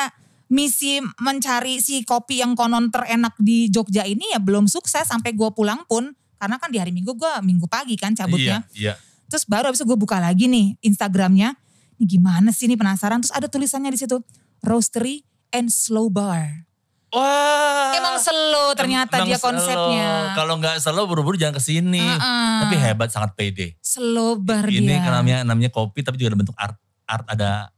misi 0.48 1.00
mencari 1.20 1.80
si 1.80 2.04
kopi 2.04 2.40
yang 2.40 2.56
konon 2.56 2.88
terenak 2.88 3.36
di 3.40 3.68
Jogja 3.68 4.04
ini 4.04 4.32
ya 4.32 4.40
belum 4.40 4.68
sukses 4.68 5.08
sampai 5.08 5.32
gue 5.32 5.48
pulang 5.52 5.84
pun. 5.88 6.12
Karena 6.38 6.54
kan 6.60 6.70
di 6.70 6.78
hari 6.78 6.94
Minggu 6.94 7.18
gue 7.18 7.32
minggu 7.42 7.66
pagi 7.66 7.98
kan 7.98 8.14
cabutnya. 8.14 8.62
Iya, 8.70 8.94
iya. 8.94 8.94
Terus 9.28 9.44
baru 9.44 9.68
abis 9.72 9.82
itu 9.82 9.86
gue 9.90 9.98
buka 9.98 10.22
lagi 10.22 10.46
nih 10.46 10.78
Instagramnya. 10.80 11.56
Ini 11.98 12.04
gimana 12.06 12.54
sih 12.54 12.70
ini 12.70 12.78
penasaran. 12.78 13.20
Terus 13.20 13.34
ada 13.34 13.50
tulisannya 13.50 13.90
di 13.90 13.98
situ. 13.98 14.22
Roastery 14.62 15.26
and 15.50 15.68
Slow 15.72 16.08
Bar. 16.08 16.67
Wah. 17.10 17.94
Emang 17.94 18.16
slow 18.16 18.72
ternyata 18.72 19.18
Emang 19.18 19.26
dia 19.26 19.38
konsepnya. 19.38 20.32
Kalau 20.32 20.54
nggak 20.56 20.76
slow 20.76 21.04
buru-buru 21.04 21.34
jangan 21.34 21.56
ke 21.56 21.62
sini. 21.62 21.98
Heeh. 21.98 22.56
Tapi 22.60 22.74
hebat 22.76 23.08
sangat 23.08 23.32
pede. 23.32 23.76
Slow 23.78 24.36
bar 24.36 24.64
Ini 24.64 24.84
dia. 24.84 25.00
kan 25.00 25.12
namanya 25.14 25.38
namanya 25.42 25.70
kopi 25.70 26.00
tapi 26.00 26.16
juga 26.16 26.32
ada 26.32 26.38
bentuk 26.38 26.52
art 26.54 26.76
art 27.04 27.24
ada 27.26 27.72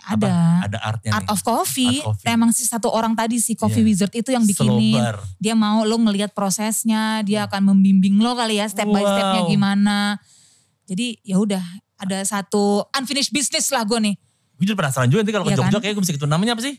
ada. 0.00 0.26
apa? 0.26 0.64
Ada 0.64 0.78
artnya 0.80 1.10
Art 1.12 1.22
nih. 1.22 1.30
of 1.30 1.40
Coffee. 1.42 1.92
Art 1.94 2.06
coffee. 2.08 2.26
Emang 2.26 2.50
si 2.50 2.64
satu 2.64 2.88
orang 2.88 3.12
tadi 3.12 3.36
si 3.36 3.52
Coffee 3.52 3.80
Iya. 3.80 3.88
Wizard 3.90 4.12
itu 4.12 4.30
yang 4.30 4.42
bikinin. 4.42 4.96
bar. 4.96 5.20
Dia 5.36 5.52
mau 5.52 5.84
lo 5.84 6.00
ngelihat 6.00 6.32
prosesnya, 6.32 7.20
dia 7.20 7.44
akan 7.44 7.68
membimbing 7.68 8.16
lo 8.16 8.32
kali 8.32 8.56
ya 8.56 8.66
step 8.66 8.86
by 8.86 9.02
stepnya 9.02 9.44
Wow. 9.44 9.50
gimana. 9.50 9.98
Jadi 10.84 11.20
ya 11.20 11.36
udah 11.36 11.60
ada 11.96 12.24
satu 12.24 12.88
unfinished 12.90 13.28
business 13.28 13.68
lah 13.68 13.84
gue 13.84 14.00
nih. 14.00 14.14
Gue 14.56 14.64
jadi 14.66 14.74
penasaran 14.74 15.06
juga 15.06 15.20
nanti 15.20 15.32
kalau 15.32 15.44
ke 15.44 15.50
Iya 15.50 15.58
Jogja 15.58 15.70
kan? 15.70 15.80
kayak 15.80 15.94
gue 15.94 16.02
bisa 16.02 16.14
gitu. 16.14 16.24
Namanya 16.24 16.52
apa 16.52 16.62
sih? 16.62 16.74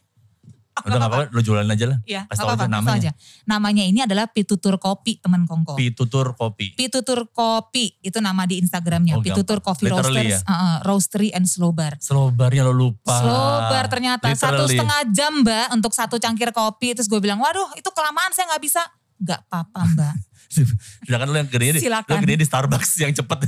Ah, 0.71 0.87
Udah 0.87 0.97
gak 1.03 1.09
apa-apa, 1.11 1.25
lo 1.35 1.41
jualan 1.43 1.67
aja 1.67 1.85
lah. 1.91 1.99
Iya, 2.07 2.21
Kasih 2.31 2.47
tau 2.47 2.55
aja 2.55 2.67
namanya. 2.71 3.11
aja. 3.11 3.11
Namanya 3.43 3.83
ini 3.83 3.99
adalah 4.07 4.31
Pitutur 4.31 4.79
Kopi 4.79 5.19
teman 5.19 5.43
Kongko. 5.43 5.75
Pitutur 5.75 6.31
kopi. 6.31 6.71
Pitutur 6.79 7.27
Kopi 7.27 7.99
itu 7.99 8.23
nama 8.23 8.47
di 8.47 8.63
Instagramnya. 8.63 9.19
Oh, 9.19 9.23
Pitutur. 9.23 9.59
Coffee 9.59 9.91
Literally 9.91 10.31
Roasters, 10.31 10.47
uh-uh, 10.47 10.77
Roastery 10.87 11.29
and 11.35 11.43
Slow 11.43 11.75
Bar. 11.75 11.99
Slow 11.99 12.31
barnya 12.31 12.63
lo 12.63 12.71
lupa. 12.71 13.19
Slow 13.19 13.51
bar 13.67 13.85
ternyata 13.91 14.31
satu 14.31 14.63
Literally. 14.63 14.79
setengah 14.79 15.01
jam 15.11 15.33
mbak 15.43 15.67
untuk 15.75 15.91
satu 15.91 16.15
cangkir 16.17 16.55
kopi. 16.55 16.95
Terus 16.95 17.11
gue 17.11 17.19
bilang, 17.19 17.43
waduh 17.43 17.67
itu 17.75 17.89
kelamaan 17.91 18.31
saya 18.31 18.47
nggak 18.55 18.63
bisa. 18.63 18.81
Gak 19.21 19.43
apa-apa 19.51 19.79
mbak. 19.91 20.15
Sedangkan 21.05 21.27
lo 21.29 21.37
yang 21.39 21.49
gedenya 21.51 21.73
di, 21.77 21.81
lo 21.83 21.99
gedenya 22.07 22.39
di 22.39 22.47
Starbucks 22.47 22.91
yang 23.03 23.11
cepet. 23.11 23.39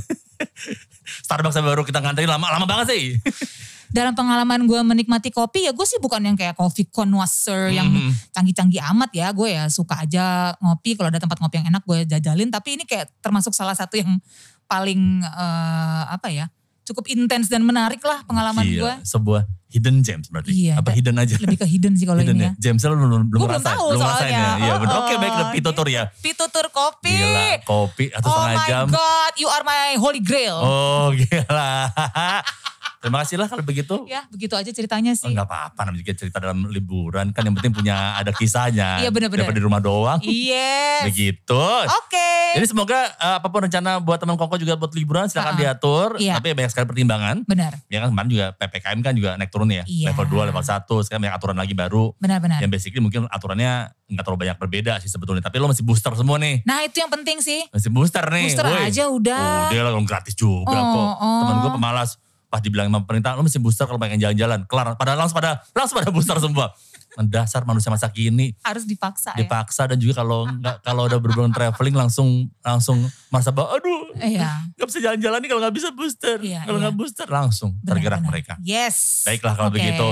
Starbucks 1.26 1.56
baru 1.60 1.82
kita 1.84 2.04
ngantri 2.04 2.28
lama 2.28 2.46
lama 2.52 2.68
banget 2.68 2.86
sih. 2.92 3.04
Dalam 3.94 4.10
pengalaman 4.10 4.66
gue 4.66 4.80
menikmati 4.82 5.30
kopi 5.30 5.64
ya 5.64 5.72
gue 5.72 5.86
sih 5.86 5.96
bukan 5.96 6.18
yang 6.18 6.34
kayak 6.34 6.52
coffee 6.52 6.82
connoisseur 6.84 7.70
yang 7.70 7.86
Mhm. 7.86 8.10
canggih-canggih 8.32 8.82
amat 8.90 9.10
ya. 9.14 9.30
Gue 9.30 9.54
ya 9.54 9.70
suka 9.70 10.02
aja 10.02 10.50
ngopi 10.58 10.98
kalau 10.98 11.08
ada 11.08 11.16
tempat 11.16 11.38
ngopi 11.38 11.62
yang 11.62 11.70
enak 11.70 11.82
gue 11.82 12.02
jajalin. 12.04 12.50
Tapi 12.50 12.74
ini 12.74 12.84
kayak 12.84 13.06
termasuk 13.20 13.54
salah 13.54 13.72
satu 13.72 13.94
yang 13.94 14.18
paling 14.66 14.98
eh, 15.22 16.02
apa 16.10 16.26
ya 16.28 16.50
cukup 16.82 17.06
intens 17.06 17.46
dan 17.46 17.62
menarik 17.62 18.02
lah 18.02 18.20
pengalaman 18.24 18.66
gue. 18.66 18.92
sebuah 19.06 19.46
hidden 19.70 20.02
gems 20.02 20.26
berarti. 20.28 20.50
Iya, 20.52 20.78
Apa 20.78 20.90
hidden 20.90 21.16
aja? 21.16 21.34
Lebih 21.34 21.56
ke 21.56 21.66
hidden 21.66 21.94
sih 21.94 22.04
kalau 22.04 22.18
hidden 22.18 22.34
ini 22.36 22.50
ya. 22.50 22.52
ya. 22.52 22.72
Lo 22.86 22.94
belum 22.94 23.26
belum 23.26 23.40
belum 23.42 23.58
tahu 23.58 23.86
belum 23.90 24.00
ngerasain 24.00 24.30
soalnya. 24.30 24.38
ya. 24.38 24.50
Iya, 24.60 24.72
bener. 24.78 24.92
Oh, 24.92 25.00
Oke, 25.02 25.14
baik 25.16 25.32
oh, 25.32 25.48
pitutur 25.50 25.86
ya. 25.86 26.02
Pitutur 26.18 26.66
kopi. 26.70 27.10
Gila, 27.10 27.48
kopi 27.62 28.04
atau 28.10 28.26
Oh 28.26 28.34
setengah 28.36 28.54
my 28.54 28.68
jam. 28.68 28.86
god, 28.88 29.32
you 29.34 29.48
are 29.48 29.62
my 29.62 29.94
holy 29.96 30.18
grail. 30.20 30.58
Oh, 30.58 31.10
gila. 31.10 31.90
Terima 33.04 33.20
kasih 33.20 33.36
lah 33.36 33.46
kalau 33.46 33.60
begitu. 33.60 34.08
Ya 34.08 34.24
begitu 34.26 34.56
aja 34.56 34.64
ceritanya 34.66 35.12
Oh, 35.12 35.20
sih. 35.20 35.28
enggak 35.28 35.44
apa-apa 35.44 35.80
namanya 35.84 36.00
juga 36.00 36.12
cerita 36.16 36.40
dalam 36.40 36.64
liburan 36.66 37.30
kan 37.30 37.44
yang 37.44 37.52
penting 37.52 37.76
punya 37.76 38.16
ada 38.16 38.32
kisahnya. 38.32 38.98
Iya, 38.98 39.12
bener-bener. 39.12 39.44
Daripada 39.44 39.60
di 39.60 39.64
rumah 39.64 39.78
doang. 39.78 40.18
Yes. 40.24 41.04
Begitu. 41.04 41.64
Oke. 41.84 42.30
Jadi 42.54 42.64
semoga 42.64 42.96
eh, 43.10 43.36
apa 43.36 43.46
pun 43.46 43.60
rencana 43.62 43.98
buat 43.98 44.16
teman 44.16 44.34
Koko 44.34 44.56
juga 44.56 44.74
buat 44.74 44.88
liburan 44.90 45.26
silakan 45.26 45.52
Ha-ha. 45.52 45.60
diatur. 45.60 46.08
Iya. 46.16 46.38
Tapi 46.38 46.54
banyak 46.54 46.70
sekali 46.70 46.86
pertimbangan. 46.86 47.44
Benar, 47.44 47.76
Ya 47.86 48.00
kan 48.00 48.08
kemarin 48.08 48.30
juga 48.30 48.46
PPKM 48.56 48.98
kan 49.00 49.12
juga 49.12 49.30
naik 49.36 49.50
turun 49.50 49.68
ya. 49.68 49.84
Iya. 49.84 50.10
Level 50.10 50.24
2, 50.24 50.48
level 50.48 50.64
1. 50.64 51.04
Sekarang 51.04 51.22
banyak 51.22 51.36
aturan 51.36 51.56
lagi 51.56 51.74
baru. 51.76 52.16
benar-benar. 52.16 52.58
Yang 52.58 52.70
basically 52.72 53.02
mungkin 53.02 53.28
aturannya 53.28 53.92
nggak 54.04 54.22
terlalu 54.22 54.40
banyak 54.40 54.56
berbeda 54.56 54.92
sih 54.98 55.12
sebetulnya. 55.12 55.42
Tapi 55.42 55.56
lo 55.58 55.68
masih 55.68 55.84
booster 55.84 56.14
semua 56.14 56.40
nih. 56.40 56.64
Nah 56.64 56.80
itu 56.82 56.96
yang 56.96 57.12
penting 57.12 57.44
sih. 57.44 57.66
Masih 57.68 57.90
booster 57.90 58.24
nih. 58.24 58.48
Booster 58.48 58.64
woi. 58.64 58.80
aja 58.86 59.04
udah. 59.10 59.68
Udah 59.68 59.82
lah 59.84 60.02
gratis 60.04 60.32
juga 60.32 60.70
Oh, 60.70 60.72
kok. 60.72 61.12
oh. 61.20 61.40
Temen 61.44 61.56
gue 61.60 61.72
pemalas. 61.74 62.10
Pas 62.54 62.62
dibilang 62.62 62.86
sama 62.86 63.02
pemerintah, 63.02 63.34
lo 63.34 63.42
mesti 63.42 63.58
booster 63.58 63.82
kalau 63.82 63.98
pengen 63.98 64.22
jalan-jalan. 64.22 64.62
Kelar. 64.70 64.94
Padahal 64.94 65.18
langsung 65.18 65.42
pada 65.42 65.58
langsung 65.74 65.98
pada 65.98 66.14
booster 66.14 66.38
semua. 66.38 66.70
Mendasar 67.14 67.62
manusia 67.62 67.94
masa 67.94 68.10
kini 68.10 68.58
Harus 68.66 68.90
dipaksa 68.90 69.38
ya. 69.38 69.46
dipaksa 69.46 69.86
dan 69.86 70.02
juga 70.02 70.18
kalau 70.18 70.50
nggak 70.50 70.82
kalau 70.82 71.06
udah 71.06 71.22
berhubungan 71.22 71.54
traveling 71.54 71.94
langsung 71.94 72.50
langsung 72.58 73.06
merasa 73.30 73.54
bahwa 73.54 73.70
aduh 73.70 74.18
Iya. 74.18 74.66
nggak 74.74 74.86
bisa 74.90 74.98
jalan-jalan 74.98 75.38
nih 75.38 75.48
kalau 75.50 75.60
nggak 75.62 75.74
bisa 75.78 75.88
booster. 75.94 76.42
Iya, 76.42 76.66
kalau 76.66 76.78
iya. 76.78 76.90
nggak 76.90 76.96
booster 76.98 77.28
langsung 77.30 77.78
benar, 77.78 77.86
tergerak 77.94 78.18
benar. 78.18 78.30
mereka. 78.34 78.52
Yes. 78.66 79.22
Baiklah 79.22 79.54
kalau 79.54 79.70
Oke. 79.70 79.78
begitu. 79.78 80.06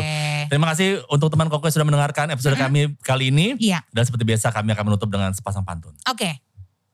Terima 0.46 0.66
kasih 0.70 0.88
untuk 1.06 1.26
teman 1.30 1.50
Koko 1.50 1.66
yang 1.66 1.74
sudah 1.74 1.86
mendengarkan 1.86 2.26
episode 2.30 2.54
kami 2.54 2.94
kali 3.02 3.34
ini. 3.34 3.58
Iya. 3.58 3.82
Dan 3.90 4.02
seperti 4.02 4.22
biasa 4.22 4.54
kami 4.54 4.70
akan 4.70 4.84
menutup 4.86 5.10
dengan 5.10 5.34
sepasang 5.34 5.66
pantun. 5.66 5.98
Oke. 6.06 6.38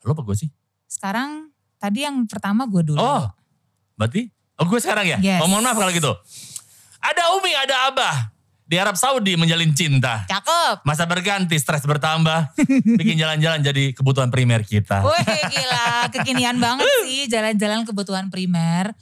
Lo 0.05 0.13
apa 0.13 0.25
gue 0.25 0.37
sih? 0.37 0.49
Sekarang 0.89 1.53
tadi 1.77 2.09
yang 2.09 2.25
pertama 2.25 2.65
gue 2.65 2.81
dulu. 2.81 2.97
Oh, 2.97 3.29
berarti? 3.93 4.33
Oh 4.59 4.66
gue 4.66 4.81
sekarang 4.83 5.07
ya? 5.07 5.18
Yes. 5.23 5.40
Oh 5.40 5.47
mohon 5.47 5.62
maaf 5.62 5.79
kalau 5.79 5.94
gitu. 5.94 6.11
Ada 6.99 7.23
Umi, 7.38 7.55
ada 7.55 7.90
Abah. 7.90 8.35
Di 8.68 8.77
Arab 8.77 9.01
Saudi 9.01 9.33
menjalin 9.38 9.73
cinta. 9.73 10.29
Cakep. 10.29 10.85
Masa 10.85 11.09
berganti, 11.09 11.57
stres 11.57 11.88
bertambah. 11.88 12.53
Bikin 13.01 13.16
jalan-jalan 13.16 13.64
jadi 13.64 13.97
kebutuhan 13.97 14.29
primer 14.29 14.61
kita. 14.66 15.01
Wih 15.07 15.42
gila, 15.49 16.12
kekinian 16.12 16.61
banget 16.61 16.85
sih 17.09 17.31
jalan-jalan 17.33 17.88
kebutuhan 17.88 18.29
primer. 18.29 18.92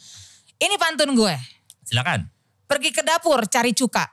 Ini 0.62 0.76
pantun 0.78 1.18
gue. 1.18 1.34
Silakan. 1.82 2.30
Pergi 2.70 2.94
ke 2.94 3.02
dapur 3.02 3.42
cari 3.50 3.74
cuka. 3.74 4.06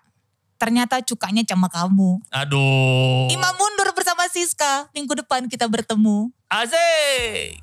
Ternyata 0.57 1.03
cukanya 1.03 1.43
sama 1.45 1.67
kamu. 1.67 2.23
Aduh. 2.31 3.27
Imam 3.29 3.53
mundur 3.53 3.91
bersama 3.93 4.25
Siska. 4.31 4.89
Minggu 4.95 5.11
depan 5.21 5.45
kita 5.51 5.67
bertemu. 5.67 6.31
Asik. 6.47 7.61